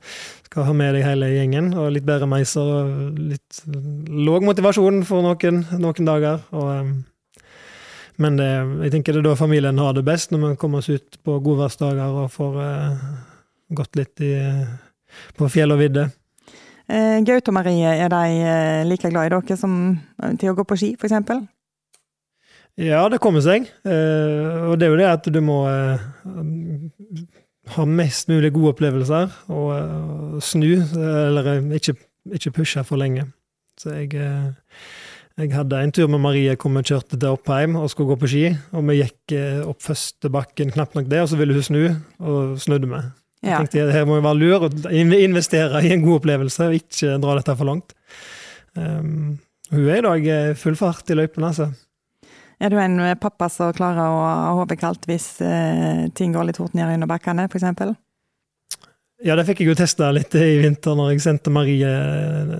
skal 0.48 0.68
ha 0.68 0.74
med 0.78 0.98
deg 0.98 1.06
hele 1.06 1.30
gjengen, 1.34 1.72
og 1.78 1.92
litt 1.96 2.08
bedre 2.08 2.30
meiser 2.30 2.74
og 2.80 3.20
litt 3.34 3.62
låg 4.10 4.46
motivasjon 4.48 5.04
for 5.08 5.26
noen, 5.26 5.64
noen 5.78 6.10
dager. 6.10 6.42
Og, 6.58 6.72
eh, 6.74 7.48
men 8.24 8.40
det, 8.40 8.52
jeg 8.88 8.96
tenker 8.96 9.14
det 9.14 9.22
er 9.22 9.30
da 9.30 9.38
familien 9.38 9.82
har 9.82 9.94
det 9.94 10.06
best, 10.08 10.34
når 10.34 10.44
vi 10.44 10.62
kommer 10.62 10.82
oss 10.82 10.90
ut 10.90 11.20
på 11.24 11.38
godværsdager 11.46 12.22
og 12.24 12.32
får 12.34 12.56
uh, 12.58 13.04
gått 13.78 14.00
litt 14.00 14.24
i, 14.26 14.32
på 15.38 15.50
fjell 15.54 15.76
og 15.76 15.84
vidde. 15.84 16.08
Eh, 16.88 17.20
Gaute 17.28 17.52
og 17.52 17.58
Marie, 17.58 17.92
er 18.00 18.10
de 18.10 18.24
eh, 18.40 18.88
like 18.88 19.12
glad 19.12 19.28
i 19.28 19.34
dere 19.36 19.58
som 19.60 19.74
til 20.40 20.54
å 20.54 20.58
gå 20.58 20.66
på 20.66 20.80
ski, 20.80 20.94
eksempel? 20.96 21.44
Ja, 22.78 23.08
det 23.10 23.18
kommer 23.24 23.42
seg. 23.42 23.66
Eh, 23.90 24.68
og 24.70 24.78
det 24.78 24.86
er 24.88 24.92
jo 24.94 25.00
det 25.00 25.08
at 25.10 25.28
du 25.34 25.40
må 25.42 25.64
eh, 25.66 25.98
ha 27.76 27.86
mest 27.90 28.30
mulig 28.30 28.52
gode 28.56 28.76
opplevelser, 28.76 29.34
og 29.50 29.72
eh, 29.74 30.38
snu, 30.46 30.70
eller 31.02 31.50
ikke, 31.78 31.96
ikke 32.38 32.54
pushe 32.60 32.84
for 32.88 33.02
lenge. 33.02 33.26
Så 33.78 33.94
jeg, 33.94 34.14
jeg 35.38 35.52
hadde 35.54 35.80
en 35.86 35.92
tur 35.94 36.08
med 36.10 36.22
Marie 36.24 36.56
hvor 36.58 36.72
vi 36.74 36.82
kjørte 36.90 37.18
til 37.18 37.34
Oppheim 37.36 37.76
og 37.78 37.90
skulle 37.94 38.14
gå 38.16 38.20
på 38.24 38.30
ski. 38.32 38.46
Og 38.74 38.86
vi 38.90 39.00
gikk 39.04 39.36
opp 39.70 39.84
første 39.86 40.32
bakken, 40.34 40.72
knapt 40.74 40.98
nok 40.98 41.10
det, 41.12 41.20
og 41.22 41.30
så 41.34 41.38
ville 41.38 41.54
hun 41.58 41.66
snu, 41.68 41.84
og 42.26 42.56
snudde 42.62 42.90
vi. 42.94 43.02
Jeg 43.46 43.52
Ja. 43.54 43.58
tenkte 43.62 43.92
her 43.94 44.06
må 44.10 44.16
jo 44.18 44.24
være 44.26 44.40
lur 44.42 44.64
og 44.66 44.88
investere 44.94 45.84
i 45.86 45.92
en 45.94 46.02
god 46.02 46.24
opplevelse, 46.24 46.66
og 46.72 46.74
ikke 46.80 47.20
dra 47.22 47.36
dette 47.38 47.54
for 47.60 47.70
langt. 47.70 47.94
Um, 48.78 49.38
hun 49.70 49.86
er 49.94 50.00
i 50.02 50.06
dag 50.08 50.58
full 50.58 50.76
fart 50.76 51.10
i 51.14 51.18
løypene, 51.18 51.52
altså. 51.52 51.70
Er 52.58 52.74
du 52.74 52.80
en 52.82 52.98
eh, 53.04 53.18
pappa 53.20 53.50
som 53.54 53.74
klarer 53.78 54.10
å 54.10 54.22
ha 54.26 54.54
hodet 54.58 54.80
kaldt 54.82 55.06
hvis 55.10 55.38
eh, 55.46 56.08
ting 56.18 56.34
går 56.34 56.50
litt 56.50 56.60
fort 56.62 56.74
ned 56.78 56.96
under 56.96 57.10
bakkene, 57.10 57.46
eksempel? 57.52 57.94
Ja, 59.26 59.34
det 59.38 59.48
fikk 59.48 59.64
jeg 59.64 59.72
jo 59.72 59.78
testa 59.78 60.12
litt 60.14 60.36
i 60.38 60.60
vinter 60.62 60.98
når 60.98 61.16
jeg 61.16 61.24
sendte 61.24 61.54
Marie 61.54 61.90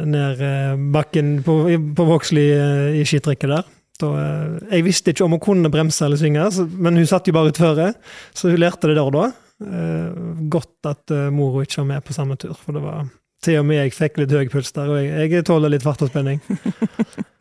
ned 0.10 0.42
eh, 0.42 0.78
bakken 0.94 1.36
på, 1.46 1.60
på 1.98 2.08
Vågsli 2.08 2.46
eh, 2.54 3.02
i 3.02 3.04
skitrekket 3.06 3.54
der. 3.54 3.68
Da, 4.02 4.10
eh, 4.22 4.56
jeg 4.78 4.86
visste 4.86 5.14
ikke 5.14 5.26
om 5.26 5.36
hun 5.38 5.44
kunne 5.44 5.74
bremse 5.74 6.06
eller 6.06 6.22
svinge, 6.22 6.48
men 6.78 6.98
hun 6.98 7.10
satt 7.10 7.30
jo 7.30 7.36
bare 7.38 7.54
utføre, 7.54 7.92
så 8.38 8.54
hun 8.54 8.62
lærte 8.62 8.90
det 8.90 8.98
der 8.98 9.06
og 9.06 9.14
da. 9.18 9.30
Eh, 9.66 10.26
Godt 10.50 10.90
at 10.90 11.14
mora 11.34 11.66
ikke 11.66 11.82
var 11.84 11.90
med 11.96 12.06
på 12.06 12.18
samme 12.18 12.38
tur, 12.42 12.54
for 12.58 12.78
det 12.78 12.86
var 12.86 13.06
til 13.46 13.62
og 13.62 13.66
med 13.70 13.84
jeg 13.84 13.94
fikk 13.94 14.22
litt 14.22 14.34
høy 14.34 14.50
puls 14.50 14.74
der, 14.74 14.90
og 14.90 15.02
jeg, 15.02 15.30
jeg 15.34 15.46
tåler 15.46 15.74
litt 15.74 15.86
fart 15.86 16.06
og 16.06 16.10
spenning. 16.10 16.42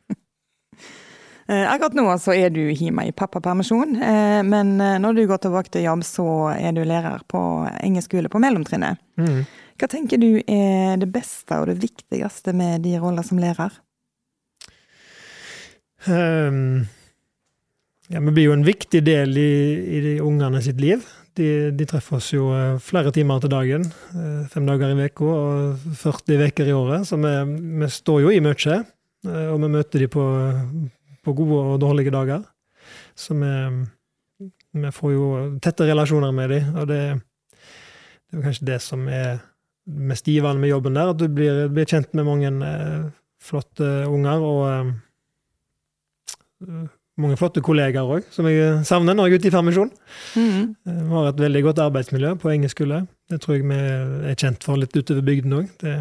Eh, 1.47 1.73
akkurat 1.73 1.95
nå 1.95 2.09
så 2.19 2.35
er 2.35 2.51
du 2.51 2.65
hjemme 2.75 3.05
i 3.07 3.13
pappapermisjon, 3.15 3.95
eh, 4.03 4.41
men 4.43 4.81
eh, 4.83 4.97
når 4.99 5.15
du 5.15 5.23
går 5.31 5.45
tilbake 5.45 5.71
til 5.71 5.85
jobb, 5.87 6.03
så 6.03 6.27
er 6.57 6.75
du 6.75 6.83
lærer 6.83 7.23
på 7.31 7.41
engelsk 7.87 8.11
skole 8.11 8.31
på 8.33 8.41
mellomtrinnet. 8.43 8.99
Mm. 9.21 9.45
Hva 9.79 9.89
tenker 9.93 10.19
du 10.19 10.41
er 10.43 10.97
det 10.99 11.11
beste 11.15 11.61
og 11.61 11.69
det 11.71 11.77
viktigste 11.85 12.55
med 12.57 12.83
de 12.83 12.97
roller 12.99 13.23
som 13.27 13.39
lærer? 13.39 13.77
Um, 16.07 16.89
ja, 18.11 18.19
vi 18.19 18.33
blir 18.33 18.49
jo 18.49 18.57
en 18.57 18.67
viktig 18.67 19.05
del 19.07 19.39
i, 19.39 19.55
i 19.99 20.03
de 20.03 20.17
ungene 20.25 20.65
sitt 20.65 20.83
liv. 20.83 21.07
De, 21.37 21.71
de, 21.77 21.87
treffer 21.87 22.19
oss 22.19 22.33
jo 22.33 22.49
flere 22.81 23.13
timer 23.13 23.43
til 23.45 23.53
dagen, 23.53 23.83
fem 24.49 24.67
dager 24.67 24.95
i 24.95 25.09
uka 25.11 25.27
og 25.29 25.89
40 26.01 26.47
uker 26.49 26.71
i 26.71 26.75
året. 26.75 27.07
Så 27.07 27.19
vi, 27.21 27.35
vi 27.83 27.91
står 27.93 28.23
jo 28.25 28.33
i 28.33 28.41
mye, 28.41 28.79
og 29.27 29.59
vi 29.61 29.73
møter 29.77 30.07
de 30.07 30.09
på, 30.09 30.25
på 31.27 31.35
gode 31.37 31.59
og 31.75 31.81
dårlige 31.83 32.15
dager. 32.15 32.47
Så 33.19 33.35
vi, 33.35 33.53
vi 34.79 34.95
får 34.95 35.13
jo 35.17 35.27
tette 35.63 35.89
relasjoner 35.89 36.33
med 36.37 36.55
dem, 36.55 36.73
og 36.79 36.89
det, 36.91 37.03
det 38.31 38.39
er 38.39 38.49
kanskje 38.49 38.71
det 38.71 38.81
som 38.85 39.07
er 39.11 39.41
mest 39.87 40.27
givende 40.27 40.61
med 40.61 40.73
jobben 40.73 40.99
der, 40.99 41.13
at 41.13 41.19
du 41.21 41.29
blir, 41.31 41.67
blir 41.73 41.87
kjent 41.89 42.15
med 42.19 42.27
mange 42.27 42.51
eh, 42.67 43.09
flotte 43.43 43.91
unger, 44.11 44.43
og 44.43 44.63
eh, 46.67 46.87
mange 47.23 47.39
flotte 47.41 47.63
kollegaer 47.65 48.17
òg, 48.19 48.27
som 48.35 48.49
jeg 48.51 48.83
savner 48.89 49.17
når 49.17 49.31
jeg 49.31 49.37
er 49.37 49.41
ute 49.41 49.51
i 49.51 49.55
permisjon. 49.55 49.93
Mm. 50.35 50.75
Eh, 50.75 51.03
vi 51.03 51.15
har 51.15 51.31
et 51.31 51.45
veldig 51.47 51.63
godt 51.69 51.83
arbeidsmiljø 51.87 52.35
på 52.43 52.53
Engeskule. 52.53 53.05
Det 53.31 53.41
tror 53.43 53.59
jeg 53.59 53.69
vi 53.71 53.81
er 54.33 54.39
kjent 54.39 54.67
for 54.67 54.81
litt 54.81 54.97
utover 54.97 55.27
bygden 55.27 55.59
òg. 55.61 55.71
Det, 55.83 55.97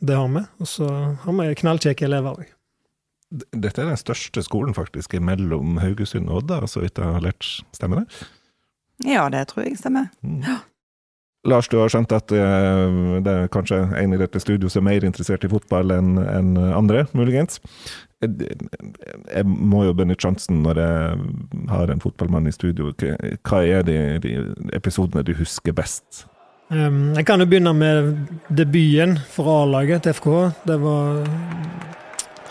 det, 0.00 0.16
har 0.16 0.28
vi. 0.32 0.44
Og 0.60 0.72
så 0.72 0.90
har 1.22 1.40
vi 1.40 1.50
knallkjekke 1.62 2.08
elever 2.08 2.40
òg. 2.42 2.55
Dette 3.34 3.82
er 3.82 3.90
den 3.90 3.98
største 3.98 4.42
skolen 4.46 4.74
faktisk 4.76 5.16
mellom 5.18 5.80
Haugesund 5.82 6.30
og 6.30 6.44
Odda, 6.44 6.62
så 6.70 6.84
vidt 6.84 6.98
jeg 7.00 7.16
har 7.16 7.24
lært. 7.24 7.48
Stemmer 7.74 8.04
det? 8.04 8.28
Ja, 9.04 9.26
det 9.32 9.48
tror 9.50 9.66
jeg 9.66 9.78
stemmer. 9.80 10.08
Mm. 10.22 10.40
Ja. 10.46 10.60
Lars, 11.46 11.68
du 11.70 11.76
har 11.78 11.90
skjønt 11.92 12.10
at 12.14 12.32
uh, 12.34 13.18
det 13.22 13.32
er 13.32 13.50
kanskje 13.54 13.78
en 14.00 14.14
i 14.14 14.18
dette 14.18 14.40
studioet 14.42 14.72
som 14.72 14.86
er 14.86 14.96
mer 14.96 15.06
interessert 15.06 15.44
i 15.46 15.50
fotball 15.50 15.92
enn 15.94 16.16
en 16.18 16.56
andre, 16.58 17.04
muligens. 17.14 17.60
Jeg 18.22 19.44
må 19.46 19.84
jo 19.86 19.94
benytte 19.94 20.24
sjansen 20.24 20.62
når 20.64 20.80
jeg 20.80 21.18
har 21.70 21.92
en 21.92 22.02
fotballmann 22.02 22.48
i 22.48 22.54
studio. 22.54 22.90
Hva 23.46 23.60
er 23.62 23.84
de, 23.86 23.98
de 24.24 24.32
episodene 24.74 25.22
du 25.26 25.36
husker 25.38 25.76
best? 25.76 26.24
Um, 26.72 27.14
jeg 27.14 27.26
kan 27.28 27.38
jo 27.38 27.46
begynne 27.46 27.76
med 27.78 28.08
debuten 28.50 29.20
for 29.30 29.52
A-laget 29.60 30.02
til 30.02 30.16
FK. 30.18 30.30
Det 30.66 30.80
var 30.82 31.20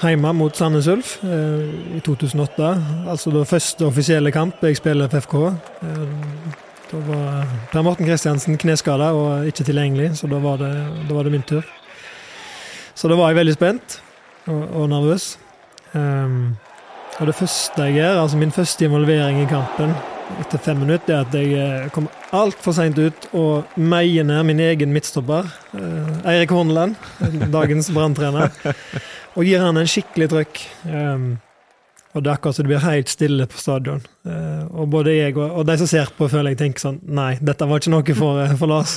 hjemme 0.02 0.34
mot 0.36 0.56
Sandnes 0.56 0.88
Ulf 0.92 1.16
uh, 1.24 1.64
i 1.96 2.02
2008. 2.04 2.72
Altså 3.12 3.32
det 3.34 3.48
første 3.48 3.88
offisielle 3.88 4.32
kamp 4.36 4.64
jeg 4.64 4.80
spiller 4.80 5.12
for 5.12 5.26
FK. 5.26 5.36
Uh, 5.82 6.62
da 6.92 7.02
var 7.08 7.54
Per 7.72 7.86
Morten 7.86 8.08
Kristiansen 8.08 8.60
kneskada 8.62 9.12
og 9.16 9.48
ikke 9.50 9.66
tilgjengelig, 9.66 10.12
så 10.20 10.30
da 10.32 10.40
var, 10.44 10.60
det, 10.62 10.74
da 11.10 11.16
var, 11.16 11.26
det, 11.26 11.34
min 11.34 11.48
tur. 11.48 11.66
Så 12.96 13.10
da 13.12 13.18
var 13.20 13.32
jeg 13.32 13.42
veldig 13.42 13.56
spent 13.56 14.00
og, 14.46 14.62
og 14.82 14.90
nervøs. 14.92 15.34
Um, 15.96 16.56
og 17.20 17.30
det 17.30 17.38
første 17.40 17.88
jeg 17.88 18.02
gjør, 18.02 18.22
altså 18.22 18.38
min 18.38 18.52
første 18.52 18.86
involvering 18.86 19.42
i 19.42 19.48
kampen 19.50 19.96
etter 20.42 20.60
fem 20.60 20.80
minutter, 20.82 21.16
er 21.16 21.24
at 21.24 21.36
jeg 21.38 21.52
eh, 21.56 21.90
kommer 21.94 22.12
altfor 22.36 22.74
seint 22.76 22.98
ut 23.00 23.28
og 23.38 23.78
meier 23.80 24.26
ned 24.28 24.42
min 24.50 24.62
egen 24.64 24.92
midtstopper, 24.92 25.48
Eirik 26.26 26.52
Horneland, 26.52 26.98
dagens 27.54 27.92
branntrener, 27.94 28.50
og 29.36 29.44
gir 29.44 29.64
han 29.64 29.80
en 29.80 29.90
skikkelig 29.90 30.30
trøkk. 30.32 30.62
Um, 30.88 31.36
og 32.16 32.24
det 32.24 32.32
er 32.32 32.38
akkurat 32.38 32.56
så 32.56 32.64
det 32.64 32.72
blir 32.72 32.86
helt 32.86 33.12
stille 33.12 33.46
på 33.52 33.60
stadion. 33.60 34.04
Uh, 34.24 34.64
og 34.72 34.88
både 34.94 35.18
jeg 35.18 35.36
og, 35.36 35.50
og, 35.50 35.66
de 35.68 35.76
som 35.82 35.90
ser 35.92 36.12
på, 36.16 36.30
føler 36.32 36.54
jeg 36.54 36.62
tenker 36.64 36.86
sånn 36.86 37.02
Nei, 37.12 37.34
dette 37.44 37.68
var 37.68 37.84
ikke 37.84 37.92
noe 37.92 38.16
for, 38.16 38.40
eh, 38.40 38.56
for 38.56 38.72
Lars. 38.72 38.96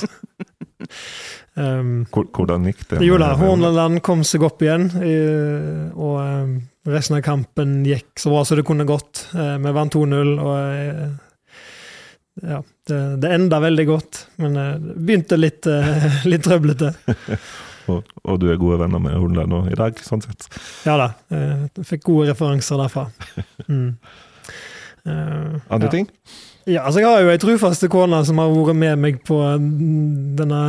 um, 1.59 2.05
Hvordan 2.15 2.69
gikk 2.69 2.85
det? 2.93 3.03
Jo 3.03 3.19
da, 3.19 3.33
Horneland 3.39 3.99
kom 4.07 4.23
seg 4.27 4.47
opp 4.47 4.63
igjen. 4.63 4.87
Uh, 4.95 5.91
og 5.99 6.17
um, 6.23 6.57
resten 6.87 7.19
av 7.19 7.25
kampen 7.27 7.81
gikk 7.87 8.23
så 8.23 8.31
bra 8.31 8.45
som 8.47 8.61
det 8.61 8.67
kunne 8.69 8.87
gått. 8.87 9.27
Uh, 9.35 9.57
vi 9.59 9.75
vant 9.75 9.99
2-0, 9.99 10.35
og 10.39 10.55
ja, 12.39 12.61
det, 12.87 12.99
det 13.19 13.33
enda 13.35 13.59
veldig 13.59 13.89
godt. 13.89 14.27
Men 14.39 14.55
det 14.55 14.69
begynte 14.95 15.43
litt, 15.43 15.67
litt 16.31 16.47
trøblete. 16.47 16.95
Og, 17.89 18.11
og, 18.23 18.39
du 18.41 18.49
er 18.51 18.59
gode 18.61 18.79
venner 18.81 19.01
med 19.03 19.17
Hornland 19.17 19.51
nå 19.51 19.63
i 19.71 19.77
dag, 19.77 19.97
sånn 20.05 20.23
sett? 20.25 20.49
Ja 20.87 20.97
da. 20.99 21.09
Jeg 21.33 21.69
eh, 21.69 21.87
fikk 21.87 22.07
gode 22.11 22.31
referanser 22.33 22.81
derfra. 22.81 23.09
Mm. 23.69 23.91
Uh, 25.05 25.59
Andre 25.69 25.87
ja. 25.87 25.91
ting? 25.93 26.07
Ja, 26.67 26.81
altså 26.83 26.99
jeg 27.03 27.07
har 27.07 27.21
jo 27.23 27.29
ei 27.31 27.39
trufaste 27.41 27.87
kone 27.91 28.17
som 28.27 28.39
har 28.41 28.49
vært 28.51 28.77
med 28.77 29.01
meg 29.01 29.19
på 29.25 29.37
denne, 30.37 30.61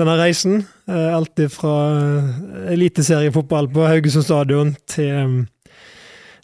denne 0.00 0.14
reisen. 0.18 0.62
Uh, 0.88 1.12
Alltid 1.18 1.52
fra 1.52 1.74
eliteseriefotball 2.72 3.68
på 3.74 3.86
Haugesund 3.86 4.26
stadion 4.26 4.72
til 4.90 5.12
um, 5.20 5.36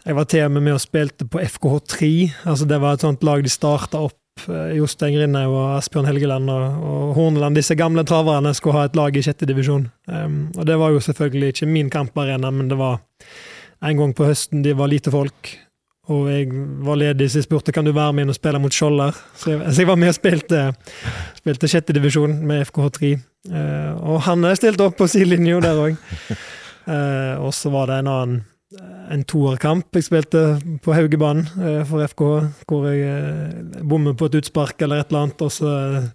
Jeg 0.05 0.19
var 0.19 0.29
til 0.29 0.45
og 0.45 0.55
med 0.55 0.67
med 0.69 0.77
og 0.77 0.85
spilte 0.85 1.27
på 1.27 1.41
FKH3. 1.41 2.13
altså 2.53 2.69
Det 2.69 2.81
var 2.85 2.95
et 2.95 3.07
sånt 3.09 3.25
lag 3.25 3.43
de 3.45 3.53
starta 3.53 4.05
opp 4.05 4.19
Eh, 4.19 4.24
Jostein 4.75 5.15
Grindhaug 5.15 5.55
og 5.55 5.77
Asbjørn 5.79 6.09
Helgeland 6.09 6.51
og, 6.53 6.79
og 6.85 7.13
Horneland, 7.17 7.57
disse 7.57 7.77
gamle 7.79 8.05
traverne, 8.07 8.53
skulle 8.55 8.77
ha 8.77 8.89
et 8.89 8.97
lag 8.99 9.17
i 9.17 9.23
sjette 9.25 9.49
divisjon. 9.49 9.87
Um, 10.11 10.49
og 10.59 10.67
det 10.69 10.79
var 10.81 10.93
jo 10.93 11.03
selvfølgelig 11.05 11.55
ikke 11.55 11.71
min 11.71 11.91
kamparena, 11.93 12.51
men 12.51 12.69
det 12.69 12.79
var 12.81 12.99
en 13.85 14.01
gang 14.01 14.15
på 14.17 14.27
høsten 14.29 14.65
de 14.65 14.75
var 14.77 14.91
lite 14.93 15.13
folk. 15.15 15.55
Og 16.13 16.27
jeg 16.29 16.51
var 16.85 16.99
ledig, 17.01 17.31
så 17.33 17.41
jeg 17.41 17.47
spurte 17.47 17.73
kan 17.73 17.87
du 17.87 17.95
være 17.97 18.13
med 18.13 18.27
inn 18.27 18.35
og 18.35 18.37
spille 18.37 18.61
mot 18.61 18.75
Skjolder. 18.75 19.17
Så 19.41 19.55
jeg, 19.55 19.61
så 19.71 19.85
jeg 19.85 19.89
var 19.89 20.01
med 20.03 20.13
og 20.13 20.19
spilte, 20.19 20.65
spilte 21.39 21.71
sjette 21.71 21.97
divisjon 21.97 22.35
med 22.45 22.67
FKH3. 22.69 23.15
Uh, 23.49 23.55
eh, 23.61 23.93
og 24.03 24.25
han 24.29 24.45
stilte 24.59 24.91
opp 24.91 24.99
på 25.01 25.09
sidelinja 25.09 25.63
der 25.65 25.81
òg. 25.81 25.97
Uh, 26.29 26.35
eh, 26.97 27.33
og 27.41 27.55
så 27.57 27.73
var 27.73 27.89
det 27.89 28.03
en 28.03 28.13
annen 28.13 28.43
en 29.13 29.25
toerkamp. 29.29 29.89
Jeg 29.95 30.07
spilte 30.07 30.45
på 30.85 30.95
Haugebanen 30.97 31.47
eh, 31.61 31.83
for 31.89 32.05
FK, 32.09 32.25
hvor 32.69 32.89
jeg 32.89 33.05
eh, 33.09 33.83
bommer 33.83 34.17
på 34.19 34.31
et 34.31 34.39
utspark 34.41 34.83
eller 34.83 35.03
et 35.03 35.13
eller 35.13 35.27
annet, 35.27 35.45
og 35.45 35.53
så 35.53 35.75
eh, 35.75 36.09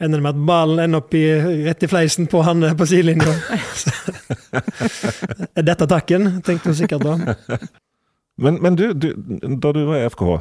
ender 0.00 0.20
det 0.20 0.24
med 0.24 0.32
at 0.32 0.46
ballen 0.48 0.82
ender 0.84 1.02
opp 1.02 1.14
i, 1.18 1.24
rett 1.66 1.84
i 1.84 1.90
fleisen 1.90 2.30
på 2.30 2.42
han 2.46 2.64
på 2.76 2.88
sidelinja. 2.88 3.34
er 5.58 5.66
dette 5.66 5.88
takken, 5.90 6.40
tenkte 6.46 6.72
hun 6.72 6.78
sikkert 6.78 7.04
da. 7.04 7.36
Men, 8.40 8.56
men 8.64 8.78
du, 8.78 8.86
du, 8.96 9.10
da 9.60 9.72
du 9.76 9.82
var 9.84 10.00
i 10.00 10.08
FKH, 10.08 10.38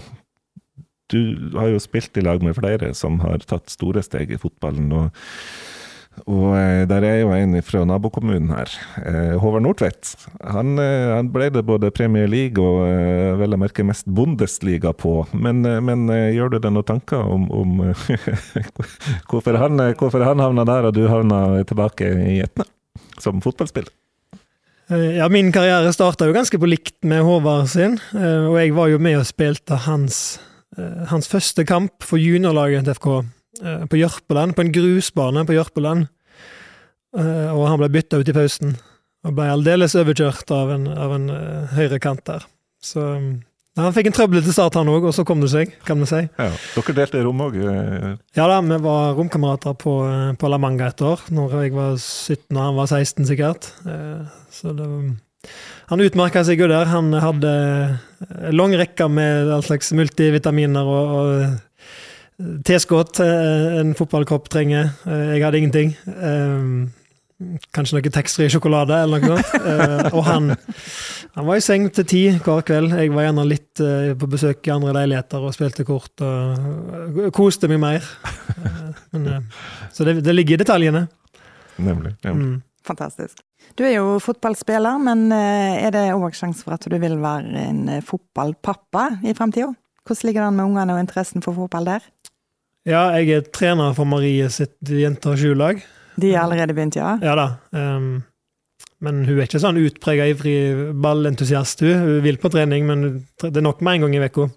du 1.12 1.20
har 1.57 1.74
jo 1.74 1.82
spilt 1.82 2.18
i 2.18 2.24
lag 2.24 2.43
med 2.45 2.55
flere 2.55 2.93
som 2.95 3.18
har 3.24 3.43
tatt 3.49 3.72
store 3.74 4.03
steg 4.05 4.32
i 4.32 4.39
fotballen. 4.39 4.93
og 4.93 5.10
og 6.28 6.55
eh, 6.57 6.84
der 6.89 7.05
er 7.05 7.17
jo 7.22 7.32
en 7.36 7.57
fra 7.65 7.84
nabokommunen 7.88 8.51
her, 8.51 8.72
eh, 9.03 9.36
Håvard 9.39 9.63
Nordtvedt. 9.63 10.11
Han, 10.41 10.76
eh, 10.82 11.13
han, 11.13 11.30
ble 11.34 11.49
det 11.53 11.63
både 11.67 11.91
Premier 11.95 12.28
League 12.30 12.59
og 12.59 13.39
vel 13.39 13.55
å 13.55 13.59
merke 13.61 13.86
mest 13.88 14.09
Bundesliga 14.09 14.91
på. 14.97 15.22
Men, 15.34 15.61
men 15.86 16.09
gjør 16.34 16.55
du 16.55 16.59
deg 16.59 16.74
noen 16.76 16.88
tanker 16.88 17.24
om, 17.24 17.47
om 17.53 17.80
hvorfor, 19.30 19.59
han, 19.61 19.86
hvorfor 19.99 20.26
han 20.26 20.43
havna 20.43 20.67
der, 20.67 20.89
og 20.89 20.97
du 20.97 21.05
havna 21.07 21.63
tilbake 21.70 22.11
i 22.34 22.39
Etne 22.43 22.67
som 23.20 23.41
fotballspiller? 23.43 23.93
Ja, 24.89 25.28
Min 25.30 25.51
karriere 25.53 25.91
starta 25.93 26.26
jo 26.26 26.34
ganske 26.34 26.57
på 26.57 26.70
likt 26.70 27.03
med 27.05 27.22
Håvard 27.22 27.67
sin, 27.70 27.99
og 28.15 28.55
jeg 28.57 28.74
var 28.74 28.89
jo 28.89 28.97
med 28.97 29.20
og 29.20 29.28
spilte 29.30 29.78
hans, 29.86 30.39
hans 31.11 31.30
første 31.30 31.61
kamp 31.70 32.01
for 32.01 32.17
juniorlaget 32.17 32.88
til 32.88 32.97
FK 32.97 33.11
på 33.60 33.97
Jørpeland, 34.00 34.54
på 34.56 34.64
en 34.64 34.72
grusbane 34.74 35.45
på 35.47 35.56
Jørpeland. 35.58 36.08
Eh, 37.18 37.50
og 37.50 37.66
han 37.70 37.82
ble 37.82 37.91
bytta 37.93 38.22
ut 38.22 38.30
i 38.30 38.36
pausen. 38.36 38.78
Og 39.28 39.36
ble 39.36 39.50
aldeles 39.52 39.97
overkjørt 40.00 40.52
av 40.56 40.72
en, 40.72 40.88
av 40.95 41.14
en 41.18 41.26
uh, 41.28 41.72
høyrekant 41.76 42.22
der. 42.30 42.45
Så 42.80 43.04
han 43.80 43.95
fikk 43.95 44.10
en 44.10 44.16
trøblete 44.16 44.54
start, 44.56 44.78
han 44.80 44.91
òg, 44.91 45.10
og 45.10 45.16
så 45.16 45.26
kom 45.28 45.41
det 45.43 45.50
seg, 45.52 45.74
kan 45.88 46.00
vi 46.00 46.08
si. 46.08 46.22
Ja, 46.39 46.47
Dere 46.76 46.95
delte 47.02 47.24
rom 47.26 47.43
òg? 47.43 47.58
Ja 48.36 48.47
da, 48.47 48.62
vi 48.64 48.78
var 48.84 49.18
romkamerater 49.18 49.76
på, 49.80 49.95
på 50.39 50.52
La 50.52 50.60
Manga 50.60 50.88
et 50.88 51.04
år. 51.04 51.26
Når 51.36 51.58
jeg 51.60 51.76
var 51.76 51.97
17 51.97 52.56
og 52.56 52.62
han 52.64 52.80
var 52.80 52.91
16, 52.91 53.28
sikkert. 53.28 53.70
Så 54.56 54.76
det 54.76 54.88
Han 55.91 56.04
utmerka 56.04 56.43
seg 56.47 56.60
jo 56.60 56.68
der. 56.72 56.88
Han 56.91 57.12
hadde 57.16 57.52
lang 58.56 58.76
rekke 58.80 59.08
med 59.12 59.52
all 59.52 59.64
slags 59.68 59.91
multivitaminer 59.95 60.88
og, 60.88 61.14
og 61.20 61.60
Tilskudd 62.40 63.20
en 63.20 63.92
fotballkropp 64.00 64.48
trenger. 64.52 64.94
Eh, 65.08 65.36
jeg 65.36 65.44
hadde 65.44 65.60
ingenting. 65.60 65.90
Eh, 66.08 67.58
kanskje 67.76 67.98
noe 67.98 68.12
taxfree 68.16 68.52
sjokolade 68.52 68.96
eller 69.04 69.26
noe. 69.26 69.42
Eh, 69.60 70.06
og 70.16 70.24
han, 70.24 70.54
han 71.36 71.48
var 71.50 71.60
i 71.60 71.64
seng 71.64 71.90
til 71.92 72.08
ti 72.08 72.22
hver 72.38 72.64
kveld. 72.68 72.96
Jeg 72.96 73.12
var 73.12 73.28
gjerne 73.28 73.46
litt 73.48 73.84
på 74.22 74.30
besøk 74.32 74.70
i 74.70 74.74
andre 74.74 74.96
leiligheter 75.02 75.44
og 75.44 75.56
spilte 75.56 75.84
kort 75.88 76.24
og 76.24 77.20
koste 77.36 77.68
meg 77.72 77.82
mer. 77.84 78.08
Men, 79.12 79.50
så 79.92 80.08
det, 80.08 80.22
det, 80.24 80.36
ligger 80.36 80.56
i 80.56 80.62
detaljene. 80.64 81.04
Nemlig. 81.80 82.16
nemlig. 82.24 82.48
Mm. 82.48 82.56
Fantastisk. 82.88 83.44
Du 83.76 83.84
er 83.84 83.98
jo 83.98 84.16
fotballspiller, 84.24 84.96
men 85.04 85.28
er 85.36 85.92
det 85.94 86.08
òg 86.16 86.32
sjanse 86.38 86.64
for 86.64 86.78
at 86.80 86.88
du 86.88 86.96
vil 87.04 87.20
være 87.20 87.68
en 87.68 87.84
fotballpappa 88.08 89.10
i 89.28 89.36
framtida? 89.36 89.74
Hvordan 90.08 90.26
ligger 90.26 90.42
det 90.42 90.48
an 90.48 90.56
med 90.58 90.66
ungene 90.66 90.96
og 90.96 91.04
interessen 91.04 91.44
for 91.46 91.54
fotball 91.54 91.86
der? 91.86 92.08
Ja, 92.88 93.09
jeg 93.19 93.36
er 93.36 93.47
trener 93.53 93.95
for 93.97 94.07
Marie 94.07 94.47
sitt 94.53 94.77
jenter 94.88 95.38
sjulag. 95.39 95.82
De 96.19 96.34
har 96.34 96.45
allerede 96.47 96.75
begynt, 96.75 96.97
ja? 96.99 97.17
Ja 97.23 97.36
da. 97.38 97.47
Um, 97.75 98.21
men 99.03 99.23
hun 99.27 99.38
er 99.38 99.47
ikke 99.47 99.61
sånn 99.61 99.80
utprega 99.80 100.27
ivrig 100.32 100.91
ballentusiast. 100.99 101.84
Hun. 101.86 102.03
hun 102.03 102.21
vil 102.25 102.39
på 102.41 102.51
trening, 102.51 102.88
men 102.88 103.05
det 103.41 103.55
er 103.55 103.65
nok 103.65 103.84
med 103.86 103.99
en 103.99 104.07
gang 104.07 104.17
i 104.17 104.23
uka. 104.27 104.49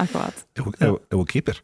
Akkurat. 0.00 0.44
Er 0.56 0.92
hun 0.92 1.28
keeper? 1.28 1.60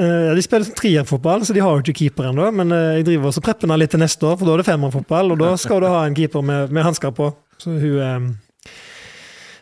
Uh, 0.00 0.32
de 0.36 0.44
spiller 0.44 0.70
trierfotball, 0.76 1.44
så 1.44 1.56
de 1.56 1.60
har 1.64 1.76
jo 1.76 1.84
ikke 1.84 1.98
keeper 2.04 2.30
ennå. 2.30 2.48
Men 2.56 2.72
uh, 2.72 2.96
jeg 2.96 3.08
driver 3.10 3.32
også 3.32 3.44
prepper 3.44 3.76
litt 3.76 3.92
til 3.92 4.00
neste 4.00 4.28
år, 4.28 4.38
for 4.40 4.48
da 4.48 4.56
er 4.56 4.62
det 4.62 4.70
femmerfotball, 4.70 5.34
og 5.34 5.42
da 5.42 5.52
skal 5.60 5.84
du 5.84 5.90
ha 5.90 6.04
en 6.06 6.16
keeper 6.16 6.44
med, 6.46 6.72
med 6.72 6.88
hansker 6.88 7.12
på. 7.16 7.28
Så 7.60 7.76
hun 7.76 8.00
um, 8.00 8.30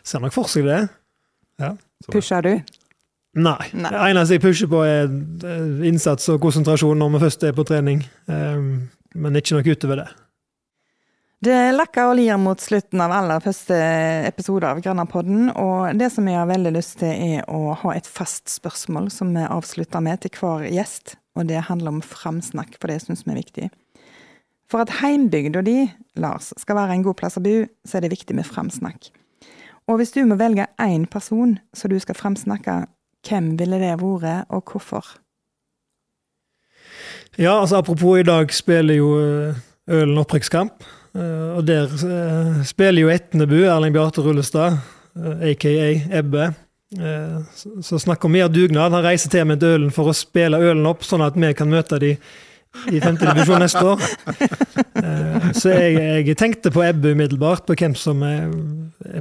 ser 0.07 0.23
nok 0.23 0.35
for 0.35 0.51
seg 0.51 0.69
det. 0.69 0.83
Ja. 1.59 1.73
Pusher 2.07 2.45
du? 2.45 2.53
Nei. 3.37 3.69
Nei. 3.77 3.91
Det 3.93 4.05
eneste 4.09 4.37
jeg 4.37 4.41
pusher 4.41 4.69
på, 4.71 4.79
er 4.81 5.85
innsats 5.85 6.31
og 6.33 6.41
konsentrasjon 6.41 6.97
når 6.97 7.13
vi 7.13 7.21
først 7.27 7.45
er 7.45 7.53
på 7.57 7.65
trening. 7.67 8.01
Um, 8.25 8.89
men 9.13 9.37
ikke 9.37 9.57
noe 9.57 9.75
utover 9.75 10.01
det. 10.01 10.09
Det 11.39 11.55
lakker 11.71 12.09
og 12.09 12.17
lir 12.19 12.35
mot 12.41 12.59
slutten 12.59 12.99
av 12.99 13.13
aller 13.15 13.39
første 13.39 13.75
episode 14.27 14.67
av 14.67 14.81
Grønnapodden, 14.83 15.53
og 15.55 15.95
det 15.95 16.09
som 16.11 16.27
jeg 16.27 16.35
har 16.35 16.49
veldig 16.49 16.73
lyst 16.75 16.97
til, 16.99 17.13
er 17.13 17.45
å 17.47 17.77
ha 17.79 17.93
et 17.95 18.09
fast 18.09 18.51
spørsmål 18.51 19.07
som 19.13 19.31
vi 19.31 19.45
avslutter 19.45 20.03
med 20.03 20.19
til 20.25 20.35
hver 20.35 20.65
gjest, 20.67 21.15
og 21.39 21.47
det 21.47 21.61
handler 21.69 21.95
om 21.95 22.03
framsnakk, 22.03 22.75
for 22.75 22.91
det 22.91 22.99
syns 23.05 23.23
vi 23.23 23.31
er 23.31 23.39
viktig. 23.39 23.69
For 24.69 24.83
at 24.83 24.99
heimbygda 24.99 25.63
di, 25.63 25.77
Lars, 26.19 26.51
skal 26.59 26.75
være 26.81 26.97
en 26.97 27.07
god 27.07 27.21
plass 27.21 27.39
å 27.39 27.45
bo, 27.45 27.55
så 27.87 27.97
er 27.97 28.05
det 28.05 28.13
viktig 28.17 28.35
med 28.35 28.49
framsnakk. 28.49 29.07
Og 29.87 30.01
hvis 30.01 30.11
du 30.13 30.19
må 30.27 30.35
velge 30.37 30.67
én 30.83 31.07
person 31.09 31.55
som 31.71 31.89
du 31.89 31.97
skal 32.03 32.19
framsnakke, 32.19 32.81
hvem 33.27 33.55
ville 33.59 33.79
det 33.81 33.95
vært, 33.99 34.45
og 34.49 34.71
hvorfor? 34.71 35.17
Ja, 37.39 37.61
altså 37.61 37.77
apropos 37.79 38.19
i 38.19 38.23
dag 38.27 38.51
spiller 38.53 38.97
jo 38.97 39.11
eh, 39.19 39.59
Ølen 39.89 40.17
opprykkskamp. 40.19 40.83
Eh, 41.15 41.51
og 41.55 41.67
der 41.67 41.87
eh, 41.87 42.63
spiller 42.67 43.05
jo 43.05 43.13
Etnebu, 43.13 43.61
Erling 43.63 43.95
Bjarte 43.95 44.21
Rullestad, 44.25 44.79
aka 45.19 45.71
Ebbe. 46.19 46.51
Så 47.53 47.99
snakk 48.01 48.23
om 48.25 48.31
mer 48.33 48.47
dugnad. 48.49 48.91
Han 48.91 49.05
reiser 49.05 49.29
til 49.29 49.45
med 49.45 49.63
Ølen 49.63 49.91
for 49.93 50.09
å 50.09 50.15
spille 50.15 50.57
Ølen 50.57 50.87
opp, 50.89 51.05
sånn 51.05 51.21
at 51.21 51.37
vi 51.37 51.51
kan 51.53 51.69
møte 51.69 51.99
de 52.01 52.15
i 52.89 52.99
femte 53.01 53.25
divisjon 53.29 53.61
neste 53.61 53.83
år. 53.85 54.03
Så 55.57 55.71
jeg, 55.73 55.95
jeg, 56.27 56.35
tenkte 56.37 56.73
på 56.73 56.83
Ebbe 56.85 57.13
umiddelbart, 57.15 57.65
på 57.65 57.77
hvem 57.77 57.95
som 57.97 58.23
er, 58.25 58.51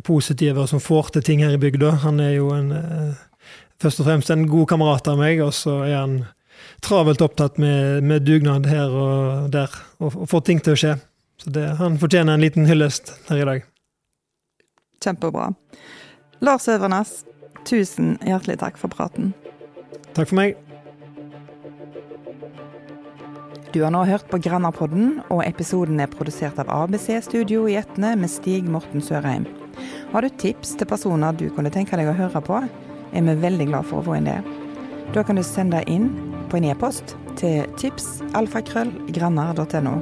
positive 0.04 0.64
og 0.64 0.68
som 0.68 0.82
får 0.82 1.14
til 1.14 1.26
ting 1.28 1.44
her 1.44 1.54
i 1.54 1.60
bygda. 1.60 1.94
Han 2.06 2.20
er 2.24 2.34
jo 2.38 2.50
en, 2.56 2.72
først 3.82 4.02
og 4.02 4.08
fremst 4.08 4.32
en 4.34 4.48
god 4.50 4.66
kamerat 4.72 5.08
av 5.10 5.20
meg, 5.20 5.42
og 5.44 5.54
så 5.56 5.80
er 5.86 5.96
han 5.96 6.18
travelt 6.84 7.22
opptatt 7.22 7.58
med, 7.62 8.04
med 8.06 8.26
dugnad 8.26 8.66
her 8.70 8.90
og 8.90 9.50
der, 9.54 9.72
og, 9.98 10.14
og 10.14 10.28
får 10.30 10.44
ting 10.48 10.62
til 10.62 10.74
å 10.74 10.80
skje. 10.82 10.94
Så 11.38 11.54
det, 11.54 11.64
han 11.78 11.98
fortjener 12.02 12.34
en 12.34 12.42
liten 12.42 12.66
hyllest 12.66 13.14
her 13.28 13.42
i 13.42 13.48
dag. 13.48 13.66
Kjempebra. 15.04 15.52
Lars 16.42 16.66
Øvernes, 16.70 17.20
tusen 17.66 18.16
hjertelig 18.26 18.58
takk 18.62 18.80
for 18.80 18.90
praten. 18.90 19.30
Takk 20.16 20.32
for 20.32 20.38
meg. 20.40 20.58
Du 23.74 23.82
har 23.84 23.92
nå 23.92 24.00
hørt 24.08 24.26
på 24.30 24.40
Grannapodden, 24.42 25.18
og 25.28 25.44
episoden 25.44 26.00
er 26.00 26.10
produsert 26.10 26.58
av 26.58 26.70
ABC 26.72 27.10
Studio 27.26 27.66
i 27.68 27.76
Etne 27.78 28.14
med 28.18 28.32
Stig 28.32 28.66
Morten 28.66 29.04
Sørheim. 29.04 29.44
Har 30.10 30.24
du 30.24 30.32
tips 30.40 30.72
til 30.80 30.88
personer 30.88 31.36
du 31.36 31.46
kunne 31.54 31.70
tenke 31.70 31.98
deg 32.00 32.08
å 32.08 32.16
høre 32.16 32.42
på, 32.42 32.62
er 33.12 33.22
vi 33.28 33.34
veldig 33.42 33.66
glad 33.70 33.84
for 33.88 33.96
å 34.00 34.06
få 34.08 34.12
inn 34.18 34.28
det. 34.28 34.40
Da 35.14 35.20
kan 35.24 35.36
du 35.38 35.44
sende 35.46 35.76
det 35.80 35.88
inn 35.92 36.06
på 36.50 36.56
en 36.58 36.68
e-post 36.68 37.06
til 37.40 37.56
tipsalfakrøllgrannar.no. 37.80 39.96